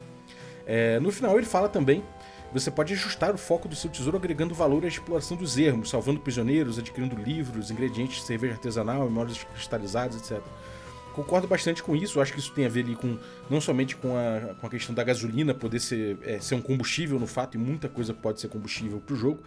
É, 0.66 1.00
no 1.00 1.10
final 1.10 1.36
ele 1.36 1.46
fala 1.46 1.68
também 1.68 2.02
você 2.52 2.70
pode 2.70 2.94
ajustar 2.94 3.34
o 3.34 3.38
foco 3.38 3.68
do 3.68 3.74
seu 3.74 3.90
tesouro 3.90 4.16
agregando 4.16 4.54
valor 4.54 4.84
à 4.84 4.88
exploração 4.88 5.36
dos 5.36 5.58
ermos, 5.58 5.90
salvando 5.90 6.20
prisioneiros, 6.20 6.78
adquirindo 6.78 7.16
livros, 7.16 7.70
ingredientes 7.70 8.20
de 8.20 8.22
cerveja 8.22 8.54
artesanal, 8.54 9.04
memórias 9.04 9.44
cristalizadas, 9.52 10.16
etc 10.16 10.42
concordo 11.16 11.48
bastante 11.48 11.82
com 11.82 11.96
isso. 11.96 12.20
Acho 12.20 12.34
que 12.34 12.38
isso 12.38 12.52
tem 12.52 12.66
a 12.66 12.68
ver 12.68 12.84
ali 12.84 12.94
com 12.94 13.18
não 13.48 13.60
somente 13.60 13.96
com 13.96 14.14
a, 14.16 14.54
com 14.54 14.66
a 14.66 14.70
questão 14.70 14.94
da 14.94 15.02
gasolina 15.02 15.54
poder 15.54 15.80
ser, 15.80 16.18
é, 16.22 16.38
ser 16.38 16.54
um 16.54 16.60
combustível 16.60 17.18
no 17.18 17.26
fato, 17.26 17.56
e 17.56 17.58
muita 17.58 17.88
coisa 17.88 18.12
pode 18.12 18.40
ser 18.40 18.48
combustível 18.48 19.00
para 19.00 19.14
o 19.14 19.16
jogo, 19.16 19.42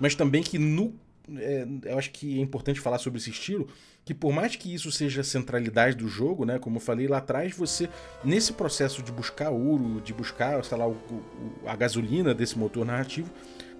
mas 0.00 0.16
também 0.16 0.42
que 0.42 0.58
no 0.58 0.92
é, 1.36 1.64
eu 1.84 1.96
acho 1.96 2.10
que 2.10 2.36
é 2.36 2.42
importante 2.42 2.80
falar 2.80 2.98
sobre 2.98 3.20
esse 3.20 3.30
estilo, 3.30 3.68
que 4.04 4.12
por 4.12 4.32
mais 4.32 4.56
que 4.56 4.74
isso 4.74 4.90
seja 4.90 5.20
a 5.20 5.24
centralidade 5.24 5.96
do 5.96 6.08
jogo, 6.08 6.44
né, 6.44 6.58
como 6.58 6.78
eu 6.78 6.80
falei 6.80 7.06
lá 7.06 7.18
atrás, 7.18 7.56
você 7.56 7.88
nesse 8.24 8.52
processo 8.52 9.00
de 9.04 9.12
buscar 9.12 9.50
ouro, 9.50 10.00
de 10.00 10.12
buscar, 10.12 10.64
sei 10.64 10.76
lá, 10.76 10.88
o, 10.88 10.94
o, 10.94 11.22
a 11.64 11.76
gasolina 11.76 12.34
desse 12.34 12.58
motor 12.58 12.84
narrativo, 12.84 13.30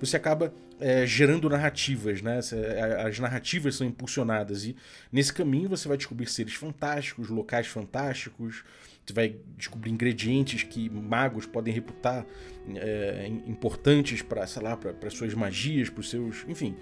você 0.00 0.16
acaba 0.16 0.54
é, 0.82 1.06
gerando 1.06 1.48
narrativas, 1.48 2.20
né? 2.20 2.40
As 3.06 3.18
narrativas 3.20 3.76
são 3.76 3.86
impulsionadas 3.86 4.64
e 4.64 4.74
nesse 5.12 5.32
caminho 5.32 5.68
você 5.68 5.86
vai 5.86 5.96
descobrir 5.96 6.26
seres 6.26 6.54
fantásticos, 6.54 7.28
locais 7.28 7.68
fantásticos, 7.68 8.64
você 9.06 9.12
vai 9.12 9.36
descobrir 9.56 9.92
ingredientes 9.92 10.64
que 10.64 10.90
magos 10.90 11.46
podem 11.46 11.72
reputar 11.72 12.26
é, 12.74 13.28
importantes 13.46 14.22
para, 14.22 14.44
sei 14.46 14.62
lá, 14.62 14.76
para 14.76 15.10
suas 15.10 15.32
magias, 15.34 15.88
para 15.88 16.02
seus, 16.02 16.44
enfim, 16.48 16.76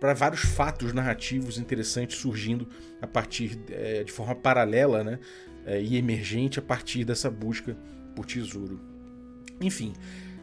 para 0.00 0.14
vários 0.14 0.40
fatos 0.40 0.94
narrativos 0.94 1.58
interessantes 1.58 2.16
surgindo 2.16 2.66
a 3.02 3.06
partir 3.06 3.58
é, 3.70 4.02
de 4.02 4.10
forma 4.10 4.34
paralela, 4.34 5.04
né? 5.04 5.18
É, 5.66 5.80
e 5.80 5.96
emergente 5.96 6.58
a 6.58 6.62
partir 6.62 7.04
dessa 7.04 7.30
busca 7.30 7.76
por 8.16 8.24
tesouro. 8.24 8.80
Enfim, 9.60 9.92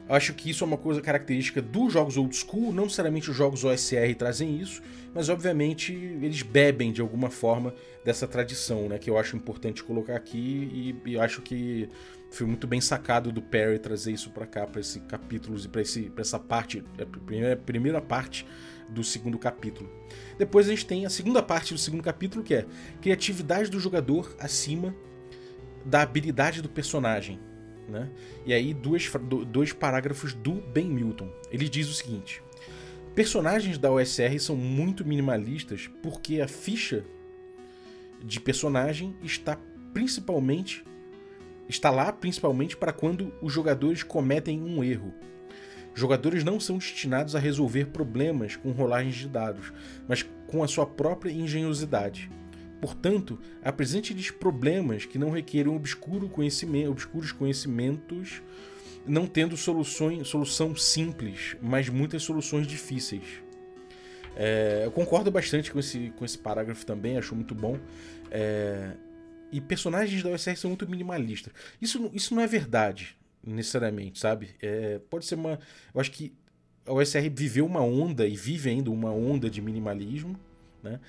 acho 0.10 0.34
que 0.34 0.50
isso 0.50 0.64
é 0.64 0.68
uma 0.68 0.78
coisa 0.78 1.02
característica 1.02 1.62
dos 1.62 1.94
jogos 1.94 2.18
old 2.18 2.36
school, 2.36 2.74
não 2.74 2.84
necessariamente 2.84 3.30
os 3.30 3.36
jogos 3.36 3.64
OSR 3.64 4.16
trazem 4.18 4.60
isso, 4.60 4.82
mas 5.14 5.30
obviamente 5.30 5.94
eles 5.94 6.42
bebem 6.42 6.92
de 6.92 7.00
alguma 7.00 7.30
forma 7.30 7.74
dessa 8.04 8.28
tradição, 8.28 8.90
né? 8.90 8.98
Que 8.98 9.10
eu 9.10 9.18
acho 9.18 9.36
importante 9.36 9.84
colocar 9.84 10.16
aqui 10.16 10.98
e, 11.06 11.12
e 11.12 11.20
acho 11.20 11.42
que 11.42 11.90
foi 12.32 12.46
muito 12.46 12.68
bem 12.68 12.80
sacado 12.82 13.32
do 13.32 13.42
Perry 13.42 13.80
trazer 13.80 14.12
isso 14.12 14.30
para 14.32 14.46
cá, 14.46 14.66
para 14.66 14.82
esse 14.82 15.00
capítulos 15.02 15.66
e 15.66 15.70
para 15.70 15.82
essa 16.22 16.40
parte, 16.40 16.84
a 17.00 17.06
primeira, 17.06 17.54
a 17.54 17.58
primeira 17.58 18.02
parte 18.02 18.46
do 18.90 19.04
segundo 19.04 19.38
capítulo. 19.38 19.90
Depois 20.38 20.68
a 20.68 20.72
gente 20.72 20.86
tem 20.86 21.06
a 21.06 21.10
segunda 21.10 21.42
parte 21.42 21.74
do 21.74 21.80
segundo 21.80 22.04
capítulo, 22.04 22.44
que 22.44 22.56
é 22.56 22.66
criatividade 23.02 23.70
do 23.70 23.80
jogador 23.80 24.36
acima 24.40 24.96
da 25.86 26.02
habilidade 26.02 26.62
do 26.62 26.70
personagem. 26.70 27.40
Né? 27.90 28.10
E 28.46 28.54
aí, 28.54 28.74
dois, 28.74 29.12
dois 29.48 29.74
parágrafos 29.74 30.34
do 30.34 30.54
Ben 30.54 30.90
Milton. 30.90 31.30
Ele 31.52 31.68
diz 31.68 31.90
o 31.90 31.94
seguinte: 31.94 32.42
Personagens 33.16 33.78
da 33.78 33.92
OSR 33.92 34.40
são 34.40 34.56
muito 34.56 35.06
minimalistas 35.06 35.90
porque 36.02 36.40
a 36.40 36.48
ficha 36.48 37.04
de 38.24 38.40
personagem 38.40 39.16
está 39.24 39.58
principalmente 39.94 40.84
está 41.68 41.92
lá 41.92 42.12
principalmente 42.12 42.76
para 42.76 42.92
quando 42.92 43.32
os 43.42 43.54
jogadores 43.54 44.02
cometem 44.02 44.62
um 44.62 44.84
erro. 44.84 45.14
Jogadores 45.94 46.44
não 46.44 46.60
são 46.60 46.78
destinados 46.78 47.36
a 47.36 47.40
resolver 47.40 47.86
problemas 47.88 48.56
com 48.56 48.72
rolagens 48.72 49.16
de 49.16 49.28
dados, 49.28 49.72
mas 50.08 50.24
com 50.48 50.64
a 50.64 50.68
sua 50.68 50.86
própria 50.86 51.32
engenhosidade. 51.32 52.30
Portanto, 52.82 53.38
apresente-lhes 53.64 54.32
problemas 54.32 55.06
que 55.06 55.18
não 55.18 55.30
requeram 55.30 55.76
obscuro 55.76 56.30
conhecimento, 56.30 56.92
obscuros 56.92 57.32
conhecimentos, 57.32 58.42
não 59.06 59.28
tendo 59.28 59.58
soluções, 59.58 60.28
solução 60.28 60.76
simples, 60.76 61.58
mas 61.62 61.90
muitas 61.90 62.24
soluções 62.24 62.66
difíceis. 62.66 63.44
É, 64.36 64.84
eu 64.86 64.92
concordo 64.92 65.30
bastante 65.30 65.72
com 65.72 65.80
esse, 65.80 66.14
com 66.16 66.24
esse 66.24 66.38
parágrafo 66.38 66.86
também, 66.86 67.18
acho 67.18 67.36
muito 67.36 67.54
bom. 67.54 67.78
É, 68.32 68.94
e 69.52 69.60
personagens 69.60 70.24
da 70.24 70.30
OSR 70.30 70.56
são 70.56 70.70
muito 70.70 70.88
minimalistas. 70.90 71.52
Isso, 71.82 72.10
isso 72.14 72.34
não 72.34 72.42
é 72.42 72.48
verdade 72.48 73.18
necessariamente, 73.46 74.20
sabe? 74.20 74.52
É, 74.62 75.00
pode 75.10 75.26
ser 75.26 75.36
uma. 75.36 75.60
Eu 75.94 76.00
acho 76.00 76.12
que 76.12 76.34
a 76.86 76.94
OSR 76.94 77.30
viveu 77.34 77.66
uma 77.66 77.82
onda 77.82 78.28
e 78.28 78.36
vive 78.36 78.70
ainda 78.70 78.90
uma 78.92 79.12
onda 79.12 79.50
de 79.50 79.62
minimalismo, 79.62 80.40
né? 80.84 81.00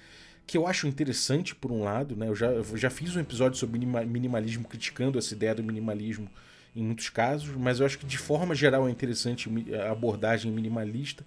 Que 0.51 0.59
eu 0.59 0.67
acho 0.67 0.89
interessante 0.89 1.55
por 1.55 1.71
um 1.71 1.85
lado, 1.85 2.17
né? 2.17 2.27
Eu 2.27 2.35
já, 2.35 2.49
eu 2.49 2.77
já 2.77 2.91
fiz 2.91 3.15
um 3.15 3.21
episódio 3.21 3.57
sobre 3.57 3.79
minimalismo 3.79 4.67
criticando 4.67 5.17
essa 5.17 5.33
ideia 5.33 5.55
do 5.55 5.63
minimalismo 5.63 6.29
em 6.75 6.83
muitos 6.83 7.09
casos, 7.09 7.55
mas 7.55 7.79
eu 7.79 7.87
acho 7.87 7.97
que 7.97 8.05
de 8.05 8.19
forma 8.19 8.53
geral 8.53 8.89
é 8.89 8.91
interessante 8.91 9.49
a 9.81 9.93
abordagem 9.93 10.51
minimalista, 10.51 11.25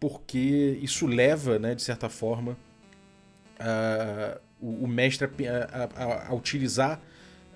porque 0.00 0.76
isso 0.82 1.06
leva, 1.06 1.56
né, 1.60 1.76
de 1.76 1.82
certa 1.82 2.08
forma, 2.08 2.56
a, 3.60 4.40
o, 4.60 4.86
o 4.86 4.88
mestre 4.88 5.28
a, 5.46 5.88
a, 5.94 6.28
a 6.30 6.34
utilizar 6.34 7.00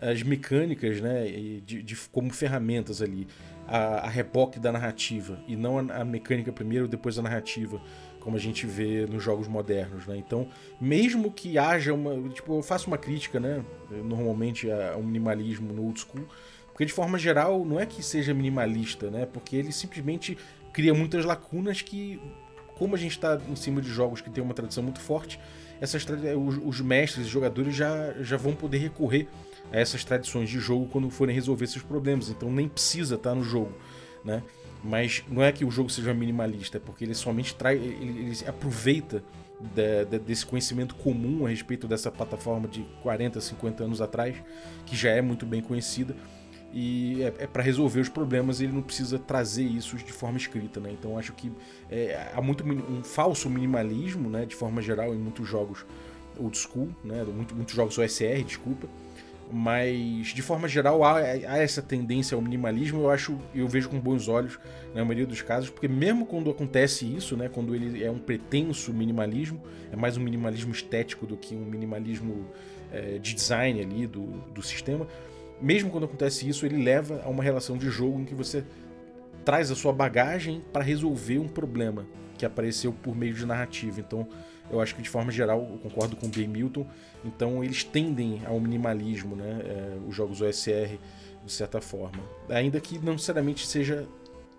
as 0.01 0.23
mecânicas 0.23 1.01
né, 1.01 1.27
de, 1.67 1.83
de, 1.83 1.97
como 2.13 2.33
ferramentas 2.33 3.03
ali, 3.03 3.27
a, 3.67 4.07
a 4.07 4.09
reboque 4.09 4.61
da 4.61 4.71
narrativa, 4.71 5.43
e 5.49 5.57
não 5.57 5.79
a, 5.79 6.05
mecânica 6.05 6.53
primeiro, 6.53 6.87
depois 6.87 7.19
a 7.19 7.23
narrativa, 7.23 7.83
como 8.27 8.37
a 8.37 8.41
gente 8.41 8.67
vê 8.67 9.07
nos 9.07 9.23
jogos 9.23 9.47
modernos. 9.47 10.05
Né? 10.05 10.17
Então, 10.17 10.49
mesmo 10.81 11.31
que 11.31 11.57
haja 11.57 11.95
uma. 11.95 12.29
Tipo, 12.31 12.59
eu 12.59 12.63
faço 12.63 12.89
uma 12.89 12.99
crítica, 12.99 13.39
né? 13.39 13.65
Normalmente, 13.89 14.69
ao 14.69 15.01
minimalismo 15.01 15.73
no 15.73 15.85
old 15.85 16.01
school, 16.01 16.27
porque 16.73 16.85
de 16.85 16.93
forma 16.93 17.17
geral 17.21 17.65
não 17.65 17.79
é 17.79 17.87
que 17.87 18.03
seja 18.03 18.35
minimalista, 18.35 19.13
né? 19.13 19.27
Porque 19.27 19.55
ele 19.55 19.71
simplesmente 19.71 20.37
cria 20.73 20.93
muitas 20.93 21.25
lacunas 21.25 21.83
que, 21.83 22.21
como 22.77 22.97
a 22.97 22.99
gente 22.99 23.13
está 23.13 23.41
em 23.49 23.55
cima 23.55 23.81
de 23.81 23.89
jogos 23.91 24.21
que 24.21 24.29
tem 24.29 24.43
uma 24.43 24.55
tradição 24.55 24.83
muito 24.83 24.99
forte, 24.99 25.39
essas 25.81 26.05
os, 26.05 26.59
os 26.65 26.81
mestres, 26.81 27.27
os 27.27 27.31
jogadores 27.31 27.77
já, 27.77 28.13
já 28.23 28.37
vão 28.37 28.57
poder 28.57 28.79
recorrer 28.79 29.29
a 29.71 29.79
essas 29.79 30.03
tradições 30.03 30.51
de 30.51 30.59
jogo 30.59 30.89
quando 30.89 31.09
forem 31.11 31.33
resolver 31.33 31.69
seus 31.69 31.85
problemas. 31.85 32.29
Então 32.29 32.51
nem 32.51 32.69
precisa 32.69 33.15
estar 33.15 33.37
no 33.37 33.45
jogo, 33.45 33.73
né? 34.25 34.43
Mas 34.87 35.25
não 35.29 35.43
é 35.43 35.51
que 35.51 35.65
o 35.65 35.71
jogo 35.71 35.91
seja 35.91 36.15
minimalista, 36.15 36.77
é 36.77 36.81
porque 36.81 37.05
ele 37.05 37.15
somente 37.15 37.55
traz, 37.55 37.81
ele, 37.81 37.95
ele 37.95 38.37
aproveita 38.47 39.23
de, 39.61 40.05
de, 40.05 40.19
desse 40.19 40.45
conhecimento 40.45 40.95
comum 40.95 41.47
a 41.47 41.49
respeito 41.49 41.89
dessa 41.89 42.11
plataforma 42.11 42.69
de 42.69 42.83
40, 43.03 43.41
50 43.41 43.85
anos 43.85 44.01
atrás, 44.01 44.37
que 44.85 44.97
já 44.97 45.11
é 45.11 45.21
muito 45.21 45.45
bem 45.45 45.61
conhecida, 45.61 46.15
e 46.73 47.23
é, 47.23 47.45
é 47.45 47.47
para 47.47 47.63
resolver 47.63 48.01
os 48.01 48.09
problemas 48.09 48.61
ele 48.61 48.73
não 48.73 48.83
precisa 48.83 49.19
trazer 49.19 49.65
isso 49.65 49.97
de 49.97 50.13
forma 50.13 50.37
escrita, 50.37 50.79
né? 50.79 50.91
Então 50.93 51.19
acho 51.19 51.33
que 51.33 51.51
é, 51.91 52.31
há 52.35 52.43
muito 52.43 52.65
um 52.65 53.03
falso 53.03 53.49
minimalismo, 53.49 54.29
né, 54.29 54.45
de 54.45 54.55
forma 54.55 54.83
geral 54.83 55.15
em 55.15 55.19
muitos 55.19 55.49
jogos 55.49 55.87
old 56.39 56.57
school, 56.57 56.91
né, 57.03 57.25
muitos, 57.25 57.57
muitos 57.57 57.75
jogos 57.75 57.97
OSR, 57.97 58.45
desculpa, 58.45 58.87
mas 59.53 60.29
de 60.29 60.43
forma 60.43 60.69
geral 60.69 61.05
há, 61.05 61.19
há, 61.19 61.59
essa 61.59 61.81
tendência 61.81 62.35
ao 62.35 62.43
minimalismo 62.43 63.03
eu 63.03 63.11
acho 63.11 63.39
eu 63.55 63.69
vejo 63.69 63.89
com 63.89 64.01
bons 64.01 64.29
olhos 64.29 64.59
na 64.95 65.05
maioria 65.05 65.27
dos 65.27 65.43
casos 65.43 65.71
porque 65.71 65.87
mesmo 65.87 66.27
quando 66.27 66.51
acontece 66.51 67.07
isso 67.07 67.37
né 67.37 67.49
quando 67.49 67.75
ele 67.75 68.03
é 68.03 68.11
um 68.11 68.19
pretenso 68.19 68.93
minimalismo 68.93 69.63
é 69.93 69.97
mais 69.97 70.17
um 70.17 70.21
minimalismo 70.21 70.73
estético 70.73 71.27
do 71.27 71.37
que 71.37 71.55
um 71.55 71.65
minimalismo 71.65 72.47
é, 72.93 73.19
de 73.19 73.35
design 73.35 73.81
ali 73.81 74.07
do, 74.07 74.27
do 74.53 74.63
sistema 74.63 75.07
mesmo 75.61 75.91
quando 75.91 76.05
acontece 76.05 76.49
isso 76.49 76.67
ele 76.67 76.83
leva 76.83 77.23
a 77.25 77.29
uma 77.29 77.43
relação 77.43 77.79
de 77.79 77.89
jogo 77.89 78.21
em 78.21 78.25
que 78.25 78.35
você 78.35 78.65
traz 79.47 79.71
a 79.71 79.77
sua 79.77 79.93
bagagem 79.93 80.61
para 80.73 80.83
resolver 80.83 81.39
um 81.39 81.47
problema 81.47 82.05
que 82.37 82.45
apareceu 82.45 82.93
por 82.93 83.17
meio 83.17 83.33
de 83.33 83.47
narrativa. 83.47 84.01
Então 84.01 84.29
eu 84.71 84.81
acho 84.81 84.95
que 84.95 85.03
de 85.03 85.09
forma 85.09 85.31
geral 85.31 85.61
eu 85.71 85.79
concordo 85.79 86.17
com 86.17 86.27
o 86.27 86.29
Ben 86.29 86.49
Milton. 86.49 86.87
Então 87.25 87.63
eles 87.63 87.85
tendem 87.85 88.43
ao 88.47 88.59
minimalismo, 88.61 89.37
né? 89.37 89.61
É, 89.65 89.99
os 90.07 90.15
jogos 90.15 90.41
OSR, 90.41 90.99
de 91.45 91.53
certa 91.53 91.81
forma. 91.81 92.23
Ainda 92.49 92.81
que 92.81 92.99
não 92.99 93.13
necessariamente 93.13 93.67
seja 93.67 94.07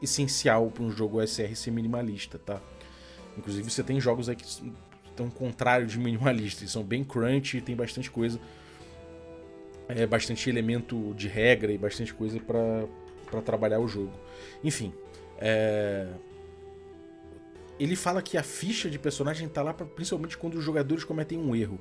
essencial 0.02 0.70
para 0.70 0.84
um 0.84 0.92
jogo 0.92 1.22
OSR 1.22 1.56
ser 1.56 1.72
minimalista, 1.72 2.38
tá? 2.38 2.62
Inclusive 3.38 3.70
você 3.70 3.84
tem 3.84 4.00
jogos 4.00 4.30
aí 4.30 4.36
que 4.36 4.46
estão 4.46 5.30
contrário 5.30 5.86
de 5.88 5.98
minimalistas, 5.98 6.72
são 6.72 6.84
bem 6.84 7.04
crunch 7.04 7.58
e 7.58 7.62
tem 7.62 7.76
bastante 7.76 8.10
coisa, 8.10 8.40
é, 9.88 10.06
bastante 10.06 10.50
elemento 10.50 11.14
de 11.16 11.28
regra 11.28 11.72
e 11.72 11.78
bastante 11.78 12.14
coisa 12.14 12.40
para 12.40 13.42
trabalhar 13.42 13.80
o 13.80 13.88
jogo. 13.88 14.14
Enfim, 14.64 14.94
é, 15.40 16.08
ele 17.80 17.96
fala 17.96 18.22
que 18.22 18.38
a 18.38 18.44
ficha 18.44 18.90
de 18.90 18.98
personagem 18.98 19.48
tá 19.48 19.62
lá 19.62 19.74
pra, 19.74 19.86
principalmente 19.86 20.38
quando 20.38 20.56
os 20.56 20.64
jogadores 20.64 21.04
cometem 21.04 21.38
um 21.38 21.56
erro. 21.56 21.80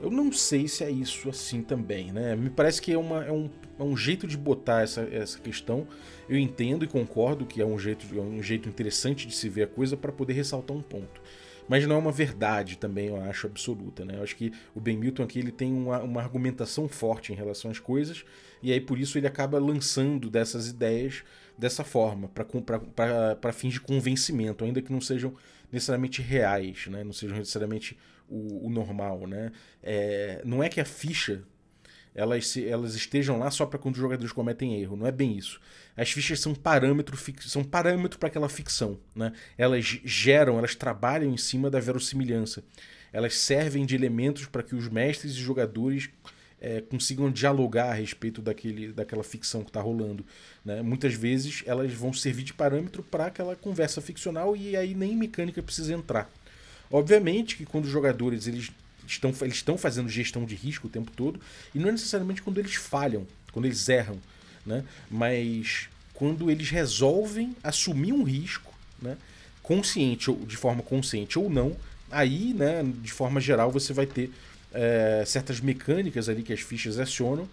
Eu 0.00 0.10
não 0.10 0.30
sei 0.30 0.68
se 0.68 0.84
é 0.84 0.90
isso 0.90 1.28
assim 1.28 1.60
também, 1.60 2.12
né? 2.12 2.36
Me 2.36 2.50
parece 2.50 2.80
que 2.80 2.92
é, 2.92 2.98
uma, 2.98 3.24
é, 3.24 3.32
um, 3.32 3.50
é 3.78 3.82
um 3.82 3.96
jeito 3.96 4.28
de 4.28 4.36
botar 4.36 4.82
essa, 4.82 5.02
essa 5.02 5.38
questão. 5.40 5.88
Eu 6.28 6.38
entendo 6.38 6.84
e 6.84 6.88
concordo 6.88 7.44
que 7.44 7.60
é 7.60 7.66
um 7.66 7.78
jeito, 7.78 8.06
é 8.16 8.20
um 8.20 8.40
jeito 8.40 8.68
interessante 8.68 9.26
de 9.26 9.34
se 9.34 9.48
ver 9.48 9.64
a 9.64 9.66
coisa 9.66 9.96
para 9.96 10.12
poder 10.12 10.34
ressaltar 10.34 10.76
um 10.76 10.82
ponto. 10.82 11.20
Mas 11.68 11.86
não 11.86 11.96
é 11.96 11.98
uma 11.98 12.12
verdade 12.12 12.78
também, 12.78 13.08
eu 13.08 13.20
acho, 13.20 13.46
absoluta, 13.46 14.04
né? 14.04 14.16
Eu 14.16 14.22
acho 14.22 14.36
que 14.36 14.52
o 14.74 14.80
Ben 14.80 14.96
Milton 14.96 15.22
aqui 15.22 15.38
ele 15.38 15.52
tem 15.52 15.72
uma, 15.72 16.00
uma 16.00 16.22
argumentação 16.22 16.88
forte 16.88 17.32
em 17.32 17.36
relação 17.36 17.70
às 17.70 17.78
coisas, 17.78 18.24
e 18.62 18.72
aí 18.72 18.80
por 18.80 18.98
isso 18.98 19.18
ele 19.18 19.26
acaba 19.26 19.58
lançando 19.58 20.30
dessas 20.30 20.68
ideias 20.68 21.22
dessa 21.58 21.82
forma, 21.82 22.28
para 22.28 23.52
fins 23.52 23.74
de 23.74 23.80
convencimento, 23.80 24.64
ainda 24.64 24.80
que 24.80 24.92
não 24.92 25.00
sejam 25.00 25.34
necessariamente 25.70 26.22
reais, 26.22 26.86
né? 26.86 27.02
não 27.02 27.12
sejam 27.12 27.36
necessariamente 27.36 27.98
o, 28.28 28.66
o 28.66 28.70
normal. 28.70 29.26
Né? 29.26 29.50
É, 29.82 30.40
não 30.44 30.62
é 30.62 30.68
que 30.68 30.80
a 30.80 30.84
ficha 30.84 31.42
elas, 32.14 32.48
se, 32.48 32.66
elas 32.66 32.94
estejam 32.94 33.38
lá 33.38 33.50
só 33.50 33.64
para 33.64 33.78
quando 33.78 33.94
os 33.94 34.00
jogadores 34.00 34.32
cometem 34.32 34.80
erro. 34.80 34.96
Não 34.96 35.06
é 35.06 35.12
bem 35.12 35.36
isso. 35.36 35.60
As 35.96 36.10
fichas 36.10 36.40
são 36.40 36.54
parâmetro, 36.54 37.16
são 37.42 37.62
parâmetro 37.62 38.18
para 38.18 38.28
aquela 38.28 38.48
ficção. 38.48 38.98
Né? 39.14 39.32
Elas 39.56 39.84
geram, 40.04 40.58
elas 40.58 40.74
trabalham 40.74 41.32
em 41.32 41.36
cima 41.36 41.70
da 41.70 41.78
verossimilhança. 41.78 42.64
Elas 43.12 43.34
servem 43.34 43.86
de 43.86 43.94
elementos 43.94 44.46
para 44.46 44.62
que 44.62 44.74
os 44.74 44.88
mestres 44.88 45.32
e 45.32 45.40
jogadores 45.40 46.10
é, 46.60 46.80
consigam 46.80 47.30
dialogar 47.30 47.90
a 47.90 47.94
respeito 47.94 48.42
daquele, 48.42 48.92
daquela 48.92 49.22
ficção 49.22 49.62
que 49.62 49.70
está 49.70 49.80
rolando. 49.80 50.24
Né? 50.64 50.82
Muitas 50.82 51.14
vezes 51.14 51.62
elas 51.66 51.92
vão 51.92 52.12
servir 52.12 52.42
de 52.42 52.52
parâmetro 52.52 53.02
para 53.02 53.26
aquela 53.26 53.54
conversa 53.54 54.00
ficcional 54.00 54.56
e 54.56 54.76
aí 54.76 54.94
nem 54.94 55.16
mecânica 55.16 55.62
precisa 55.62 55.94
entrar. 55.94 56.30
Obviamente 56.90 57.56
que 57.56 57.64
quando 57.64 57.84
os 57.84 57.90
jogadores 57.90 58.46
eles 58.46 58.70
estão, 59.06 59.32
eles 59.42 59.54
estão 59.54 59.78
fazendo 59.78 60.08
gestão 60.08 60.44
de 60.44 60.54
risco 60.54 60.86
o 60.86 60.90
tempo 60.90 61.10
todo, 61.14 61.40
e 61.74 61.78
não 61.78 61.88
é 61.88 61.92
necessariamente 61.92 62.42
quando 62.42 62.58
eles 62.58 62.74
falham, 62.74 63.26
quando 63.52 63.66
eles 63.66 63.88
erram, 63.88 64.18
né? 64.64 64.84
mas 65.10 65.88
quando 66.14 66.50
eles 66.50 66.70
resolvem 66.70 67.54
assumir 67.62 68.12
um 68.12 68.22
risco, 68.22 68.72
né? 69.00 69.16
consciente 69.62 70.30
ou 70.30 70.36
de 70.46 70.56
forma 70.56 70.82
consciente 70.82 71.38
ou 71.38 71.48
não, 71.48 71.76
aí, 72.10 72.54
né, 72.54 72.82
de 73.02 73.12
forma 73.12 73.40
geral, 73.40 73.70
você 73.70 73.92
vai 73.92 74.06
ter 74.06 74.30
é, 74.72 75.24
certas 75.26 75.60
mecânicas 75.60 76.28
ali 76.28 76.42
que 76.42 76.52
as 76.52 76.60
fichas 76.60 76.98
acionam 76.98 77.48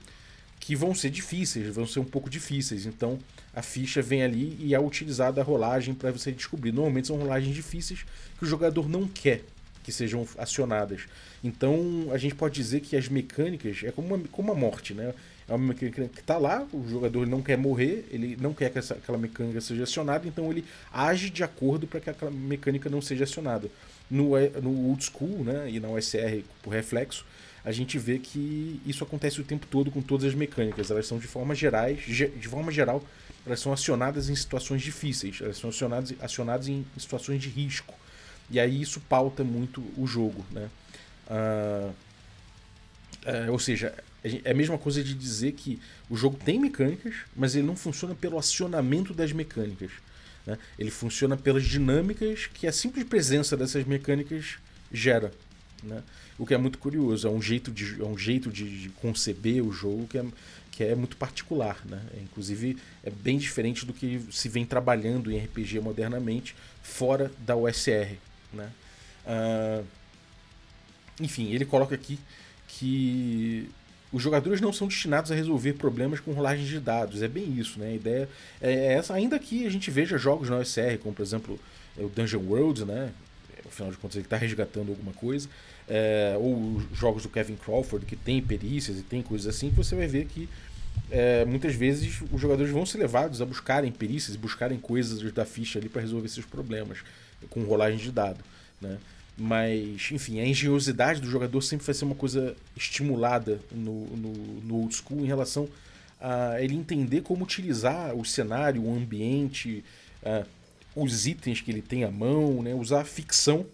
que 0.59 0.75
vão 0.75 0.95
ser 0.95 1.11
difíceis, 1.11 1.67
vão 1.75 1.85
ser 1.85 1.99
um 1.99 2.05
pouco 2.05 2.29
difíceis. 2.29 2.85
Então 2.85 3.19
a 3.53 3.61
ficha 3.61 4.01
vem 4.01 4.23
ali 4.23 4.57
e 4.59 4.73
é 4.73 4.79
utilizada 4.79 5.39
a 5.39 5.43
rolagem 5.43 5.93
para 5.93 6.11
você 6.11 6.31
descobrir. 6.31 6.71
Normalmente 6.71 7.07
são 7.07 7.17
rolagens 7.17 7.53
difíceis 7.53 8.05
que 8.37 8.43
o 8.43 8.47
jogador 8.47 8.89
não 8.89 9.07
quer 9.07 9.43
que 9.83 9.91
sejam 9.91 10.27
acionadas. 10.39 11.01
Então 11.43 12.07
a 12.11 12.17
gente 12.17 12.33
pode 12.33 12.55
dizer 12.55 12.79
que 12.79 12.97
as 12.97 13.07
mecânicas 13.07 13.83
é 13.83 13.91
como 13.91 14.15
uma, 14.15 14.27
como 14.31 14.51
uma 14.51 14.59
morte, 14.59 14.95
né? 14.95 15.13
É 15.47 15.53
uma 15.53 15.67
mecânica 15.67 16.07
que 16.07 16.21
está 16.21 16.39
lá, 16.39 16.67
o 16.73 16.89
jogador 16.89 17.27
não 17.27 17.43
quer 17.43 17.55
morrer, 17.55 18.03
ele 18.09 18.35
não 18.41 18.51
quer 18.51 18.71
que 18.71 18.79
essa, 18.79 18.95
aquela 18.95 19.19
mecânica 19.19 19.61
seja 19.61 19.83
acionada, 19.83 20.27
então 20.27 20.49
ele 20.49 20.65
age 20.91 21.29
de 21.29 21.43
acordo 21.43 21.85
para 21.85 21.99
que 21.99 22.09
aquela 22.09 22.31
mecânica 22.31 22.89
não 22.89 22.99
seja 22.99 23.25
acionada. 23.25 23.69
No, 24.09 24.31
no 24.61 24.89
old 24.89 25.03
school 25.03 25.43
né, 25.43 25.69
e 25.69 25.79
na 25.79 25.89
OSR 25.89 26.43
por 26.61 26.71
reflexo, 26.71 27.25
a 27.63 27.71
gente 27.71 27.97
vê 27.97 28.19
que 28.19 28.79
isso 28.85 29.03
acontece 29.03 29.41
o 29.41 29.43
tempo 29.43 29.65
todo 29.65 29.89
com 29.89 30.01
todas 30.01 30.27
as 30.27 30.35
mecânicas. 30.35 30.91
Elas 30.91 31.07
são 31.07 31.17
de 31.17 31.25
forma 31.25 31.55
gerais, 31.55 32.01
de 32.05 32.47
forma 32.47 32.71
geral, 32.71 33.03
elas 33.45 33.59
são 33.59 33.73
acionadas 33.73 34.29
em 34.29 34.35
situações 34.35 34.83
difíceis, 34.83 35.39
elas 35.41 35.57
são 35.57 35.71
acionadas, 35.71 36.13
acionadas 36.21 36.67
em 36.67 36.85
situações 36.97 37.41
de 37.41 37.49
risco. 37.49 37.93
E 38.49 38.59
aí 38.59 38.81
isso 38.81 38.99
pauta 39.01 39.43
muito 39.43 39.83
o 39.97 40.05
jogo, 40.05 40.45
né? 40.51 40.69
Uh, 41.27 41.89
uh, 43.25 43.51
ou 43.51 43.57
seja, 43.57 43.95
é 44.43 44.51
a 44.51 44.53
mesma 44.53 44.77
coisa 44.77 45.03
de 45.03 45.13
dizer 45.13 45.53
que 45.53 45.79
o 46.09 46.15
jogo 46.15 46.37
tem 46.43 46.59
mecânicas, 46.59 47.13
mas 47.35 47.55
ele 47.55 47.65
não 47.65 47.75
funciona 47.75 48.15
pelo 48.15 48.37
acionamento 48.37 49.13
das 49.13 49.31
mecânicas. 49.31 49.91
Né? 50.45 50.57
Ele 50.77 50.91
funciona 50.91 51.35
pelas 51.35 51.63
dinâmicas 51.63 52.47
que 52.47 52.67
a 52.67 52.71
simples 52.71 53.03
presença 53.05 53.57
dessas 53.57 53.85
mecânicas 53.85 54.57
gera. 54.91 55.31
Né? 55.83 56.03
O 56.37 56.45
que 56.45 56.53
é 56.53 56.57
muito 56.57 56.77
curioso, 56.77 57.27
é 57.27 57.31
um 57.31 57.41
jeito 57.41 57.71
de, 57.71 58.01
é 58.01 58.05
um 58.05 58.17
jeito 58.17 58.51
de, 58.51 58.89
conceber 59.01 59.63
o 59.63 59.71
jogo 59.71 60.07
que 60.07 60.17
é, 60.17 60.25
que 60.71 60.83
é 60.83 60.95
muito 60.95 61.17
particular. 61.17 61.79
Né? 61.85 62.01
É, 62.15 62.21
inclusive, 62.21 62.77
é 63.03 63.09
bem 63.09 63.37
diferente 63.37 63.85
do 63.85 63.93
que 63.93 64.21
se 64.31 64.49
vem 64.49 64.65
trabalhando 64.65 65.31
em 65.31 65.37
RPG 65.37 65.79
modernamente 65.79 66.55
fora 66.81 67.31
da 67.39 67.55
USR. 67.55 68.17
Né? 68.53 68.71
Uh, 69.25 69.85
enfim, 71.19 71.51
ele 71.51 71.65
coloca 71.65 71.95
aqui 71.95 72.19
que 72.67 73.69
os 74.15 74.23
jogadores 74.23 74.61
não 74.61 74.71
são 74.71 74.87
destinados 74.87 75.29
a 75.29 75.35
resolver 75.35 75.73
problemas 75.73 76.21
com 76.21 76.31
rolagens 76.31 76.69
de 76.69 76.79
dados. 76.79 77.21
É 77.21 77.27
bem 77.27 77.59
isso, 77.59 77.77
né? 77.77 77.87
A 77.87 77.93
ideia 77.93 78.29
é 78.61 78.93
essa, 78.93 79.13
ainda 79.13 79.37
que 79.37 79.67
a 79.67 79.69
gente 79.69 79.91
veja 79.91 80.17
jogos 80.17 80.49
na 80.49 80.55
OSR, 80.55 80.97
como 81.03 81.13
por 81.13 81.21
exemplo 81.21 81.59
o 81.97 82.07
Dungeon 82.07 82.39
World, 82.39 82.85
né? 82.85 83.11
Afinal 83.67 83.91
de 83.91 83.97
contas, 83.97 84.15
ele 84.15 84.23
está 84.25 84.37
resgatando 84.37 84.89
alguma 84.89 85.11
coisa. 85.11 85.49
É, 85.85 86.33
ou 86.39 86.81
jogos 86.93 87.23
do 87.23 87.29
Kevin 87.29 87.57
Crawford, 87.57 88.05
que 88.05 88.15
tem 88.15 88.41
perícias 88.41 88.97
e 88.97 89.01
tem 89.01 89.21
coisas 89.21 89.53
assim, 89.53 89.69
que 89.69 89.75
você 89.75 89.95
vai 89.95 90.07
ver 90.07 90.25
que 90.27 90.47
é, 91.11 91.43
muitas 91.43 91.75
vezes 91.75 92.21
os 92.31 92.39
jogadores 92.39 92.71
vão 92.71 92.85
ser 92.85 92.99
levados 92.99 93.41
a 93.41 93.45
buscarem 93.45 93.91
perícias, 93.91 94.37
buscarem 94.37 94.79
coisas 94.79 95.29
da 95.33 95.43
ficha 95.43 95.77
ali 95.77 95.89
para 95.89 96.01
resolver 96.01 96.29
seus 96.29 96.45
problemas 96.45 96.99
com 97.49 97.63
rolagem 97.65 97.99
de 97.99 98.11
dado. 98.13 98.39
Né? 98.79 98.97
Mas, 99.37 100.09
enfim, 100.11 100.39
a 100.39 100.47
engenhosidade 100.47 101.19
do 101.19 101.29
jogador 101.29 101.61
sempre 101.61 101.85
vai 101.85 101.93
ser 101.93 102.05
uma 102.05 102.15
coisa 102.15 102.55
estimulada 102.75 103.59
no, 103.71 104.05
no, 104.15 104.31
no 104.61 104.75
old 104.75 104.95
school 104.95 105.19
em 105.19 105.25
relação 105.25 105.67
a 106.21 106.61
ele 106.61 106.73
entender 106.73 107.21
como 107.21 107.43
utilizar 107.43 108.15
o 108.15 108.23
cenário, 108.23 108.83
o 108.83 108.95
ambiente, 108.95 109.83
uh, 110.23 110.45
os 110.95 111.27
itens 111.27 111.59
que 111.59 111.69
ele 111.69 111.81
tem 111.81 112.05
à 112.05 112.11
mão, 112.11 112.63
né? 112.63 112.73
usar 112.73 113.01
a 113.01 113.05
ficção 113.05 113.65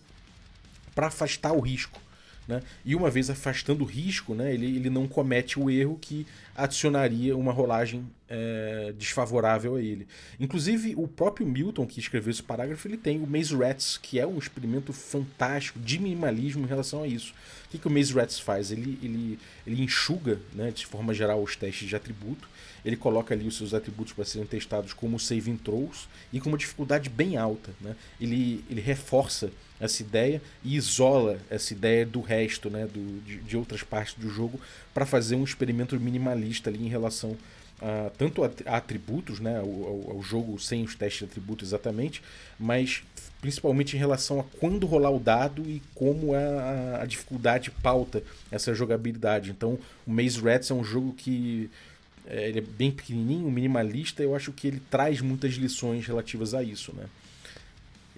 para 0.96 1.08
afastar 1.08 1.54
o 1.54 1.60
risco. 1.60 2.02
Né? 2.48 2.62
E 2.84 2.96
uma 2.96 3.10
vez 3.10 3.30
afastando 3.30 3.84
o 3.84 3.88
risco, 3.88 4.34
né, 4.34 4.54
ele, 4.54 4.66
ele 4.66 4.90
não 4.90 5.08
comete 5.08 5.60
o 5.60 5.70
erro 5.70 5.98
que 6.02 6.26
adicionaria 6.56 7.38
uma 7.38 7.52
rolagem 7.52 8.06
é, 8.28 8.94
desfavorável 8.98 9.76
a 9.76 9.82
ele. 9.82 10.08
Inclusive, 10.40 10.94
o 10.98 11.08
próprio 11.08 11.46
Milton, 11.46 11.86
que 11.86 12.00
escreveu 12.00 12.32
esse 12.32 12.42
parágrafo, 12.42 12.88
ele 12.88 12.98
tem 12.98 13.22
o 13.22 13.28
Maze 13.28 13.56
Rats, 13.56 13.98
que 13.98 14.20
é 14.20 14.26
um 14.26 14.38
experimento 14.38 14.92
fantástico 14.92 15.80
de 15.80 16.00
minimalismo 16.00 16.64
em 16.64 16.68
relação 16.68 17.04
a 17.04 17.08
isso. 17.08 17.34
O 17.66 17.70
que, 17.70 17.78
que 17.78 17.88
o 17.88 17.92
Maze 17.92 18.14
Rats 18.14 18.40
faz? 18.40 18.72
Ele, 18.72 18.98
ele, 19.02 19.40
ele 19.66 19.84
enxuga, 19.84 20.40
né, 20.54 20.72
de 20.72 20.86
forma 20.86 21.14
geral, 21.14 21.42
os 21.42 21.56
testes 21.56 21.88
de 21.88 21.96
atributo, 21.96 22.50
ele 22.84 22.98
coloca 22.98 23.34
ali 23.34 23.48
os 23.48 23.56
seus 23.56 23.74
atributos 23.74 24.14
para 24.14 24.26
serem 24.26 24.48
testados 24.48 24.94
como 24.94 25.20
saving 25.20 25.58
throws 25.58 26.08
e 26.34 26.40
com 26.40 26.50
uma 26.50 26.58
dificuldade 26.58 27.10
bem 27.10 27.38
alta. 27.38 27.72
Né? 27.80 27.96
Ele, 28.20 28.64
ele 28.70 28.82
reforça 28.82 29.52
essa 29.82 30.02
ideia 30.02 30.42
e 30.64 30.76
isola 30.76 31.40
essa 31.50 31.74
ideia 31.74 32.06
do 32.06 32.22
resto, 32.22 32.70
né, 32.70 32.86
do, 32.86 33.22
de, 33.22 33.38
de 33.38 33.58
outras 33.58 33.84
partes 33.84 34.14
do 34.14 34.30
jogo, 34.30 34.60
para 34.94 35.06
fazer 35.06 35.36
um 35.36 35.44
experimento 35.44 36.00
minimalista 36.00 36.70
ali 36.70 36.86
em 36.86 36.90
relação 36.90 37.36
a, 37.82 38.12
tanto 38.18 38.44
a, 38.44 38.52
a 38.68 38.78
atributos, 38.78 39.40
né, 39.40 39.58
ao, 39.58 40.12
ao, 40.12 40.22
jogo 40.22 40.60
sem 40.60 40.84
os 40.84 40.96
testes 40.96 41.20
de 41.20 41.26
atributos 41.26 41.70
exatamente, 41.70 42.22
mas 42.60 43.04
principalmente 43.42 43.96
em 43.96 44.00
relação 44.00 44.40
a 44.40 44.44
quando 44.60 44.86
rolar 44.86 45.10
o 45.10 45.20
dado 45.20 45.64
e 45.68 45.82
como 45.96 46.36
a, 46.36 47.02
a 47.02 47.06
dificuldade 47.06 47.72
pauta 47.72 48.22
essa 48.52 48.74
jogabilidade. 48.74 49.50
Então, 49.50 49.80
o 50.06 50.12
Maze 50.12 50.40
Rats 50.40 50.70
é 50.70 50.74
um 50.76 50.84
jogo 50.84 51.14
que 51.14 51.70
é, 52.28 52.50
ele 52.50 52.60
é 52.60 52.62
bem 52.62 52.92
pequenininho, 52.92 53.50
minimalista, 53.50 54.22
eu 54.22 54.36
acho 54.36 54.52
que 54.52 54.68
ele 54.68 54.82
traz 54.92 55.22
muitas 55.22 55.54
lições 55.54 56.06
relativas 56.06 56.54
a 56.54 56.62
isso, 56.62 56.94
né? 56.96 57.06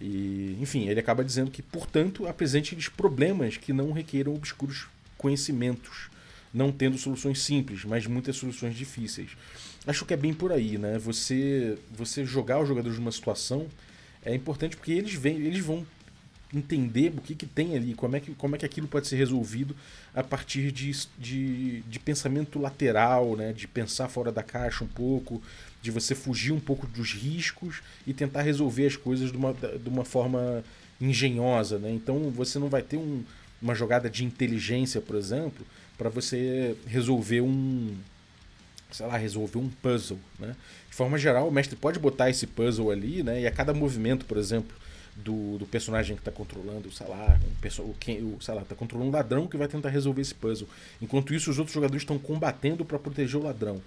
E, 0.06 0.58
enfim, 0.60 0.89
ele 0.89 0.99
acaba 0.99 1.24
dizendo 1.24 1.49
que, 1.49 1.62
portanto, 1.62 2.28
apresente-lhes 2.28 2.89
problemas 2.89 3.56
que 3.56 3.72
não 3.72 3.93
requeram 3.93 4.36
obscuros 4.36 4.88
conhecimentos, 5.18 6.10
não 6.54 6.74
tendo 6.74 6.97
soluções 6.97 7.41
simples, 7.41 7.86
mas 7.86 8.06
muitas 8.06 8.36
soluções 8.36 8.76
difíceis. 8.76 9.30
Acho 9.88 10.04
que 10.04 10.14
é 10.14 10.18
bem 10.18 10.34
por 10.34 10.51
aí, 10.51 10.78
né? 10.78 10.97
Você, 10.99 11.78
você 11.89 12.26
jogar 12.26 12.60
os 12.60 12.68
jogadores 12.68 12.99
numa 12.99 13.14
situação 13.14 13.66
é 14.26 14.36
importante 14.36 14.76
porque 14.76 14.91
eles, 14.91 15.14
vêm, 15.14 15.38
eles 15.38 15.64
vão 15.64 15.88
entender 16.54 17.14
o 17.18 17.22
que, 17.22 17.36
que 17.36 17.45
tem 17.45 17.76
ali, 17.76 17.93
como 17.93 18.16
é 18.16 18.20
que, 18.20 18.34
como 18.36 18.56
é 18.56 18.60
que 18.60 18.66
aquilo 18.66 18.88
pode 18.88 19.08
ser 19.08 19.16
resolvido 19.16 19.76
a 20.14 20.24
partir 20.24 20.72
de, 20.72 20.91
de, 21.18 21.82
de 21.82 21.99
pensamento 21.99 22.60
lateral, 22.60 23.36
né? 23.36 23.51
de 23.51 23.68
pensar 23.68 24.08
fora 24.08 24.32
da 24.32 24.43
caixa 24.43 24.84
um 24.84 24.88
pouco, 24.88 25.41
de 25.82 25.89
você 25.91 26.14
fugir 26.14 26.51
um 26.51 26.60
pouco 26.60 26.86
dos 26.88 27.14
riscos 27.14 27.82
e 28.06 28.14
tentar 28.14 28.41
resolver 28.41 28.86
as 28.86 28.95
coisas 28.95 29.32
de 29.32 29.38
uma, 29.38 29.54
de 29.54 29.89
uma 29.89 30.06
forma 30.06 30.64
engenhosa. 31.01 31.80
Né? 31.80 31.91
Então 31.91 32.30
você 32.30 32.60
não 32.60 32.70
vai 32.70 32.82
ter 32.82 32.97
um, 32.97 33.24
uma 33.62 33.74
jogada 33.74 34.10
de 34.10 34.24
inteligência, 34.24 35.01
por 35.01 35.16
exemplo, 35.16 35.66
para 35.97 36.10
você 36.10 36.76
resolver 36.86 37.41
um. 37.41 37.95
Sei 38.91 39.06
lá, 39.08 39.18
resolver 39.18 39.58
um 39.58 39.70
puzzle. 39.82 40.20
Né? 40.38 40.56
De 40.88 40.95
forma 40.95 41.18
geral, 41.18 41.47
o 41.47 41.51
mestre 41.51 41.76
pode 41.76 41.97
botar 41.97 42.30
esse 42.30 42.45
puzzle 42.45 42.91
ali, 42.91 43.24
né? 43.24 43.41
E 43.41 43.47
a 43.47 43.51
cada 43.51 43.74
movimento, 43.74 44.24
por 44.24 44.38
exemplo, 44.38 44.76
do, 45.16 45.57
do 45.57 45.66
personagem 45.66 46.16
que 46.16 46.22
está 46.22 46.32
controlando, 46.32 46.91
sei 46.91 47.07
lá, 47.07 47.39
um, 47.80 47.93
quem, 47.99 48.22
o, 48.24 48.38
sei 48.41 48.53
lá, 48.53 48.61
tá 48.64 48.76
controlando 48.76 49.09
um 49.09 49.14
ladrão 49.14 49.47
que 49.47 49.57
vai 49.57 49.68
tentar 49.68 49.89
resolver 49.89 50.22
esse 50.22 50.34
puzzle. 50.34 50.68
Enquanto 51.01 51.34
isso, 51.34 51.51
os 51.51 51.59
outros 51.59 51.74
jogadores 51.74 52.01
estão 52.01 52.18
combatendo 52.18 52.84
para 52.84 52.97
proteger 52.97 53.39
o 53.39 53.43
ladrão. 53.43 53.82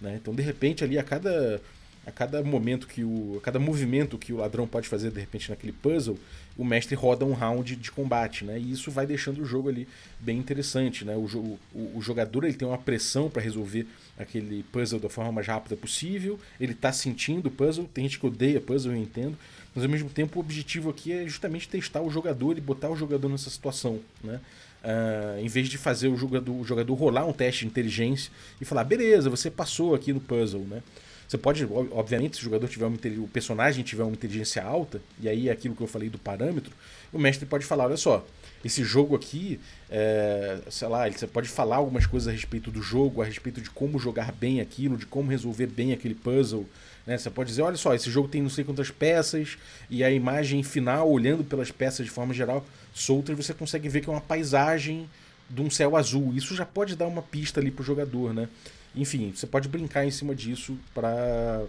Né? 0.00 0.18
Então, 0.20 0.34
de 0.34 0.42
repente, 0.42 0.82
ali 0.82 0.98
a 0.98 1.02
cada 1.02 1.60
a 2.06 2.10
cada 2.10 2.42
momento 2.42 2.86
que 2.86 3.04
o. 3.04 3.40
cada 3.42 3.58
movimento 3.58 4.18
que 4.18 4.32
o 4.32 4.38
ladrão 4.38 4.66
pode 4.66 4.88
fazer 4.88 5.10
de 5.10 5.20
repente 5.20 5.50
naquele 5.50 5.72
puzzle, 5.72 6.18
o 6.56 6.64
mestre 6.64 6.96
roda 6.96 7.24
um 7.24 7.32
round 7.32 7.76
de 7.76 7.92
combate, 7.92 8.44
né? 8.44 8.58
E 8.58 8.72
isso 8.72 8.90
vai 8.90 9.06
deixando 9.06 9.40
o 9.40 9.44
jogo 9.44 9.68
ali 9.68 9.86
bem 10.18 10.38
interessante, 10.38 11.04
né? 11.04 11.14
O, 11.14 11.58
o, 11.72 11.92
o 11.96 12.02
jogador 12.02 12.44
ele 12.44 12.54
tem 12.54 12.66
uma 12.66 12.78
pressão 12.78 13.30
para 13.30 13.40
resolver 13.40 13.86
aquele 14.18 14.64
puzzle 14.72 14.98
da 14.98 15.08
forma 15.08 15.30
mais 15.30 15.46
rápida 15.46 15.76
possível, 15.76 16.38
ele 16.60 16.72
está 16.72 16.92
sentindo 16.92 17.46
o 17.46 17.50
puzzle, 17.50 17.88
tem 17.94 18.04
gente 18.04 18.18
que 18.18 18.26
odeia 18.26 18.60
puzzle, 18.60 18.92
eu 18.92 18.98
entendo, 18.98 19.38
mas 19.74 19.84
ao 19.84 19.90
mesmo 19.90 20.08
tempo 20.10 20.38
o 20.38 20.40
objetivo 20.40 20.90
aqui 20.90 21.12
é 21.12 21.24
justamente 21.24 21.68
testar 21.68 22.02
o 22.02 22.10
jogador 22.10 22.58
e 22.58 22.60
botar 22.60 22.90
o 22.90 22.96
jogador 22.96 23.28
nessa 23.28 23.50
situação, 23.50 24.00
né? 24.22 24.40
Uh, 24.82 25.40
em 25.40 25.46
vez 25.46 25.68
de 25.68 25.78
fazer 25.78 26.08
o 26.08 26.16
jogador, 26.16 26.52
o 26.52 26.64
jogador 26.64 26.94
rolar 26.94 27.24
um 27.24 27.32
teste 27.32 27.60
de 27.60 27.66
inteligência 27.66 28.32
e 28.60 28.64
falar, 28.64 28.82
beleza, 28.82 29.30
você 29.30 29.48
passou 29.48 29.94
aqui 29.94 30.12
no 30.12 30.20
puzzle, 30.20 30.62
né? 30.62 30.82
Você 31.28 31.38
pode, 31.38 31.66
obviamente, 31.92 32.36
se 32.36 32.42
o 32.42 32.44
jogador 32.44 32.68
tiver 32.68 32.84
uma, 32.84 32.98
o 33.24 33.28
personagem 33.28 33.82
tiver 33.82 34.02
uma 34.02 34.12
inteligência 34.12 34.62
alta, 34.62 35.00
e 35.18 35.28
aí 35.28 35.48
é 35.48 35.52
aquilo 35.52 35.74
que 35.74 35.80
eu 35.80 35.86
falei 35.86 36.10
do 36.10 36.18
parâmetro, 36.18 36.74
o 37.10 37.18
mestre 37.18 37.46
pode 37.46 37.64
falar, 37.64 37.84
olha 37.84 37.96
só, 37.96 38.26
esse 38.64 38.84
jogo 38.84 39.16
aqui, 39.16 39.58
é, 39.90 40.58
sei 40.68 40.88
lá, 40.88 41.08
você 41.08 41.26
pode 41.26 41.48
falar 41.48 41.76
algumas 41.76 42.06
coisas 42.06 42.28
a 42.28 42.32
respeito 42.32 42.70
do 42.70 42.82
jogo, 42.82 43.22
a 43.22 43.24
respeito 43.24 43.62
de 43.62 43.70
como 43.70 43.98
jogar 43.98 44.30
bem 44.30 44.60
aquilo, 44.60 44.96
de 44.98 45.06
como 45.06 45.30
resolver 45.30 45.68
bem 45.68 45.92
aquele 45.92 46.14
puzzle. 46.14 46.66
Né? 47.06 47.18
Você 47.18 47.30
pode 47.30 47.50
dizer, 47.50 47.62
olha 47.62 47.76
só, 47.76 47.94
esse 47.94 48.10
jogo 48.10 48.28
tem 48.28 48.42
não 48.42 48.50
sei 48.50 48.64
quantas 48.64 48.90
peças, 48.90 49.58
e 49.90 50.04
a 50.04 50.10
imagem 50.10 50.62
final, 50.62 51.10
olhando 51.10 51.44
pelas 51.44 51.70
peças 51.70 52.06
de 52.06 52.12
forma 52.12 52.32
geral, 52.32 52.64
soltas, 52.94 53.36
você 53.36 53.52
consegue 53.52 53.88
ver 53.88 54.00
que 54.00 54.08
é 54.08 54.12
uma 54.12 54.20
paisagem 54.20 55.08
de 55.48 55.60
um 55.60 55.70
céu 55.70 55.96
azul. 55.96 56.32
Isso 56.34 56.54
já 56.54 56.64
pode 56.64 56.96
dar 56.96 57.06
uma 57.06 57.22
pista 57.22 57.60
ali 57.60 57.70
pro 57.70 57.84
jogador, 57.84 58.32
né? 58.32 58.48
Enfim, 58.94 59.32
você 59.34 59.46
pode 59.46 59.68
brincar 59.68 60.04
em 60.06 60.10
cima 60.10 60.34
disso 60.34 60.76
para 60.94 61.62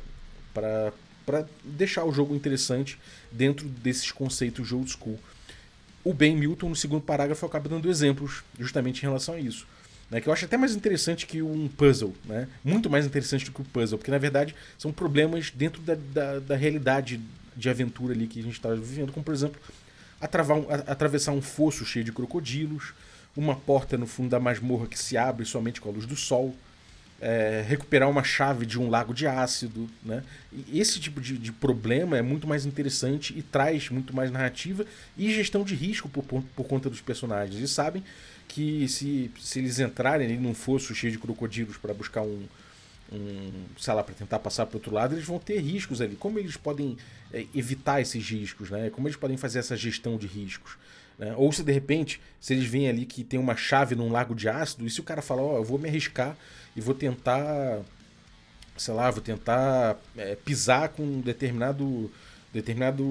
para 0.54 1.46
deixar 1.64 2.04
o 2.04 2.12
jogo 2.12 2.36
interessante 2.36 3.00
dentro 3.32 3.68
desses 3.68 4.12
conceitos 4.12 4.68
de 4.68 4.76
old 4.76 4.92
school. 4.92 5.18
O 6.04 6.14
Ben 6.14 6.36
Milton, 6.36 6.70
no 6.70 6.76
segundo 6.76 7.02
parágrafo, 7.02 7.46
acaba 7.46 7.70
dando 7.70 7.90
exemplos 7.90 8.44
justamente 8.60 9.00
em 9.00 9.08
relação 9.08 9.36
a 9.36 9.40
isso. 9.40 9.66
Né, 10.14 10.22
que 10.22 10.30
eu 10.30 10.34
acho 10.34 10.46
até 10.46 10.56
mais 10.56 10.76
interessante 10.76 11.26
que 11.26 11.42
um 11.42 11.68
puzzle, 11.68 12.14
né? 12.24 12.48
muito 12.64 12.88
mais 12.88 13.04
interessante 13.04 13.46
do 13.46 13.52
que 13.52 13.62
o 13.62 13.66
puzzle, 13.66 13.98
porque 13.98 14.12
na 14.12 14.20
verdade 14.20 14.54
são 14.78 14.94
problemas 14.94 15.50
dentro 15.50 15.82
da, 15.82 15.96
da, 15.96 16.38
da 16.38 16.56
realidade 16.56 17.20
de 17.58 17.68
aventura 17.68 18.14
ali 18.14 18.28
que 18.28 18.40
a 18.40 18.44
gente 18.44 18.54
está 18.54 18.70
vivendo, 18.70 19.12
como 19.12 19.24
por 19.24 19.34
exemplo 19.34 19.60
um, 20.22 20.72
atravessar 20.86 21.32
um 21.32 21.42
fosso 21.42 21.84
cheio 21.84 22.06
de 22.06 22.12
crocodilos, 22.12 22.94
uma 23.36 23.56
porta 23.56 23.98
no 23.98 24.06
fundo 24.06 24.30
da 24.30 24.40
masmorra 24.40 24.86
que 24.86 25.00
se 25.00 25.18
abre 25.18 25.48
somente 25.48 25.82
com 25.82 25.90
a 25.90 25.92
luz 25.92 26.06
do 26.06 26.16
sol, 26.16 26.56
é, 27.20 27.66
recuperar 27.68 28.08
uma 28.08 28.24
chave 28.24 28.68
de 28.68 28.80
um 28.80 28.92
lago 28.92 29.16
de 29.16 29.26
ácido. 29.26 29.90
Né? 30.04 30.24
E 30.68 30.80
esse 30.80 31.00
tipo 31.00 31.20
de, 31.20 31.40
de, 31.40 31.52
problema 31.52 32.18
é 32.18 32.22
muito 32.22 32.48
mais 32.48 32.68
interessante 32.68 33.34
e 33.36 33.42
traz 33.42 33.90
muito 33.90 34.16
mais 34.16 34.30
narrativa 34.30 34.86
e 35.18 35.34
gestão 35.34 35.64
de 35.64 35.74
risco 35.74 36.08
por, 36.08 36.24
por, 36.24 36.44
por 36.56 36.68
conta 36.68 36.88
dos 36.88 37.02
personagens. 37.02 37.60
E 37.60 37.68
sabem 37.68 38.04
que 38.54 38.88
se, 38.88 39.32
se 39.42 39.58
eles 39.58 39.80
entrarem 39.80 40.28
ali 40.28 40.38
num 40.38 40.54
fosso 40.54 40.94
cheio 40.94 41.12
de 41.12 41.18
crocodilos 41.18 41.76
para 41.76 41.92
buscar 41.92 42.22
um, 42.22 42.44
um, 43.12 43.52
sei 43.80 43.94
lá, 43.96 44.04
para 44.04 44.14
tentar 44.14 44.38
passar 44.38 44.68
para 44.68 44.78
outro 44.78 44.94
lado, 44.94 45.16
eles 45.16 45.26
vão 45.26 45.40
ter 45.40 45.60
riscos 45.60 46.02
ali. 46.02 46.16
Como 46.16 46.38
eles 46.38 46.56
podem 46.56 46.96
é, 47.34 47.48
evitar 47.56 48.00
esses 48.00 48.24
riscos, 48.30 48.70
né? 48.70 48.92
Como 48.92 49.08
eles 49.08 49.18
podem 49.18 49.38
fazer 49.38 49.58
essa 49.58 49.76
gestão 49.76 50.18
de 50.18 50.28
riscos? 50.28 50.78
Né? 51.18 51.34
Ou 51.36 51.52
se 51.52 51.64
de 51.64 51.72
repente, 51.72 52.22
se 52.40 52.54
eles 52.54 52.66
veem 52.66 52.88
ali 52.90 53.08
que 53.08 53.24
tem 53.24 53.40
uma 53.40 53.56
chave 53.56 53.96
num 53.96 54.12
lago 54.12 54.36
de 54.36 54.48
ácido, 54.48 54.86
e 54.86 54.90
se 54.92 55.00
o 55.00 55.04
cara 55.04 55.24
fala, 55.24 55.42
ó, 55.42 55.56
oh, 55.56 55.58
eu 55.58 55.64
vou 55.64 55.80
me 55.80 55.90
arriscar 55.90 56.38
e 56.76 56.82
vou 56.82 56.94
tentar, 56.94 57.82
sei 58.78 58.94
lá, 58.94 59.10
vou 59.10 59.22
tentar 59.22 59.98
é, 60.16 60.36
pisar 60.36 60.90
com 60.90 61.02
um 61.02 61.22
determinado, 61.22 62.12
determinado 62.54 63.04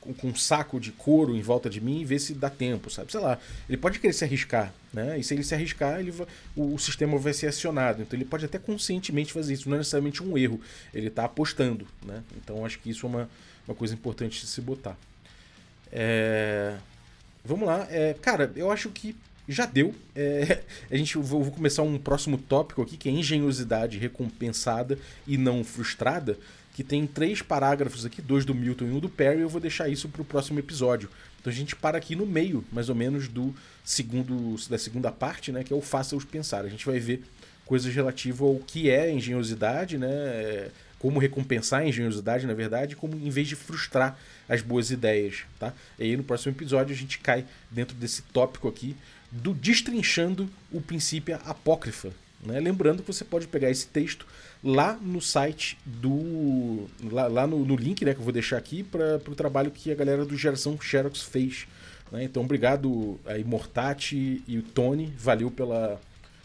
com 0.00 0.28
um 0.28 0.34
saco 0.34 0.80
de 0.80 0.92
couro 0.92 1.36
em 1.36 1.42
volta 1.42 1.68
de 1.68 1.80
mim 1.80 2.00
e 2.00 2.04
ver 2.04 2.18
se 2.18 2.32
dá 2.34 2.48
tempo, 2.48 2.90
sabe? 2.90 3.12
Sei 3.12 3.20
lá. 3.20 3.38
Ele 3.68 3.76
pode 3.76 3.98
querer 3.98 4.12
se 4.12 4.24
arriscar, 4.24 4.72
né? 4.92 5.18
E 5.18 5.24
se 5.24 5.34
ele 5.34 5.42
se 5.42 5.54
arriscar, 5.54 6.00
ele 6.00 6.12
o, 6.56 6.74
o, 6.74 6.78
sistema 6.78 7.18
vai 7.18 7.32
ser 7.32 7.48
acionado. 7.48 8.02
Então 8.02 8.16
ele 8.16 8.24
pode 8.24 8.44
até 8.44 8.58
conscientemente 8.58 9.32
fazer 9.32 9.54
isso. 9.54 9.68
Não 9.68 9.76
é 9.76 9.78
necessariamente 9.78 10.22
um 10.22 10.38
erro. 10.38 10.60
Ele 10.94 11.08
está 11.08 11.24
apostando, 11.24 11.86
né? 12.04 12.22
Então 12.36 12.64
acho 12.64 12.78
que 12.78 12.90
isso 12.90 13.06
é 13.06 13.08
uma, 13.08 13.30
uma 13.66 13.74
coisa 13.74 13.94
importante 13.94 14.40
de 14.40 14.46
se 14.46 14.60
botar. 14.60 14.96
É... 15.92 16.76
Vamos 17.44 17.66
lá. 17.66 17.86
É, 17.90 18.14
cara, 18.14 18.52
eu 18.56 18.70
acho 18.70 18.90
que 18.90 19.16
já 19.48 19.66
deu. 19.66 19.94
É, 20.14 20.62
a 20.90 20.96
gente 20.96 21.16
vou, 21.16 21.42
vou, 21.42 21.52
começar 21.52 21.82
um 21.82 21.98
próximo 21.98 22.36
tópico 22.36 22.82
aqui, 22.82 22.96
que 22.96 23.08
é 23.08 23.12
engenhosidade 23.12 23.98
recompensada 23.98 24.98
e 25.26 25.38
não 25.38 25.64
frustrada, 25.64 26.38
que 26.74 26.84
tem 26.84 27.06
três 27.06 27.42
parágrafos 27.42 28.06
aqui, 28.06 28.22
dois 28.22 28.44
do 28.44 28.54
Milton 28.54 28.84
e 28.84 28.90
um 28.92 29.00
do 29.00 29.08
Perry, 29.08 29.40
eu 29.40 29.48
vou 29.48 29.60
deixar 29.60 29.88
isso 29.88 30.08
para 30.08 30.22
o 30.22 30.24
próximo 30.24 30.58
episódio. 30.58 31.08
Então 31.40 31.52
a 31.52 31.56
gente 31.56 31.74
para 31.74 31.98
aqui 31.98 32.14
no 32.14 32.26
meio, 32.26 32.64
mais 32.70 32.88
ou 32.88 32.94
menos, 32.94 33.26
do 33.26 33.54
segundo 33.84 34.54
da 34.68 34.78
segunda 34.78 35.10
parte, 35.10 35.50
né, 35.50 35.64
que 35.64 35.72
é 35.72 35.76
o 35.76 35.80
Faça-os 35.80 36.24
Pensar. 36.24 36.64
A 36.64 36.68
gente 36.68 36.86
vai 36.86 37.00
ver 37.00 37.24
coisas 37.64 37.92
relativas 37.92 38.42
ao 38.42 38.56
que 38.56 38.90
é 38.90 39.10
engenhosidade, 39.10 39.98
né, 39.98 40.70
como 40.98 41.18
recompensar 41.18 41.80
a 41.80 41.86
engenhosidade, 41.86 42.46
na 42.46 42.54
verdade, 42.54 42.96
como 42.96 43.14
em 43.14 43.30
vez 43.30 43.48
de 43.48 43.56
frustrar 43.56 44.18
as 44.48 44.62
boas 44.62 44.90
ideias, 44.90 45.44
tá? 45.58 45.72
E 45.98 46.04
aí 46.04 46.16
no 46.16 46.24
próximo 46.24 46.52
episódio 46.52 46.94
a 46.94 46.96
gente 46.98 47.18
cai 47.18 47.44
dentro 47.70 47.96
desse 47.96 48.22
tópico 48.22 48.68
aqui 48.68 48.96
do 49.30 49.52
destrinchando 49.52 50.48
o 50.72 50.80
princípio 50.80 51.38
apócrifa. 51.44 52.10
Né? 52.44 52.60
Lembrando 52.60 53.02
que 53.02 53.12
você 53.12 53.24
pode 53.24 53.46
pegar 53.46 53.70
esse 53.70 53.86
texto 53.88 54.26
lá 54.62 54.94
no 54.94 55.20
site 55.20 55.76
do. 55.84 56.86
lá, 57.10 57.26
lá 57.26 57.46
no, 57.46 57.64
no, 57.64 57.76
link 57.76 58.04
né, 58.04 58.14
que 58.14 58.20
eu 58.20 58.24
vou 58.24 58.32
deixar 58.32 58.56
aqui 58.56 58.82
para 58.82 59.16
o 59.26 59.34
trabalho 59.34 59.70
que 59.70 59.90
a 59.90 59.94
galera 59.94 60.24
do 60.24 60.36
Geração 60.36 60.80
Xerox 60.80 61.22
fez. 61.22 61.66
Né? 62.12 62.24
Então, 62.24 62.42
obrigado 62.42 63.18
aí, 63.26 63.44
Mortati 63.44 64.42
e 64.46 64.58
o 64.58 64.62
Tony, 64.62 65.12
valeu 65.18 65.50
pela, 65.50 66.00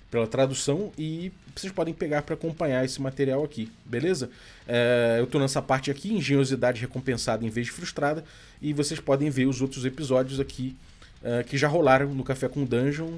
pela 0.10 0.28
tradução 0.28 0.92
e 0.98 1.32
vocês 1.56 1.72
podem 1.72 1.94
pegar 1.94 2.24
para 2.24 2.34
acompanhar 2.34 2.84
esse 2.84 3.00
material 3.02 3.44
aqui, 3.44 3.72
beleza? 3.86 4.30
É, 4.68 5.18
eu 5.20 5.26
estou 5.26 5.40
nessa 5.40 5.62
parte 5.62 5.92
aqui, 5.92 6.12
engenhosidade 6.12 6.82
recompensada 6.82 7.46
em 7.46 7.50
vez 7.50 7.68
de 7.68 7.72
frustrada, 7.72 8.24
e 8.60 8.74
vocês 8.74 9.00
podem 9.00 9.30
ver 9.30 9.46
os 9.46 9.62
outros 9.62 9.86
episódios 9.86 10.40
aqui 10.40 10.76
uh, 11.24 11.44
que 11.46 11.58
já 11.58 11.68
rolaram 11.68 12.14
no 12.14 12.24
Café 12.24 12.48
com 12.48 12.66
Dungeon. 12.66 13.18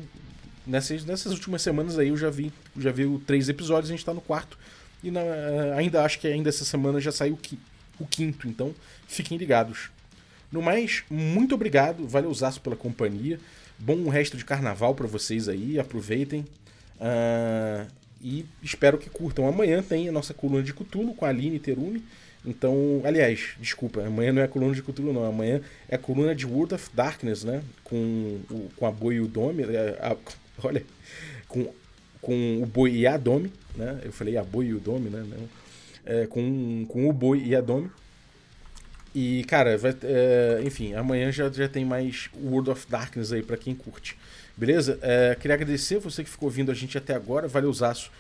Nessas, 0.66 1.06
nessas 1.06 1.32
últimas 1.32 1.62
semanas 1.62 2.00
aí 2.00 2.08
eu 2.08 2.18
já 2.18 2.30
vi, 2.30 2.52
já 2.78 2.92
vi 2.92 3.06
três 3.20 3.50
episódios, 3.50 3.90
a 3.90 3.94
gente 3.94 4.00
está 4.00 4.14
no 4.14 4.22
quarto. 4.22 4.58
E 5.04 5.12
na, 5.12 5.22
uh, 5.22 5.74
ainda 5.78 6.04
acho 6.04 6.20
que 6.20 6.28
ainda 6.28 6.50
essa 6.50 6.66
semana 6.66 7.00
já 7.00 7.12
saiu 7.12 7.38
o 8.00 8.06
quinto, 8.06 8.48
então 8.48 8.74
fiquem 9.08 9.38
ligados. 9.38 9.90
No 10.52 10.62
mais, 10.62 11.04
muito 11.10 11.54
obrigado, 11.56 12.08
valeu 12.08 12.34
Zaço 12.34 12.62
pela 12.62 12.76
companhia. 12.76 13.40
Bom 13.78 14.08
resto 14.08 14.38
de 14.38 14.46
carnaval 14.46 14.96
para 14.96 15.08
vocês 15.08 15.50
aí, 15.50 15.78
aproveitem. 15.80 16.46
Uh, 16.96 17.86
e 18.22 18.46
espero 18.64 18.98
que 18.98 19.10
curtam. 19.10 19.48
Amanhã 19.48 19.84
tem 19.84 20.08
a 20.08 20.12
nossa 20.12 20.34
coluna 20.34 20.64
de 20.64 20.74
Cutulo 20.74 21.14
com 21.14 21.26
a 21.26 21.30
Aline 21.30 21.60
Terumi. 21.60 22.04
Então, 22.46 23.02
aliás, 23.04 23.56
desculpa, 23.60 24.06
amanhã 24.06 24.32
não 24.32 24.42
é 24.42 24.46
a 24.46 24.48
coluna 24.48 24.74
de 24.74 24.82
cultura, 24.82 25.12
não. 25.12 25.26
Amanhã 25.26 25.62
é 25.90 25.96
a 25.96 26.00
coluna 26.00 26.36
de 26.36 26.46
World 26.46 26.76
of 26.76 26.90
Darkness, 26.94 27.44
né? 27.44 27.64
Com, 27.84 27.96
o, 28.50 28.70
com 28.76 28.86
a 28.86 28.92
Boi 28.92 29.16
e 29.16 29.22
o 29.22 29.28
Dome. 29.28 29.64
É, 29.64 29.98
a, 30.00 30.16
olha, 30.64 30.84
com, 31.48 31.74
com 32.22 32.62
o 32.62 32.66
Boi 32.66 32.92
e 32.92 33.08
a 33.08 33.18
Dome, 33.18 33.52
né? 33.76 34.00
Eu 34.04 34.12
falei 34.12 34.38
a 34.38 34.44
Boi 34.44 34.68
e 34.68 34.74
o 34.74 34.80
Dome, 34.80 35.10
né? 35.10 35.26
É, 36.06 36.28
com, 36.28 36.86
com 36.88 37.10
o 37.10 37.14
Boi 37.14 37.42
e 37.44 37.56
a 37.56 37.62
Dome. 37.62 37.90
E, 39.14 39.44
cara, 39.46 39.78
vai, 39.78 39.96
é, 40.04 40.62
enfim, 40.66 40.94
amanhã 40.94 41.32
já, 41.32 41.50
já 41.50 41.70
tem 41.70 41.86
mais 41.86 42.30
World 42.36 42.70
of 42.70 42.86
Darkness 42.90 43.32
aí 43.32 43.42
para 43.42 43.58
quem 43.58 43.74
curte. 43.74 44.18
Beleza? 44.56 45.00
É, 45.02 45.36
queria 45.36 45.56
agradecer 45.56 46.00
você 46.00 46.24
que 46.24 46.30
ficou 46.30 46.48
ouvindo 46.48 46.70
a 46.70 46.76
gente 46.76 46.98
até 46.98 47.16
agora. 47.16 47.48
Valeu, 47.48 47.74
Zaço 47.74 48.12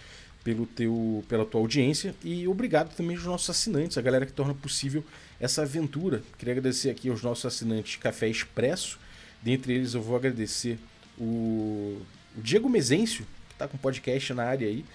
pelo 0.46 0.68
teu, 0.68 1.26
pela 1.28 1.44
tua 1.44 1.60
audiência 1.60 2.14
e 2.24 2.48
obrigado 2.48 2.96
também 2.96 3.18
aos 3.18 3.26
nossos 3.26 3.50
assinantes, 3.50 3.98
a 3.98 4.02
galera 4.02 4.28
que 4.28 4.32
torna 4.32 4.54
possível 4.54 5.04
essa 5.40 5.64
aventura. 5.64 6.22
Queria 6.38 6.54
agradecer 6.54 6.92
aqui 6.92 7.10
aos 7.10 7.24
nossos 7.24 7.48
assinantes 7.48 7.96
Café 7.96 8.30
Expresso. 8.30 9.00
Dentre 9.42 9.74
eles 9.74 9.96
eu 9.96 10.04
vou 10.04 10.16
agradecer 10.16 10.78
o, 11.18 12.00
o 12.38 12.42
Diego 12.44 12.70
Mezencio, 12.70 13.26
que 13.48 13.56
está 13.56 13.68
com 13.68 13.76
podcast 13.76 14.36
na 14.36 14.44
área 14.44 14.68
aí. 14.68 14.86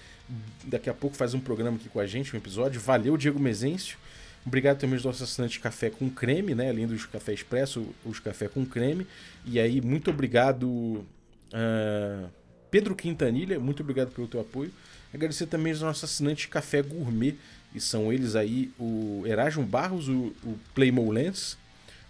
Daqui 0.63 0.89
a 0.89 0.93
pouco 0.93 1.17
faz 1.17 1.33
um 1.33 1.39
programa 1.41 1.75
aqui 1.75 1.89
com 1.89 1.99
a 1.99 2.07
gente, 2.07 2.33
um 2.33 2.37
episódio. 2.37 2.79
Valeu, 2.79 3.17
Diego 3.17 3.37
Mezencio. 3.37 3.97
Obrigado 4.45 4.79
também 4.79 4.95
aos 4.95 5.03
nossos 5.03 5.21
assinantes 5.21 5.57
Café 5.57 5.89
com 5.89 6.09
Creme, 6.09 6.55
né? 6.55 6.69
Além 6.69 6.87
dos 6.87 7.05
Café 7.05 7.33
Expresso, 7.33 7.85
os 8.05 8.21
Café 8.21 8.47
com 8.47 8.65
Creme. 8.65 9.05
E 9.45 9.59
aí, 9.59 9.81
muito 9.81 10.09
obrigado, 10.09 10.65
uh, 10.65 12.29
Pedro 12.71 12.95
Quintanilha, 12.95 13.59
muito 13.59 13.83
obrigado 13.83 14.11
pelo 14.11 14.29
teu 14.29 14.39
apoio. 14.39 14.71
Agradecer 15.13 15.45
também 15.47 15.73
aos 15.73 15.81
nossos 15.81 16.03
assinantes 16.03 16.45
Café 16.45 16.81
Gourmet, 16.81 17.35
e 17.73 17.79
são 17.79 18.11
eles 18.11 18.35
aí 18.35 18.71
o 18.79 19.23
Erasmo 19.25 19.65
Barros, 19.65 20.07
o, 20.07 20.33
o 20.43 20.59
Playmo 20.73 21.09
Lens, 21.11 21.57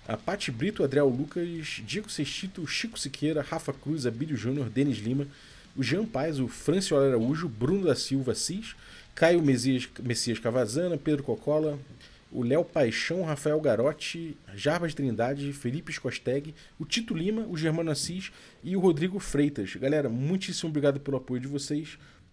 a 0.07 0.17
Pati 0.17 0.51
Brito, 0.51 0.83
Adriel 0.83 1.07
Lucas, 1.07 1.81
Diego 1.85 2.09
Sextito, 2.09 2.65
Chico 2.65 2.99
Siqueira, 2.99 3.41
Rafa 3.41 3.71
Cruz, 3.71 4.05
Abílio 4.05 4.35
Júnior, 4.35 4.69
Denis 4.69 4.97
Lima, 4.97 5.27
o 5.75 5.83
Jean 5.83 6.05
Paz, 6.05 6.39
o 6.39 6.47
Franciola 6.47 7.07
Araújo, 7.07 7.47
Bruno 7.47 7.85
da 7.85 7.95
Silva 7.95 8.35
Cis, 8.35 8.75
Caio 9.15 9.41
Messias, 9.41 9.87
Messias 10.01 10.39
Cavazana, 10.39 10.97
Pedro 10.97 11.23
Cocola, 11.23 11.79
o 12.31 12.43
Léo 12.43 12.63
Paixão, 12.63 13.23
Rafael 13.23 13.59
Garotti, 13.59 14.37
Jarbas 14.55 14.93
Trindade, 14.93 15.51
Felipe 15.53 15.91
Scosteg, 15.91 16.55
o 16.79 16.85
Tito 16.85 17.13
Lima, 17.13 17.45
o 17.47 17.57
Germano 17.57 17.91
Assis 17.91 18.31
e 18.63 18.75
o 18.75 18.79
Rodrigo 18.79 19.19
Freitas. 19.19 19.75
Galera, 19.75 20.07
muitíssimo 20.07 20.69
obrigado 20.69 20.99
pelo 20.99 21.17
apoio 21.17 21.41
de 21.41 21.47
vocês. 21.47 21.97